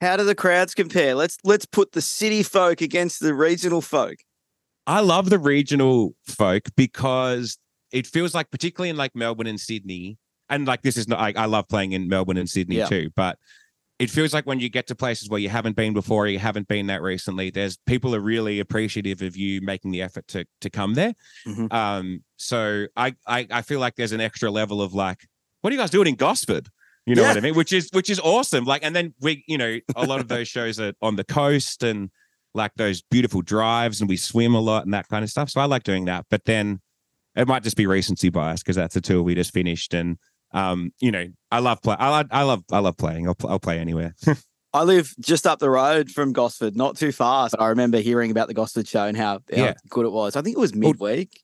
how 0.01 0.17
do 0.17 0.25
the 0.25 0.35
crowds 0.35 0.73
compare? 0.73 1.15
Let's 1.15 1.37
let's 1.45 1.67
put 1.67 1.93
the 1.93 2.01
city 2.01 2.43
folk 2.43 2.81
against 2.81 3.21
the 3.21 3.35
regional 3.35 3.83
folk. 3.83 4.17
I 4.87 5.01
love 5.01 5.29
the 5.29 5.39
regional 5.39 6.15
folk 6.27 6.69
because 6.75 7.59
it 7.93 8.07
feels 8.07 8.35
like, 8.35 8.51
particularly 8.51 8.89
in 8.89 8.97
like 8.97 9.15
Melbourne 9.15 9.47
and 9.47 9.61
Sydney, 9.61 10.17
and 10.49 10.67
like 10.67 10.81
this 10.81 10.97
is 10.97 11.07
not 11.07 11.21
I, 11.21 11.35
I 11.37 11.45
love 11.45 11.69
playing 11.69 11.93
in 11.93 12.09
Melbourne 12.09 12.39
and 12.39 12.49
Sydney 12.49 12.77
Yeah. 12.79 12.87
too, 12.87 13.11
but 13.15 13.39
it 14.03 14.11
feels 14.11 14.35
like 14.35 14.47
when 14.47 14.59
you 14.59 14.69
get 14.69 14.89
to 14.89 14.97
places 14.97 15.29
where 15.29 15.39
you 15.39 15.49
haven't 15.49 15.77
been 15.77 15.93
before, 15.95 16.25
or 16.25 16.27
you 16.27 16.41
haven't 16.41 16.67
been 16.67 16.89
that 16.89 17.03
recently, 17.03 17.51
there's 17.51 17.77
people 17.87 18.15
are 18.17 18.21
really 18.21 18.59
appreciative 18.59 19.23
of 19.23 19.37
you 19.37 19.61
making 19.61 19.93
the 19.93 20.03
effort 20.03 20.27
to 20.29 20.45
to 20.61 20.69
come 20.71 20.95
there. 20.95 21.15
Mhm. 21.47 21.73
Um, 21.73 22.25
so 22.37 22.87
I, 22.97 23.15
I 23.27 23.47
I 23.51 23.63
feel 23.63 23.79
like 23.79 23.95
there's 23.95 24.11
an 24.13 24.21
extra 24.21 24.51
level 24.51 24.83
of 24.83 24.93
like, 24.93 25.21
what 25.61 25.71
are 25.73 25.75
you 25.75 25.81
guys 25.81 25.91
doing 25.91 26.09
in 26.09 26.17
Gosford? 26.17 26.69
You 27.07 27.15
know 27.15 27.23
Yeah. 27.23 27.29
what 27.29 27.37
I 27.37 27.41
mean? 27.41 27.55
Which 27.55 27.73
is 27.73 27.89
which 27.93 28.11
is 28.11 28.19
awesome. 28.19 28.65
Like, 28.65 28.85
and 28.85 28.95
then 28.97 29.15
we, 29.21 29.45
you 29.47 29.57
know, 29.57 29.79
a 29.95 30.05
lot 30.05 30.19
of 30.21 30.27
those 30.27 30.49
shows 30.49 30.81
are 30.81 30.93
on 31.01 31.15
the 31.15 31.25
coast 31.25 31.85
and 31.85 32.11
like 32.55 32.73
those 32.75 33.03
beautiful 33.03 33.41
drives, 33.41 34.01
and 34.01 34.09
we 34.11 34.17
swim 34.17 34.55
a 34.55 34.61
lot 34.61 34.85
and 34.85 34.93
that 34.95 35.07
kind 35.09 35.23
of 35.23 35.31
stuff. 35.31 35.49
So 35.51 35.61
I 35.61 35.67
like 35.67 35.85
doing 35.85 36.07
that. 36.07 36.27
But 36.29 36.45
then 36.45 36.81
it 37.37 37.47
might 37.47 37.63
just 37.63 37.77
be 37.77 37.87
recency 37.87 38.31
bias 38.31 38.63
because 38.63 38.77
that's 38.77 38.97
a 38.97 39.01
tour 39.01 39.23
we 39.23 39.35
just 39.37 39.53
finished, 39.53 39.95
and 39.95 40.19
um, 40.53 40.93
you 41.01 41.11
know, 41.11 41.27
I 41.51 41.59
love 41.61 41.83
play. 41.83 41.97
I, 41.99 42.09
love- 42.11 42.27
I 42.31 42.43
love 42.43 42.65
I 42.73 42.79
love 42.79 42.97
playing. 42.97 43.29
I'll, 43.29 43.37
I'll 43.49 43.59
play 43.61 43.79
anywhere. 43.79 44.15
I 44.75 44.85
live 44.85 45.13
just 45.21 45.47
up 45.47 45.59
the 45.59 45.69
road 45.69 46.11
from 46.11 46.33
Gosford, 46.33 46.77
not 46.77 46.97
too 46.97 47.13
far. 47.13 47.51
So 47.51 47.59
I 47.61 47.69
remember 47.69 47.99
hearing 47.99 48.31
about 48.31 48.49
the 48.49 48.55
Gosford 48.55 48.89
show 48.89 49.05
and 49.05 49.17
how, 49.17 49.35
how 49.35 49.65
Yeah. 49.65 49.75
good 49.91 50.07
it 50.07 50.13
was. 50.13 50.35
I 50.35 50.41
think 50.41 50.57
it 50.57 50.61
was 50.61 50.75
midweek. 50.75 51.43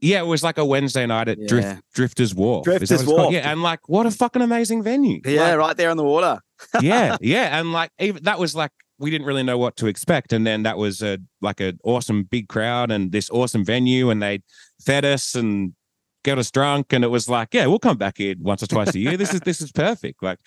yeah, 0.00 0.20
it 0.20 0.26
was 0.26 0.42
like 0.42 0.56
a 0.56 0.64
Wednesday 0.64 1.04
night 1.04 1.28
at 1.28 1.38
Yeah. 1.38 1.46
Drift 1.46 1.82
Drifters 1.94 2.34
Wharf. 2.34 2.66
Is 2.66 2.72
that 2.72 2.80
what 2.80 2.88
Drifters? 2.88 3.06
Wharf. 3.06 3.32
Yeah, 3.34 3.50
and 3.52 3.62
like 3.62 3.86
what 3.88 4.06
a 4.06 4.10
fucking 4.10 4.40
amazing 4.40 4.82
venue. 4.82 5.20
Yeah, 5.26 5.48
Like, 5.50 5.58
right 5.58 5.76
there 5.76 5.90
on 5.90 5.96
the 5.98 6.04
water. 6.04 6.40
yeah, 6.80 7.16
yeah, 7.20 7.58
and 7.60 7.72
like 7.72 7.90
even 7.98 8.22
that 8.24 8.38
was 8.38 8.54
like 8.54 8.70
we 8.98 9.10
didn't 9.10 9.26
really 9.26 9.42
know 9.42 9.58
what 9.58 9.76
to 9.76 9.86
expect, 9.86 10.32
and 10.32 10.46
then 10.46 10.62
that 10.62 10.78
was 10.78 11.02
a 11.02 11.18
like 11.42 11.60
an 11.60 11.78
awesome 11.84 12.22
big 12.22 12.48
crowd 12.48 12.90
and 12.90 13.12
this 13.12 13.28
awesome 13.28 13.64
venue, 13.64 14.08
and 14.08 14.22
they 14.22 14.40
fed 14.86 15.04
us 15.04 15.34
and 15.34 15.74
got 16.24 16.38
us 16.38 16.50
drunk, 16.50 16.92
and 16.92 17.04
it 17.04 17.08
was 17.08 17.28
like, 17.28 17.48
yeah, 17.52 17.66
we'll 17.66 17.78
come 17.78 17.96
back 17.96 18.18
here 18.18 18.34
once 18.40 18.62
or 18.62 18.66
twice 18.66 18.94
a 18.94 18.98
year. 18.98 19.16
This 19.16 19.32
is 19.32 19.40
this 19.40 19.60
is 19.60 19.70
perfect. 19.70 20.22
Like 20.22 20.40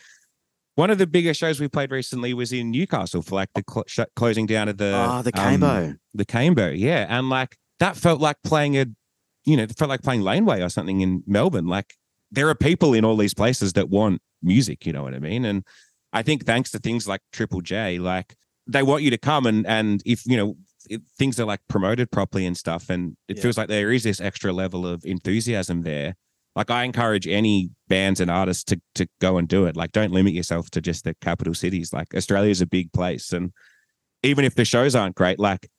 one 0.75 0.89
of 0.89 0.97
the 0.97 1.07
biggest 1.07 1.39
shows 1.39 1.59
we 1.59 1.67
played 1.67 1.91
recently 1.91 2.33
was 2.33 2.51
in 2.51 2.71
Newcastle 2.71 3.21
for 3.21 3.35
like 3.35 3.49
the 3.55 3.63
cl- 3.67 3.85
sh- 3.87 4.11
closing 4.15 4.45
down 4.45 4.67
of 4.67 4.77
the 4.77 4.93
Ah, 4.93 5.21
the 5.21 5.31
um, 5.31 5.61
the 6.13 6.25
Cambo, 6.25 6.77
yeah, 6.77 7.05
and 7.07 7.29
like 7.29 7.57
that 7.79 7.95
felt 7.95 8.19
like 8.19 8.37
playing 8.43 8.77
a, 8.77 8.85
you 9.45 9.55
know, 9.55 9.63
it 9.63 9.77
felt 9.77 9.89
like 9.89 10.01
playing 10.01 10.21
Laneway 10.21 10.61
or 10.61 10.69
something 10.69 11.01
in 11.01 11.23
Melbourne. 11.25 11.67
Like 11.67 11.93
there 12.31 12.49
are 12.49 12.55
people 12.55 12.93
in 12.93 13.05
all 13.05 13.15
these 13.15 13.33
places 13.33 13.73
that 13.73 13.89
want 13.89 14.21
music, 14.43 14.85
you 14.85 14.91
know 14.93 15.03
what 15.03 15.13
I 15.13 15.19
mean? 15.19 15.45
And 15.45 15.63
I 16.11 16.23
think 16.23 16.45
thanks 16.45 16.71
to 16.71 16.79
things 16.79 17.07
like 17.07 17.21
Triple 17.31 17.61
J, 17.61 17.99
like 17.99 18.35
they 18.67 18.83
want 18.83 19.03
you 19.03 19.09
to 19.11 19.17
come 19.17 19.45
and 19.45 19.65
and 19.65 20.01
if 20.05 20.25
you 20.25 20.35
know 20.37 20.57
if 20.89 21.02
things 21.17 21.39
are 21.39 21.45
like 21.45 21.62
promoted 21.67 22.12
properly 22.12 22.45
and 22.45 22.58
stuff, 22.58 22.89
and 22.89 23.15
it 23.28 23.38
Yeah. 23.38 23.43
feels 23.43 23.58
like 23.58 23.67
there 23.69 23.91
is 23.91 24.04
this 24.04 24.19
extra 24.21 24.52
level 24.54 24.86
of 24.88 25.04
enthusiasm 25.06 25.84
there. 25.84 26.15
Like 26.56 26.71
I 26.71 26.84
encourage 26.84 27.28
any 27.28 27.69
bands 27.88 28.19
and 28.19 28.32
artists 28.32 28.63
to 28.65 28.82
to 28.95 29.08
go 29.21 29.38
and 29.38 29.47
do 29.47 29.65
it. 29.65 29.76
Like 29.76 29.91
don't 29.91 30.12
limit 30.12 30.34
yourself 30.34 30.69
to 30.71 30.82
just 30.82 31.04
the 31.04 31.15
capital 31.21 31.54
cities. 31.54 31.93
Like 31.93 32.15
Australia 32.15 32.50
is 32.50 32.62
a 32.62 32.65
big 32.65 32.91
place, 32.93 33.32
and 33.32 33.52
even 34.23 34.43
if 34.45 34.56
the 34.56 34.65
shows 34.65 34.95
aren't 34.95 35.15
great, 35.15 35.38
like 35.39 35.69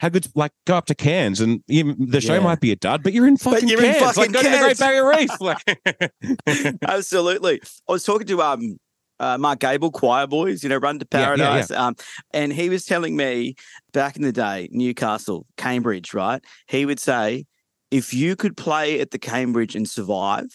how 0.00 0.08
good 0.08 0.26
like 0.34 0.50
go 0.66 0.74
up 0.74 0.86
to 0.86 0.94
Cairns 0.96 1.40
and 1.40 1.62
even, 1.68 1.94
the 1.98 2.20
show 2.20 2.34
Yeah. 2.34 2.40
might 2.40 2.60
be 2.60 2.72
a 2.72 2.76
dud, 2.76 3.02
but 3.04 3.12
you're 3.12 3.26
in 3.28 3.36
fucking 3.36 3.68
you're 3.68 3.84
in 3.84 3.92
Cairns. 3.92 4.16
fucking 4.16 4.32
like 4.32 4.32
go 4.32 4.42
to 4.42 4.48
the 4.48 4.58
Great 4.58 4.78
Barrier 4.78 5.08
Reef. 5.08 5.30
Like 5.40 6.78
Absolutely. 6.88 7.60
I 7.88 7.92
was 7.92 8.02
talking 8.04 8.26
to 8.26 8.42
um 8.42 8.78
uh, 9.22 9.38
Mark 9.38 9.60
Gable, 9.60 9.92
Choirboys, 9.92 10.62
you 10.62 10.68
know, 10.68 10.78
Run 10.78 10.98
to 10.98 11.06
Yeah, 11.12 11.20
yeah, 11.20 11.26
yeah. 11.28 11.36
Paradise. 11.36 11.70
Um, 11.70 11.96
and 12.34 12.52
he 12.52 12.68
was 12.68 12.84
telling 12.84 13.16
me 13.16 13.54
back 13.92 14.16
in 14.16 14.22
the 14.22 14.32
day, 14.32 14.68
Newcastle, 14.72 15.46
Cambridge, 15.56 16.12
right? 16.12 16.44
He 16.66 16.84
would 16.84 16.98
say, 16.98 17.46
if 17.92 18.12
you 18.12 18.34
could 18.36 18.56
play 18.56 19.00
at 19.00 19.12
the 19.12 19.18
Cambridge 19.18 19.76
and 19.76 19.88
survive, 19.88 20.48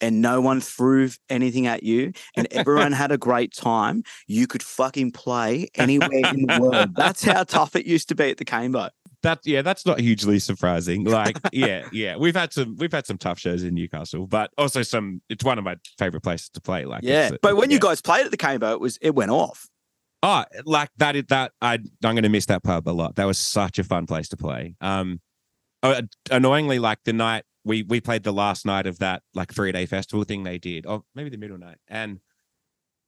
and 0.00 0.22
no 0.22 0.40
one 0.40 0.60
threw 0.60 1.10
anything 1.28 1.66
at 1.66 1.82
you, 1.82 2.12
and 2.36 2.46
everyone 2.52 2.92
had 2.92 3.10
a 3.10 3.18
great 3.18 3.52
time, 3.52 4.04
you 4.28 4.46
could 4.46 4.62
fucking 4.62 5.10
play 5.10 5.68
anywhere 5.74 6.22
in 6.32 6.46
the 6.46 6.60
world. 6.60 6.90
That's 6.96 7.24
how 7.24 7.42
tough 7.42 7.74
it 7.74 7.86
used 7.86 8.08
to 8.10 8.14
be 8.14 8.30
at 8.30 8.36
the 8.36 8.44
Cambo. 8.44 8.90
That 9.22 9.40
yeah, 9.44 9.62
that's 9.62 9.86
not 9.86 10.00
hugely 10.00 10.38
surprising. 10.38 11.04
Like, 11.04 11.38
yeah, 11.52 11.88
yeah. 11.92 12.16
We've 12.16 12.34
had 12.34 12.52
some 12.52 12.76
we've 12.76 12.92
had 12.92 13.06
some 13.06 13.18
tough 13.18 13.38
shows 13.38 13.62
in 13.62 13.74
Newcastle, 13.74 14.26
but 14.26 14.50
also 14.58 14.82
some 14.82 15.22
it's 15.28 15.44
one 15.44 15.58
of 15.58 15.64
my 15.64 15.76
favorite 15.98 16.22
places 16.22 16.50
to 16.50 16.60
play. 16.60 16.84
Like 16.84 17.02
Yeah. 17.02 17.30
But 17.40 17.56
when 17.56 17.70
you 17.70 17.78
guys 17.78 18.00
played 18.00 18.24
at 18.24 18.30
the 18.30 18.36
Cambo, 18.36 18.72
it 18.72 18.80
was 18.80 18.98
it 19.00 19.14
went 19.14 19.30
off. 19.30 19.68
Oh, 20.22 20.44
like 20.64 20.90
that 20.98 21.16
is 21.16 21.24
that 21.28 21.52
I 21.60 21.74
I'm 21.74 22.14
gonna 22.14 22.28
miss 22.28 22.46
that 22.46 22.62
pub 22.62 22.88
a 22.88 22.90
lot. 22.90 23.16
That 23.16 23.24
was 23.24 23.38
such 23.38 23.78
a 23.78 23.84
fun 23.84 24.06
place 24.06 24.28
to 24.28 24.36
play. 24.36 24.74
Um 24.80 25.20
uh, 25.82 26.02
annoyingly, 26.30 26.78
like 26.78 26.98
the 27.04 27.12
night 27.12 27.44
we 27.64 27.82
we 27.82 28.00
played 28.00 28.22
the 28.22 28.32
last 28.32 28.66
night 28.66 28.86
of 28.86 28.98
that 29.00 29.22
like 29.34 29.52
three 29.52 29.72
day 29.72 29.86
festival 29.86 30.24
thing 30.24 30.42
they 30.44 30.58
did, 30.58 30.86
or 30.86 31.02
maybe 31.14 31.30
the 31.30 31.36
middle 31.36 31.58
night, 31.58 31.78
and 31.88 32.20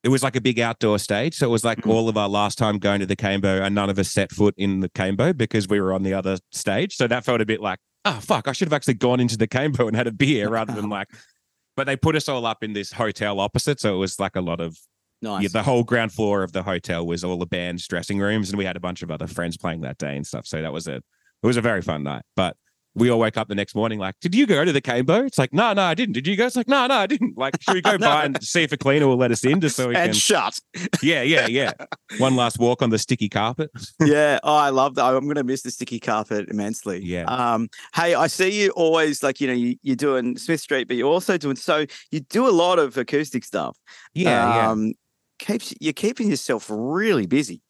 it 0.05 0.09
was 0.11 0.23
like 0.23 0.37
a 0.37 0.41
big 0.41 0.61
outdoor 0.61 0.99
stage. 0.99 1.35
So 1.35 1.47
it 1.47 1.51
was 1.51 1.65
like 1.65 1.79
Mhm. 1.79 1.91
all 1.91 2.09
of 2.09 2.17
our 2.17 2.29
last 2.29 2.57
time 2.59 2.79
going 2.79 3.01
to 3.01 3.07
the 3.07 3.17
Cambo, 3.17 3.61
and 3.63 3.75
none 3.75 3.91
of 3.91 3.99
us 3.99 4.13
set 4.13 4.31
foot 4.31 4.55
in 4.57 4.81
the 4.81 4.89
Cambo 4.91 5.37
because 5.37 5.67
we 5.67 5.81
were 5.81 5.93
on 5.93 6.03
the 6.05 6.15
other 6.15 6.39
stage. 6.53 6.95
So 6.95 7.07
that 7.09 7.25
felt 7.25 7.41
a 7.41 7.47
bit 7.47 7.61
like, 7.61 7.79
oh 8.05 8.21
fuck, 8.21 8.47
I 8.47 8.53
should 8.53 8.69
have 8.69 8.73
actually 8.75 8.95
gone 8.95 9.19
into 9.19 9.37
the 9.37 9.49
Cambo 9.49 9.89
and 9.89 9.97
had 9.97 10.07
a 10.07 10.13
beer 10.13 10.49
rather 10.49 10.73
than 10.75 10.89
like. 10.89 11.09
But 11.77 11.89
they 11.89 11.97
put 11.97 12.15
us 12.15 12.29
all 12.29 12.47
up 12.47 12.63
in 12.63 12.73
this 12.73 12.93
hotel 12.93 13.41
opposite, 13.41 13.81
so 13.81 13.97
it 13.97 13.99
was 13.99 14.21
like 14.21 14.37
a 14.37 14.41
lot 14.41 14.61
of 14.61 14.77
Nice. 15.23 15.43
yeah, 15.43 15.49
the 15.53 15.63
whole 15.65 15.83
ground 15.83 16.13
floor 16.13 16.45
of 16.45 16.53
the 16.53 16.63
hotel 16.63 17.05
was 17.05 17.25
all 17.25 17.37
the 17.37 17.47
band's 17.47 17.89
dressing 17.89 18.21
rooms, 18.21 18.51
and 18.51 18.59
we 18.59 18.65
had 18.65 18.77
a 18.77 18.81
bunch 18.81 19.03
of 19.03 19.11
other 19.11 19.27
friends 19.27 19.57
playing 19.57 19.81
that 19.81 19.99
day 19.99 20.15
and 20.17 20.25
stuff. 20.25 20.47
So 20.47 20.63
that 20.63 20.73
was 20.73 20.87
a 20.87 20.97
it 20.97 21.03
was 21.47 21.57
a 21.57 21.61
very 21.61 21.83
fun 21.83 22.05
night. 22.05 22.23
But 22.37 22.57
we 22.95 23.11
all 23.11 23.19
wake 23.19 23.37
up 23.37 23.49
the 23.49 23.55
next 23.55 23.75
morning 23.75 23.99
like, 23.99 24.15
did 24.21 24.35
you 24.35 24.47
go 24.47 24.65
to 24.65 24.73
the 24.73 24.81
Cambo? 24.81 25.27
It's 25.27 25.39
like, 25.39 25.53
no, 25.53 25.73
no, 25.73 25.83
I 25.83 25.95
didn't. 25.95 26.13
Did 26.13 26.27
you 26.27 26.37
go? 26.37 26.47
It's 26.47 26.57
like, 26.57 26.69
no, 26.69 26.87
no, 26.87 26.95
I 26.95 27.07
didn't. 27.07 27.37
Like, 27.37 27.61
should 27.61 27.75
we 27.75 27.81
go 27.81 27.97
No. 27.97 28.07
by 28.07 28.25
and 28.25 28.43
see 28.43 28.63
if 28.63 28.73
a 28.73 28.77
cleaner 28.77 29.09
will 29.09 29.17
let 29.17 29.33
us 29.33 29.45
in 29.45 29.61
just 29.61 29.77
so 29.77 29.89
we 29.89 29.97
and 29.97 30.07
can? 30.07 30.15
shut. 30.15 30.59
yeah, 31.03 31.23
yeah, 31.23 31.47
yeah. 31.47 31.73
One 32.19 32.37
last 32.37 32.59
walk 32.59 32.83
on 32.83 32.91
the 32.91 32.99
sticky 32.99 33.29
carpet. 33.29 33.71
yeah. 34.01 34.39
Oh, 34.43 34.55
I 34.55 34.71
love 34.71 34.95
that. 34.95 35.05
I'm 35.05 35.25
going 35.25 35.35
to 35.37 35.45
miss 35.45 35.63
the 35.63 35.71
sticky 35.71 35.99
carpet 36.01 36.49
immensely. 36.49 37.01
Yeah. 37.03 37.25
Um, 37.25 37.69
hey, 37.95 38.15
I 38.15 38.29
see 38.29 38.63
you 38.63 38.71
always 38.71 39.23
like, 39.23 39.41
you 39.41 39.49
know, 39.49 39.55
you, 39.55 39.77
you're 39.83 39.97
doing 39.97 40.37
Smith 40.39 40.61
Street, 40.61 40.87
but 40.87 40.97
you're 40.97 41.11
also 41.13 41.37
doing 41.37 41.57
so 41.57 41.87
you 42.11 42.21
do 42.21 42.47
a 42.47 42.51
lot 42.51 42.79
of 42.79 42.97
acoustic 42.97 43.45
stuff. 43.45 43.77
Yeah, 44.15 44.55
yeah. 44.55 44.71
Um, 44.71 44.95
keeps 45.39 45.75
you're 45.81 45.93
keeping 45.93 46.31
yourself 46.31 46.67
really 46.71 47.27
busy. 47.27 47.61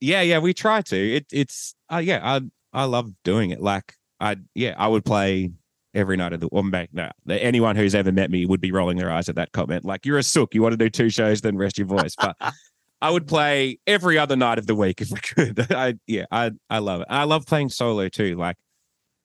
Yeah, 0.00 0.22
yeah, 0.22 0.38
we 0.38 0.54
try 0.54 0.82
to. 0.82 1.16
It, 1.16 1.26
it's 1.32 1.74
uh, 1.92 1.98
yeah, 1.98 2.20
I 2.22 2.40
I 2.72 2.84
love 2.84 3.10
doing 3.24 3.50
it. 3.50 3.60
Like 3.60 3.94
I 4.20 4.36
yeah, 4.54 4.74
I 4.78 4.88
would 4.88 5.04
play 5.04 5.50
every 5.94 6.16
night 6.16 6.32
of 6.32 6.40
the 6.40 6.48
or 6.48 6.62
back. 6.70 6.90
no 6.92 7.10
anyone 7.28 7.76
who's 7.76 7.94
ever 7.94 8.12
met 8.12 8.30
me 8.30 8.46
would 8.46 8.60
be 8.60 8.72
rolling 8.72 8.96
their 8.96 9.10
eyes 9.10 9.28
at 9.28 9.36
that 9.36 9.52
comment. 9.52 9.84
Like 9.84 10.04
you're 10.04 10.18
a 10.18 10.22
sook, 10.22 10.54
you 10.54 10.62
want 10.62 10.72
to 10.72 10.76
do 10.76 10.90
two 10.90 11.10
shows, 11.10 11.40
then 11.40 11.56
rest 11.56 11.78
your 11.78 11.86
voice. 11.86 12.14
But 12.20 12.36
I 13.00 13.10
would 13.10 13.26
play 13.26 13.78
every 13.86 14.18
other 14.18 14.36
night 14.36 14.58
of 14.58 14.66
the 14.66 14.74
week 14.74 15.00
if 15.00 15.12
I 15.12 15.18
could. 15.18 15.66
I 15.72 15.94
yeah, 16.06 16.24
I 16.30 16.52
I 16.70 16.78
love 16.78 17.02
it. 17.02 17.06
I 17.10 17.24
love 17.24 17.46
playing 17.46 17.70
solo 17.70 18.08
too. 18.08 18.36
Like 18.36 18.56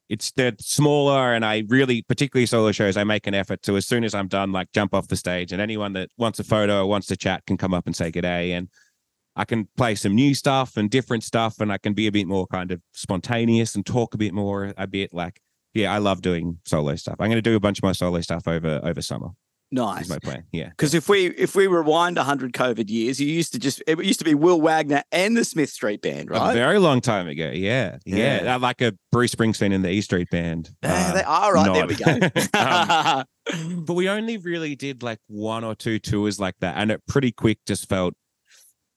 it's 0.10 0.32
they're 0.32 0.54
smaller 0.60 1.34
and 1.34 1.46
I 1.46 1.64
really 1.68 2.02
particularly 2.04 2.46
solo 2.48 2.72
shows, 2.72 2.98
I 2.98 3.04
make 3.04 3.28
an 3.28 3.36
effort 3.36 3.62
to 3.64 3.78
as 3.78 3.88
soon 3.88 4.04
as 4.04 4.14
I'm 4.14 4.28
done, 4.28 4.52
like 4.52 4.72
jump 4.74 4.94
off 4.94 5.08
the 5.08 5.16
stage 5.16 5.52
and 5.52 5.62
anyone 5.62 5.94
that 5.94 6.10
wants 6.18 6.40
a 6.40 6.44
photo 6.44 6.84
or 6.84 6.88
wants 6.88 7.08
to 7.08 7.18
chat 7.18 7.46
can 7.46 7.58
come 7.58 7.74
up 7.74 7.86
and 7.86 7.96
say 7.96 8.12
good 8.12 8.22
day. 8.22 8.54
And 8.54 8.70
I 9.40 9.46
can 9.46 9.70
play 9.78 9.96
some 9.96 10.16
new 10.16 10.36
stuff 10.36 10.76
and 10.76 10.90
different 10.90 11.24
stuff, 11.24 11.62
and 11.62 11.72
I 11.72 11.78
can 11.78 11.94
be 11.94 12.08
a 12.08 12.12
bit 12.12 12.28
more 12.28 12.46
kind 12.48 12.72
of 12.72 12.82
spontaneous 12.92 13.74
and 13.74 13.86
talk 13.86 14.14
a 14.14 14.18
bit 14.18 14.34
more, 14.34 14.74
a 14.78 14.86
bit 14.86 15.14
like, 15.14 15.40
yeah, 15.74 15.94
I 15.94 16.00
love 16.00 16.22
doing 16.22 16.60
solo 16.66 16.98
stuff. 16.98 17.16
I'm 17.20 17.30
going 17.30 17.38
to 17.38 17.42
do 17.42 17.56
a 17.56 17.60
bunch 17.60 17.80
of 17.80 17.84
my 17.84 17.94
solo 17.94 18.20
stuff 18.20 18.50
over 18.50 18.82
over 18.84 19.02
summer. 19.02 19.30
Nice. 19.72 20.06
Is 20.06 20.10
my 20.10 20.20
plan. 20.20 20.44
Yeah, 20.52 20.70
Because 20.70 20.94
if 20.94 21.08
we 21.08 21.28
if 21.28 21.56
we 21.56 21.68
rewind 21.68 22.18
hundred 22.18 22.52
COVID 22.52 22.90
years, 22.90 23.22
you 23.22 23.28
used 23.28 23.54
to 23.54 23.60
just 23.60 23.82
it 23.88 24.04
used 24.04 24.20
to 24.20 24.26
be 24.26 24.34
Wil 24.34 24.60
Wagner 24.60 25.04
and 25.12 25.38
the 25.38 25.46
Smith 25.46 25.70
Street 25.70 26.02
Band, 26.02 26.30
a 26.32 26.34
right? 26.34 26.54
very 26.54 26.80
long 26.80 27.00
time 27.00 27.30
ago. 27.30 27.52
Yeah, 27.54 27.98
yeah, 28.06 28.44
Yeah. 28.44 28.56
Like 28.58 28.82
a 28.82 28.94
Bruce 29.12 29.34
Springsteen 29.34 29.74
and 29.74 29.86
the 29.86 29.92
E 29.92 30.02
Street 30.02 30.30
Band. 30.32 30.72
Uh, 30.84 31.14
they 31.14 31.24
are 31.24 31.54
right. 31.54 31.74
There 31.74 31.88
we 31.88 31.96
go. 31.96 32.30
Um, 33.50 33.84
but 33.86 33.94
we 33.94 34.10
only 34.10 34.38
really 34.38 34.76
did 34.76 35.02
like 35.02 35.20
one 35.28 35.64
or 35.64 35.76
two 35.76 35.98
tours 35.98 36.40
like 36.40 36.56
that, 36.60 36.76
and 36.78 36.92
it 36.92 37.02
pretty 37.08 37.32
quick 37.32 37.60
just 37.66 37.88
felt 37.88 38.14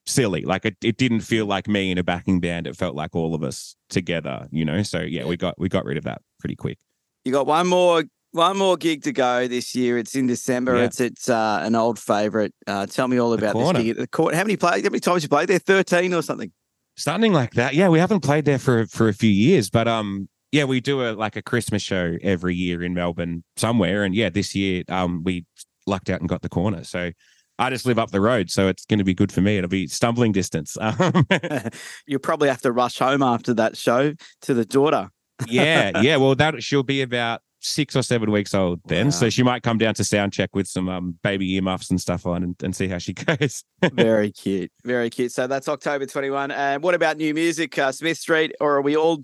silly. 0.07 0.43
Like 0.43 0.65
it, 0.65 0.77
it 0.83 0.97
didn't 0.97 1.21
feel 1.21 1.47
like 1.47 1.69
me 1.69 1.91
in 1.91 1.99
a 1.99 2.05
backing 2.05 2.41
band. 2.41 2.67
It 2.67 2.77
felt 2.77 2.95
like 2.95 3.15
all 3.15 3.35
of 3.35 3.43
us 3.43 3.77
together, 3.89 4.49
you 4.51 4.65
know. 4.65 4.83
So 4.83 5.01
yeah, 5.01 5.25
we 5.25 5.37
got 5.37 5.59
we 5.59 5.69
got 5.69 5.85
rid 5.85 5.97
of 5.97 6.05
that 6.05 6.23
pretty 6.41 6.57
quick. 6.57 6.79
You 7.25 7.33
got 7.33 7.47
one 7.47 7.67
more 7.67 8.05
one 8.33 8.57
more 8.57 8.77
gig 8.77 9.03
to 9.05 9.13
go 9.13 9.47
this 9.47 9.75
year. 9.75 9.99
It's 9.99 10.15
in 10.15 10.27
December. 10.27 10.77
Yeah. 10.77 10.85
It's 10.85 11.01
it's 11.01 11.29
uh, 11.29 11.61
an 11.63 11.75
old 11.75 11.99
favorite. 11.99 12.55
Uh, 12.67 12.87
tell 12.87 13.09
me 13.09 13.19
all 13.19 13.33
about 13.33 13.55
this 13.55 13.73
gig 13.73 13.91
at 13.91 13.97
the 13.97 14.09
court. 14.09 14.35
How 14.35 14.43
many 14.43 14.57
play? 14.57 14.83
How 14.83 14.89
many 14.89 15.01
times 15.01 15.23
you 15.23 15.29
played 15.29 15.49
there? 15.49 15.59
Thirteen 15.59 16.15
or 16.15 16.23
something? 16.23 16.53
Something 16.97 17.33
like 17.33 17.55
that. 17.55 17.75
Yeah, 17.75 17.89
we 17.89 17.99
haven't 17.99 18.21
played 18.21 18.45
there 18.45 18.59
for 18.59 18.87
for 18.87 19.09
a 19.09 19.15
few 19.15 19.31
years, 19.31 19.71
but 19.71 19.89
um, 19.89 20.29
yeah, 20.51 20.65
we 20.65 20.81
do 20.81 21.03
a 21.03 21.13
like 21.13 21.37
a 21.37 21.43
Christmas 21.43 21.83
show 21.83 22.17
every 22.23 22.55
year 22.55 22.83
in 22.83 22.95
Melbourne 22.95 23.45
somewhere, 23.57 24.05
and 24.05 24.15
yeah, 24.15 24.29
this 24.29 24.55
year 24.55 24.85
um 24.89 25.23
we 25.25 25.47
lucked 25.87 26.11
out 26.11 26.21
and 26.21 26.29
got 26.29 26.43
the 26.43 26.49
corner. 26.49 26.85
So 26.85 27.13
I 27.59 27.71
just 27.71 27.87
live 27.87 27.99
up 27.99 28.11
the 28.11 28.21
road, 28.21 28.51
so 28.51 28.69
it's 28.69 28.85
going 28.87 28.99
to 28.99 29.05
be 29.05 29.15
good 29.15 29.31
for 29.31 29.41
me. 29.41 29.59
It'll 29.59 29.69
be 29.69 29.87
stumbling 29.87 30.33
distance. 30.33 30.77
Um, 30.81 31.27
You'll 32.07 32.21
probably 32.21 32.49
have 32.49 32.63
to 32.63 32.73
rush 32.73 32.99
home 32.99 33.23
after 33.23 33.55
that 33.55 33.77
show 33.77 34.15
to 34.43 34.55
the 34.55 34.65
daughter. 34.65 35.11
yeah, 35.47 35.99
yeah. 36.01 36.17
Well, 36.17 36.35
that 36.35 36.63
she'll 36.63 36.83
be 36.83 37.03
about 37.03 37.41
six 37.65 37.95
or 37.95 38.03
seven 38.03 38.33
weeks 38.33 38.55
old 38.55 38.81
then, 38.87 39.07
Wow. 39.07 39.11
so 39.11 39.31
she 39.31 39.45
might 39.45 39.63
come 39.63 39.79
down 39.79 39.95
to 39.95 40.03
sound 40.03 40.33
check 40.33 40.51
with 40.53 40.67
some 40.67 40.89
um, 40.89 41.17
baby 41.23 41.55
earmuffs 41.55 41.91
and 41.91 42.01
stuff 42.01 42.27
on 42.27 42.43
and, 42.43 42.57
and 42.61 42.75
see 42.75 42.89
how 42.89 42.99
she 42.99 43.13
goes. 43.13 43.63
Very 43.93 44.33
cute. 44.33 44.73
Very 44.85 45.09
cute. 45.11 45.31
So 45.31 45.47
that's 45.47 45.69
October 45.69 46.05
21. 46.07 46.51
And 46.51 46.83
what 46.83 46.97
about 46.97 47.19
new 47.19 47.33
music, 47.35 47.79
uh, 47.79 47.93
Smith 47.93 48.19
Street? 48.19 48.53
Or 48.61 48.79
are 48.79 48.83
we 48.83 48.97
all, 48.97 49.23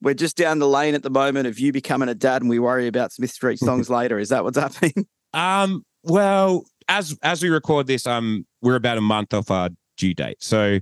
we're 0.00 0.14
just 0.14 0.38
down 0.38 0.58
the 0.58 0.66
lane 0.68 0.94
at 0.94 1.02
the 1.02 1.10
moment 1.10 1.48
of 1.48 1.58
you 1.58 1.70
becoming 1.70 2.08
a 2.08 2.14
dad 2.14 2.40
and 2.40 2.48
we 2.48 2.58
worry 2.58 2.86
about 2.86 3.12
Smith 3.12 3.30
Street 3.32 3.58
songs 3.58 3.90
later? 3.90 4.18
Is 4.18 4.30
that 4.30 4.42
what's 4.42 4.56
happening? 4.58 5.06
Um, 5.34 5.84
well, 6.02 6.64
as 6.88 7.16
as 7.22 7.42
we 7.42 7.48
record 7.48 7.86
this, 7.86 8.06
um, 8.06 8.46
we're 8.62 8.76
about 8.76 8.98
a 8.98 9.02
month 9.02 9.34
off 9.34 9.50
our 9.50 9.70
due 9.96 10.14
date. 10.14 10.42
So 10.42 10.78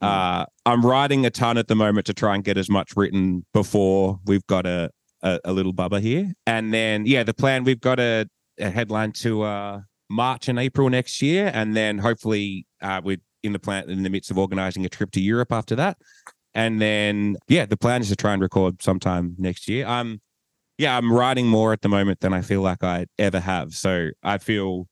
uh 0.00 0.44
I'm 0.64 0.86
writing 0.86 1.26
a 1.26 1.30
ton 1.30 1.58
at 1.58 1.66
the 1.66 1.74
moment 1.74 2.06
to 2.06 2.14
try 2.14 2.34
and 2.34 2.44
get 2.44 2.56
as 2.56 2.70
much 2.70 2.92
written 2.96 3.44
before 3.52 4.20
we've 4.26 4.46
got 4.46 4.64
a 4.66 4.90
a, 5.22 5.40
a 5.44 5.52
little 5.52 5.74
bubba 5.74 6.00
here. 6.00 6.32
And 6.46 6.72
then 6.72 7.04
yeah, 7.06 7.24
the 7.24 7.34
plan 7.34 7.64
we've 7.64 7.80
got 7.80 7.98
a, 7.98 8.26
a 8.60 8.70
headline 8.70 9.12
to 9.12 9.42
uh 9.42 9.80
March 10.08 10.48
and 10.48 10.58
April 10.58 10.88
next 10.88 11.20
year, 11.20 11.50
and 11.52 11.76
then 11.76 11.98
hopefully 11.98 12.66
uh 12.80 13.00
we're 13.02 13.18
in 13.42 13.52
the 13.52 13.58
plan 13.58 13.90
in 13.90 14.02
the 14.02 14.10
midst 14.10 14.30
of 14.30 14.38
organizing 14.38 14.84
a 14.84 14.88
trip 14.88 15.10
to 15.12 15.20
Europe 15.20 15.52
after 15.52 15.74
that. 15.74 15.98
And 16.54 16.80
then 16.80 17.36
yeah, 17.48 17.66
the 17.66 17.76
plan 17.76 18.00
is 18.00 18.08
to 18.10 18.16
try 18.16 18.32
and 18.32 18.42
record 18.42 18.82
sometime 18.82 19.34
next 19.38 19.68
year. 19.68 19.86
Um 19.86 20.20
yeah, 20.76 20.96
I'm 20.96 21.12
writing 21.12 21.48
more 21.48 21.72
at 21.72 21.80
the 21.80 21.88
moment 21.88 22.20
than 22.20 22.32
I 22.32 22.42
feel 22.42 22.60
like 22.60 22.84
I 22.84 23.06
ever 23.18 23.40
have. 23.40 23.74
So 23.74 24.10
I 24.22 24.38
feel 24.38 24.86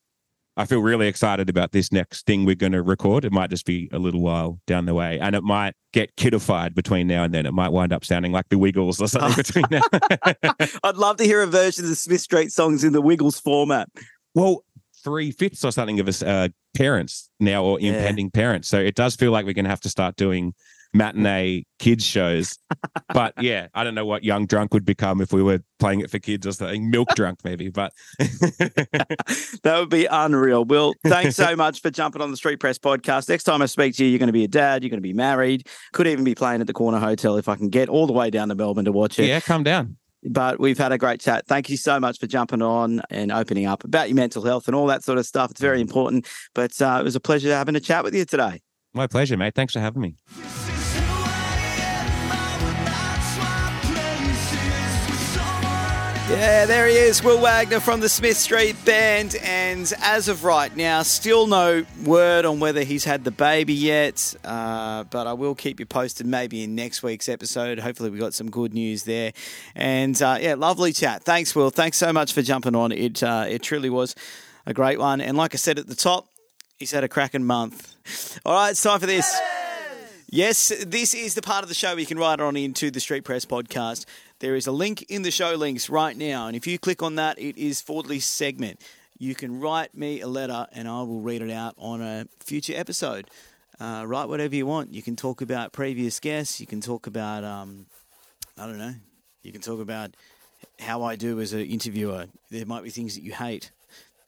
I 0.57 0.65
feel 0.65 0.81
really 0.81 1.07
excited 1.07 1.51
about 1.51 1.73
this 1.73 1.93
next 1.93 2.25
thing 2.27 2.45
we're 2.47 2.55
going 2.55 2.73
to 2.73 2.83
record. 2.83 3.25
It 3.27 3.33
might 3.33 3.51
just 3.51 3.67
be 3.67 3.89
a 3.93 3.99
little 3.99 4.21
while 4.23 4.59
down 4.67 4.87
the 4.87 4.95
way, 4.95 5.19
and 5.21 5.35
it 5.37 5.43
might 5.43 5.75
get 5.93 6.15
kidified 6.17 6.75
between 6.75 7.07
now 7.07 7.25
and 7.25 7.35
then. 7.35 7.45
It 7.47 7.53
might 7.53 7.71
wind 7.73 7.93
up 7.93 8.05
sounding 8.05 8.33
like 8.33 8.49
the 8.49 8.57
Wiggles 8.59 9.01
or 9.01 9.09
something 9.09 9.37
between 9.37 9.65
now. 9.71 9.83
I'd 10.83 10.97
love 10.97 11.17
to 11.19 11.25
hear 11.25 11.43
a 11.43 11.47
version 11.47 11.85
of 11.85 11.91
the 11.91 11.97
Smith 11.97 12.21
Street 12.23 12.53
songs 12.53 12.85
in 12.85 12.93
the 12.93 13.03
Wiggles 13.03 13.39
format. 13.39 13.89
well, 14.35 14.65
three 15.05 15.31
fifths 15.31 15.65
or 15.65 15.71
something 15.71 16.01
of 16.01 16.09
us 16.09 16.21
uh, 16.23 16.49
parents 16.77 17.31
now 17.39 17.63
or 17.63 17.79
Yeah. 17.79 17.93
impending 17.93 18.29
parents. 18.31 18.67
So 18.67 18.79
it 18.81 18.97
does 18.97 19.15
feel 19.15 19.31
like 19.31 19.47
we're 19.47 19.53
going 19.53 19.65
to 19.67 19.71
have 19.71 19.81
to 19.83 19.89
start 19.89 20.17
doing 20.17 20.53
matinee 20.97 21.64
kids 21.78 22.05
shows. 22.05 22.59
but 23.12 23.34
yeah, 23.40 23.68
I 23.74 23.84
don't 23.84 23.94
know 23.94 24.07
what 24.07 24.24
young 24.24 24.47
drunk 24.47 24.74
would 24.74 24.84
become 24.84 25.20
if 25.20 25.32
we 25.32 25.42
were 25.42 25.61
playing 25.78 26.01
it 26.01 26.11
for 26.11 26.18
kids 26.18 26.47
or 26.47 26.53
something. 26.53 26.90
Milk 26.90 27.09
drunk 27.14 27.40
maybe, 27.44 27.68
but 27.68 27.92
That 29.62 29.76
would 29.78 29.90
be 29.90 30.07
unreal. 30.07 30.64
Wil, 30.64 30.94
thanks 31.07 31.36
so 31.36 31.57
much 31.57 31.80
for 31.80 31.90
jumping 31.90 32.22
on 32.22 32.30
the 32.30 32.36
Street 32.36 32.61
Press 32.61 32.78
podcast. 32.78 33.28
Next 33.28 33.44
time 33.44 33.62
I 33.62 33.66
speak 33.66 33.97
to 33.97 34.05
you, 34.05 34.11
you're 34.11 34.18
going 34.18 34.28
to 34.28 34.32
be 34.32 34.44
a 34.44 34.49
dad, 34.49 34.82
you're 34.82 34.90
going 34.90 34.99
to 34.99 35.03
be 35.03 35.12
married, 35.12 35.68
could 35.92 36.07
even 36.07 36.24
be 36.24 36.34
playing 36.34 36.61
at 36.61 36.66
the 36.66 36.72
Corner 36.72 36.99
Hotel 36.99 37.36
if 37.36 37.49
I 37.49 37.57
can 37.57 37.68
get 37.68 37.88
all 37.88 38.07
the 38.07 38.12
way 38.12 38.30
down 38.30 38.49
to 38.49 38.55
Melbourne 38.55 38.84
to 38.84 38.92
watch 38.92 39.18
it. 39.18 39.26
yeah, 39.26 39.40
come 39.40 39.62
down. 39.62 39.97
But 40.28 40.59
we've 40.59 40.78
had 40.78 40.90
a 40.90 40.99
great 40.99 41.20
chat. 41.20 41.47
Thank 41.47 41.70
you 41.70 41.76
so 41.76 42.01
much 42.01 42.18
for 42.18 42.26
jumping 42.26 42.62
on 42.62 43.01
and 43.11 43.30
opening 43.30 43.66
up 43.66 43.84
about 43.84 44.09
your 44.09 44.16
mental 44.16 44.42
health 44.42 44.66
and 44.66 44.74
all 44.74 44.86
that 44.86 45.05
sort 45.05 45.18
of 45.18 45.26
stuff. 45.26 45.53
It's 45.53 45.61
very 45.61 45.80
important. 45.80 46.26
But 46.55 46.80
uh, 46.82 46.97
it 47.01 47.05
was 47.05 47.14
a 47.14 47.20
pleasure 47.20 47.55
having 47.55 47.76
a 47.76 47.80
chat 47.80 48.03
with 48.03 48.14
you 48.14 48.24
today. 48.24 48.61
My 48.92 49.07
pleasure, 49.07 49.36
mate. 49.36 49.55
Thanks 49.55 49.74
for 49.74 49.80
having 49.80 50.03
me. 50.03 50.16
Yeah, 56.37 56.66
there 56.66 56.87
he 56.87 56.97
is, 56.97 57.24
Wil 57.24 57.41
Wagner 57.41 57.80
from 57.80 58.01
the 58.01 58.11
Smith 58.11 58.37
Street 58.37 58.76
Band. 58.84 59.37
And 59.43 59.91
as 60.03 60.28
of 60.28 60.45
right 60.45 60.76
now, 60.76 61.03
still 61.03 61.47
no 61.47 61.87
word 62.05 62.45
on 62.45 62.61
whether 62.61 62.82
he's 62.82 63.05
had 63.05 63.24
the 63.24 63.30
baby 63.30 63.72
yet. 63.72 64.34
Uh, 64.45 65.05
but 65.05 65.26
I 65.26 65.32
will 65.32 65.55
keep 65.55 65.80
you 65.80 65.87
posted 65.87 66.26
maybe 66.26 66.62
in 66.62 66.74
next 66.74 67.03
week's 67.03 67.30
episode. 67.30 67.78
Hopefully, 67.78 68.11
we 68.11 68.18
got 68.18 68.34
some 68.34 68.51
good 68.51 68.74
news 68.74 69.05
there. 69.05 69.32
And 69.74 70.20
uh, 70.20 70.37
yeah, 70.39 70.57
lovely 70.57 70.93
chat. 70.93 71.22
Thanks, 71.22 71.57
Wil. 71.57 71.70
Thanks 71.70 71.97
so 71.97 72.12
much 72.12 72.34
for 72.34 72.43
jumping 72.43 72.74
on. 72.74 72.93
It, 72.93 73.22
uh, 73.22 73.47
it 73.49 73.62
truly 73.62 73.89
was 73.89 74.14
a 74.66 74.74
great 74.74 74.99
one. 74.99 75.22
And 75.22 75.39
like 75.39 75.55
I 75.55 75.57
said 75.57 75.78
at 75.78 75.87
the 75.87 75.97
top, 75.97 76.28
he's 76.76 76.91
had 76.91 77.03
a 77.03 77.09
cracking 77.09 77.45
month. 77.45 77.97
All 78.45 78.53
right, 78.53 78.72
it's 78.72 78.82
time 78.82 79.01
for 79.01 79.07
this. 79.07 79.34
Yes, 80.28 80.72
this 80.84 81.14
is 81.14 81.34
the 81.34 81.41
part 81.41 81.62
of 81.62 81.68
the 81.68 81.74
show 81.74 81.91
where 81.91 82.01
you 82.01 82.07
can 82.07 82.18
write 82.18 82.41
on 82.41 82.57
into 82.57 82.91
the 82.91 82.99
Street 82.99 83.24
Press 83.24 83.45
podcast. 83.45 84.05
There 84.39 84.55
is 84.55 84.66
a 84.66 84.72
link 84.72 85.03
in 85.09 85.22
the 85.22 85.30
show 85.30 85.55
links 85.55 85.89
right 85.89 86.14
now, 86.14 86.47
and 86.47 86.55
if 86.55 86.66
you 86.66 86.78
click 86.78 87.03
on 87.03 87.14
that, 87.14 87.39
it 87.39 87.57
is 87.57 87.80
Fordley's 87.80 88.26
segment. 88.26 88.82
You 89.18 89.34
can 89.34 89.61
write 89.61 89.95
me 89.95 90.20
a 90.20 90.26
letter, 90.26 90.66
and 90.72 90.87
I 90.87 91.01
will 91.03 91.20
read 91.20 91.41
it 91.41 91.51
out 91.51 91.74
on 91.78 92.03
a 92.03 92.26
future 92.41 92.74
episode. 92.76 93.30
Uh, 93.80 94.05
write 94.07 94.28
whatever 94.28 94.55
you 94.55 94.66
want. 94.66 94.93
You 94.93 95.03
can 95.03 95.16
talk 95.16 95.41
about 95.41 95.72
previous 95.72 96.20
guests. 96.20 96.61
You 96.61 96.66
can 96.66 96.82
talk 96.82 97.07
about, 97.07 97.45
um, 97.45 97.87
I 98.59 98.66
don't 98.66 98.78
know. 98.78 98.95
You 99.43 99.53
can 99.53 99.62
talk 99.62 99.80
about 99.80 100.11
how 100.80 101.03
I 101.03 101.16
do 101.16 101.41
as 101.41 101.55
an 101.55 101.61
interviewer. 101.61 102.26
There 102.51 102.66
might 102.66 102.84
be 102.84 102.91
things 102.91 103.14
that 103.14 103.22
you 103.22 103.32
hate. 103.32 103.70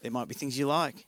There 0.00 0.10
might 0.10 0.28
be 0.28 0.34
things 0.34 0.58
you 0.58 0.66
like 0.68 1.07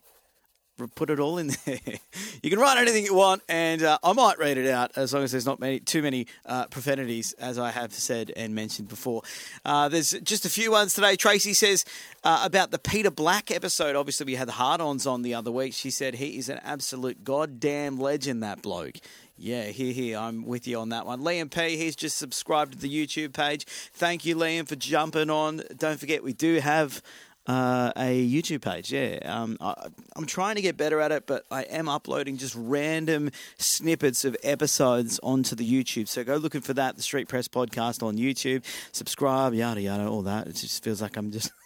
put 0.95 1.09
it 1.09 1.19
all 1.19 1.37
in 1.37 1.47
there. 1.65 1.79
you 2.43 2.49
can 2.49 2.59
write 2.59 2.77
anything 2.77 3.05
you 3.05 3.13
want, 3.13 3.41
and 3.47 3.83
uh, 3.83 3.97
I 4.03 4.13
might 4.13 4.37
read 4.39 4.57
it 4.57 4.67
out 4.67 4.91
as 4.95 5.13
long 5.13 5.23
as 5.23 5.31
there's 5.31 5.45
not 5.45 5.59
many, 5.59 5.79
too 5.79 6.01
many 6.01 6.27
uh, 6.45 6.67
profanities, 6.67 7.33
as 7.33 7.57
I 7.57 7.71
have 7.71 7.93
said 7.93 8.31
and 8.35 8.55
mentioned 8.55 8.87
before. 8.87 9.21
Uh, 9.65 9.89
there's 9.89 10.11
just 10.11 10.45
a 10.45 10.49
few 10.49 10.71
ones 10.71 10.93
today. 10.93 11.15
Tracy 11.15 11.53
says 11.53 11.85
uh, 12.23 12.41
about 12.43 12.71
the 12.71 12.79
Peter 12.79 13.11
Black 13.11 13.51
episode. 13.51 13.95
Obviously, 13.95 14.25
we 14.25 14.35
had 14.35 14.47
the 14.47 14.53
hard-ons 14.53 15.05
on 15.05 15.21
the 15.21 15.33
other 15.33 15.51
week. 15.51 15.73
She 15.73 15.89
said 15.89 16.15
he 16.15 16.37
is 16.37 16.49
an 16.49 16.59
absolute 16.63 17.23
goddamn 17.23 17.99
legend. 17.99 18.43
That 18.43 18.61
bloke. 18.61 18.97
Yeah, 19.37 19.63
here, 19.65 19.91
here. 19.91 20.19
I'm 20.19 20.45
with 20.45 20.67
you 20.67 20.77
on 20.79 20.89
that 20.89 21.07
one. 21.07 21.21
Liam 21.21 21.49
P. 21.49 21.75
He's 21.75 21.95
just 21.95 22.17
subscribed 22.17 22.73
to 22.73 22.77
the 22.77 22.87
YouTube 22.87 23.33
page. 23.33 23.65
Thank 23.65 24.23
you, 24.23 24.35
Liam, 24.35 24.67
for 24.67 24.75
jumping 24.75 25.31
on. 25.31 25.63
Don't 25.75 25.99
forget, 25.99 26.23
we 26.23 26.33
do 26.33 26.59
have 26.59 27.01
uh, 27.47 27.91
a 27.95 28.27
YouTube 28.27 28.61
page. 28.61 28.91
Yeah, 28.91 29.19
um, 29.23 29.57
I, 29.59 29.87
I'm 30.15 30.25
trying 30.25 30.55
to 30.55 30.61
get 30.61 30.77
better 30.77 30.99
at 30.99 31.11
it, 31.11 31.25
but 31.25 31.45
I 31.49 31.63
am 31.63 31.89
uploading 31.89 32.37
just 32.37 32.55
random 32.55 33.31
snippets 33.57 34.25
of 34.25 34.37
episodes 34.43 35.19
onto 35.23 35.55
the 35.55 35.67
YouTube. 35.69 36.07
So 36.07 36.23
go 36.23 36.35
looking 36.35 36.61
for 36.61 36.73
that, 36.73 36.95
the 36.95 37.03
Street 37.03 37.27
Press 37.27 37.47
Podcast 37.47 38.03
on 38.03 38.17
YouTube. 38.17 38.63
Subscribe, 38.91 39.53
yada 39.53 39.81
yada, 39.81 40.07
all 40.07 40.21
that. 40.23 40.47
It 40.47 40.55
just 40.55 40.83
feels 40.83 41.01
like 41.01 41.17
I'm 41.17 41.31
just. 41.31 41.51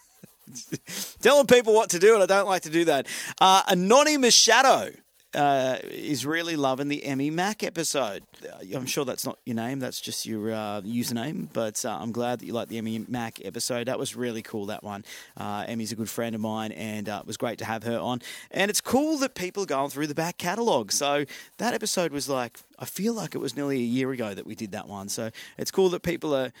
Telling 1.20 1.46
people 1.48 1.74
what 1.74 1.90
to 1.90 1.98
do, 1.98 2.14
and 2.14 2.22
I 2.22 2.26
don't 2.26 2.46
like 2.46 2.62
to 2.62 2.70
do 2.70 2.84
that. 2.84 3.08
Uh, 3.40 3.62
Anonymous 3.66 4.32
Shadow 4.32 4.92
uh, 5.36 5.78
is 5.84 6.24
really 6.24 6.56
loving 6.56 6.88
the 6.88 7.04
Emmy 7.04 7.30
Mack 7.30 7.62
episode. 7.62 8.22
Uh, 8.42 8.76
I'm 8.76 8.86
sure 8.86 9.04
that's 9.04 9.26
not 9.26 9.38
your 9.44 9.56
name, 9.56 9.78
that's 9.78 10.00
just 10.00 10.24
your 10.24 10.50
uh, 10.50 10.80
username, 10.80 11.48
but 11.52 11.84
uh, 11.84 11.98
I'm 12.00 12.10
glad 12.10 12.40
that 12.40 12.46
you 12.46 12.54
like 12.54 12.68
the 12.68 12.78
Emmy 12.78 13.04
Mack 13.06 13.44
episode. 13.44 13.86
That 13.86 13.98
was 13.98 14.16
really 14.16 14.42
cool, 14.42 14.66
that 14.66 14.82
one. 14.82 15.04
Uh, 15.36 15.64
Emmy's 15.68 15.92
a 15.92 15.96
good 15.96 16.08
friend 16.08 16.34
of 16.34 16.40
mine, 16.40 16.72
and 16.72 17.08
uh, 17.08 17.18
it 17.20 17.26
was 17.26 17.36
great 17.36 17.58
to 17.58 17.66
have 17.66 17.82
her 17.82 17.98
on. 17.98 18.22
And 18.50 18.70
it's 18.70 18.80
cool 18.80 19.18
that 19.18 19.34
people 19.34 19.62
are 19.62 19.66
going 19.66 19.90
through 19.90 20.06
the 20.06 20.14
back 20.14 20.38
catalogue. 20.38 20.90
So 20.90 21.26
that 21.58 21.74
episode 21.74 22.12
was 22.12 22.28
like, 22.28 22.58
I 22.78 22.86
feel 22.86 23.12
like 23.12 23.34
it 23.34 23.38
was 23.38 23.54
nearly 23.54 23.76
a 23.76 23.80
year 23.80 24.10
ago 24.12 24.32
that 24.32 24.46
we 24.46 24.54
did 24.54 24.72
that 24.72 24.88
one. 24.88 25.08
So 25.10 25.30
it's 25.58 25.70
cool 25.70 25.90
that 25.90 26.02
people 26.02 26.34
are 26.34 26.52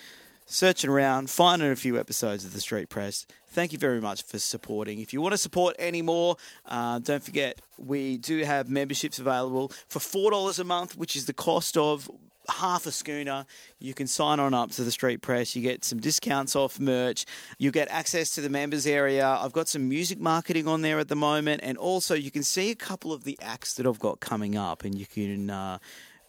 searching 0.46 0.88
around, 0.88 1.28
finding 1.28 1.70
a 1.70 1.76
few 1.76 1.98
episodes 1.98 2.44
of 2.44 2.52
the 2.52 2.60
Street 2.60 2.88
Press. 2.88 3.26
Thank 3.48 3.72
you 3.72 3.78
very 3.78 4.00
much 4.00 4.22
for 4.22 4.38
supporting. 4.38 5.00
If 5.00 5.12
you 5.12 5.20
want 5.20 5.32
to 5.32 5.38
support 5.38 5.76
any 5.78 6.02
more, 6.02 6.36
uh, 6.66 6.98
don't 7.00 7.22
forget 7.22 7.60
we 7.78 8.16
do 8.16 8.44
have 8.44 8.68
memberships 8.68 9.18
available 9.18 9.72
for 9.88 10.00
four 10.00 10.30
dollars 10.30 10.58
a 10.58 10.64
month, 10.64 10.96
which 10.96 11.16
is 11.16 11.26
the 11.26 11.32
cost 11.32 11.76
of 11.76 12.10
half 12.48 12.86
a 12.86 12.92
schooner. 12.92 13.44
You 13.80 13.92
can 13.92 14.06
sign 14.06 14.38
on 14.40 14.54
up 14.54 14.70
to 14.72 14.84
the 14.84 14.92
Street 14.92 15.20
Press. 15.20 15.56
You 15.56 15.62
get 15.62 15.84
some 15.84 15.98
discounts 15.98 16.54
off 16.54 16.78
merch. 16.78 17.26
You 17.58 17.70
get 17.70 17.88
access 17.90 18.30
to 18.36 18.40
the 18.40 18.50
members 18.50 18.86
area. 18.86 19.26
I've 19.26 19.52
got 19.52 19.68
some 19.68 19.88
music 19.88 20.20
marketing 20.20 20.68
on 20.68 20.82
there 20.82 20.98
at 20.98 21.08
the 21.08 21.16
moment, 21.16 21.62
and 21.64 21.76
also 21.76 22.14
you 22.14 22.30
can 22.30 22.42
see 22.42 22.70
a 22.70 22.76
couple 22.76 23.12
of 23.12 23.24
the 23.24 23.38
acts 23.42 23.74
that 23.74 23.86
I've 23.86 23.98
got 23.98 24.20
coming 24.20 24.56
up, 24.56 24.84
and 24.84 24.96
you 24.96 25.06
can. 25.06 25.50
Uh, 25.50 25.78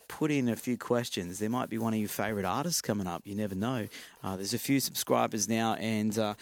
put 0.07 0.31
in 0.31 0.49
a 0.49 0.55
few 0.55 0.77
questions. 0.77 1.39
There 1.39 1.49
might 1.49 1.69
be 1.69 1.77
one 1.77 1.93
of 1.93 1.99
your 1.99 2.09
favourite 2.09 2.45
artists 2.45 2.81
coming 2.81 3.07
up. 3.07 3.21
You 3.25 3.35
never 3.35 3.55
know. 3.55 3.87
Uh, 4.23 4.35
there's 4.35 4.53
a 4.53 4.59
few 4.59 4.79
subscribers 4.79 5.47
now, 5.47 5.75
and 5.75 6.17
uh, 6.17 6.33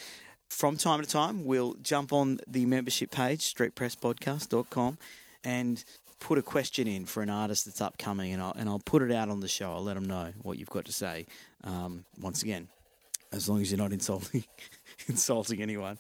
from 0.50 0.78
time 0.78 1.02
to 1.02 1.08
time, 1.08 1.46
we'll 1.46 1.76
jump 1.82 2.14
on 2.14 2.40
the 2.48 2.66
membership 2.66 3.12
page, 3.12 3.54
streetpresspodcast.com, 3.54 4.98
and 5.44 5.84
put 6.20 6.38
a 6.38 6.42
question 6.42 6.88
in 6.88 7.06
for 7.06 7.22
an 7.22 7.30
artist 7.30 7.66
that's 7.66 7.82
upcoming, 7.82 8.34
and 8.34 8.42
I'll, 8.42 8.54
and 8.58 8.70
I'll 8.70 8.80
put 8.80 9.02
it 9.02 9.12
out 9.12 9.30
on 9.30 9.40
the 9.40 9.48
show. 9.48 9.72
I'll 9.72 9.84
let 9.84 9.96
them 9.96 10.06
know 10.06 10.32
what 10.42 10.58
you've 10.58 10.70
got 10.70 10.86
to 10.86 10.94
say. 10.94 11.26
Um, 11.64 12.06
once 12.20 12.42
again, 12.42 12.68
as 13.32 13.50
long 13.50 13.62
as 13.62 13.72
you're 13.72 13.78
not 13.78 13.92
insulting 13.92 14.46
insulting 15.08 15.62
anyone. 15.62 15.98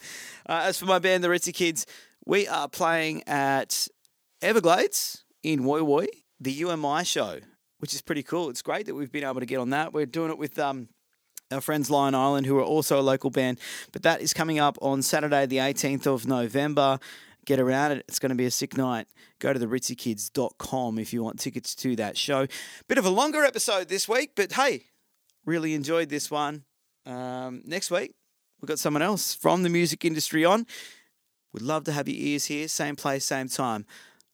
Uh, 0.47 0.61
as 0.63 0.79
for 0.79 0.85
my 0.85 0.99
band, 0.99 1.23
the 1.23 1.27
Ritzy 1.27 1.53
Kids, 1.53 1.85
we 2.25 2.47
are 2.47 2.67
playing 2.67 3.23
at 3.27 3.87
Everglades 4.41 5.23
in 5.43 5.61
Woy 5.61 5.81
Woy, 5.81 6.07
the 6.39 6.51
UMI 6.51 7.03
show, 7.03 7.39
which 7.79 7.93
is 7.93 8.01
pretty 8.01 8.23
cool. 8.23 8.49
It's 8.49 8.61
great 8.61 8.85
that 8.85 8.95
we've 8.95 9.11
been 9.11 9.23
able 9.23 9.39
to 9.39 9.45
get 9.45 9.59
on 9.59 9.69
that. 9.71 9.93
We're 9.93 10.05
doing 10.05 10.31
it 10.31 10.37
with 10.37 10.57
um, 10.59 10.89
our 11.51 11.61
friends 11.61 11.89
Lion 11.89 12.15
Island, 12.15 12.45
who 12.45 12.57
are 12.57 12.63
also 12.63 12.99
a 12.99 13.01
local 13.01 13.29
band, 13.29 13.59
but 13.91 14.03
that 14.03 14.21
is 14.21 14.33
coming 14.33 14.59
up 14.59 14.77
on 14.81 15.01
Saturday, 15.01 15.45
the 15.45 15.57
18th 15.57 16.07
of 16.07 16.27
November. 16.27 16.99
Get 17.45 17.59
around 17.59 17.91
it. 17.91 18.05
It's 18.07 18.17
going 18.17 18.31
to 18.31 18.35
be 18.35 18.45
a 18.45 18.51
sick 18.51 18.75
night. 18.75 19.07
Go 19.39 19.53
to 19.53 19.59
theritzykids.com 19.59 20.97
if 20.97 21.13
you 21.13 21.23
want 21.23 21.39
tickets 21.39 21.75
to 21.75 21.95
that 21.97 22.17
show. 22.17 22.47
Bit 22.87 22.97
of 22.97 23.05
a 23.05 23.11
longer 23.11 23.43
episode 23.43 23.87
this 23.87 24.09
week, 24.09 24.31
but 24.35 24.53
hey, 24.53 24.85
really 25.45 25.75
enjoyed 25.75 26.09
this 26.09 26.31
one. 26.31 26.63
Um, 27.05 27.61
next 27.65 27.91
week, 27.91 28.15
we've 28.59 28.67
got 28.67 28.79
someone 28.79 29.03
else 29.03 29.35
from 29.35 29.61
the 29.61 29.69
music 29.69 30.03
industry 30.03 30.43
on. 30.43 30.65
We'd 31.53 31.61
love 31.61 31.83
to 31.83 31.91
have 31.91 32.09
your 32.09 32.17
ears 32.17 32.45
here, 32.45 32.67
same 32.67 32.95
place, 32.95 33.25
same 33.25 33.47
time. 33.47 33.85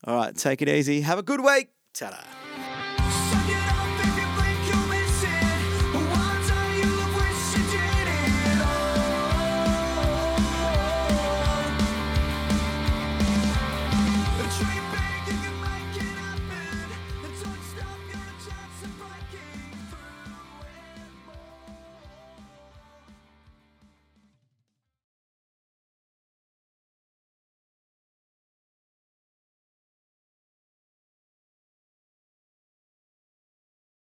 All 0.06 0.16
right, 0.16 0.36
take 0.36 0.62
it 0.62 0.70
easy. 0.70 1.02
Have 1.02 1.20
a 1.20 1.24
good 1.24 1.42
week. 1.42 1.70
Ta-da. 1.94 2.51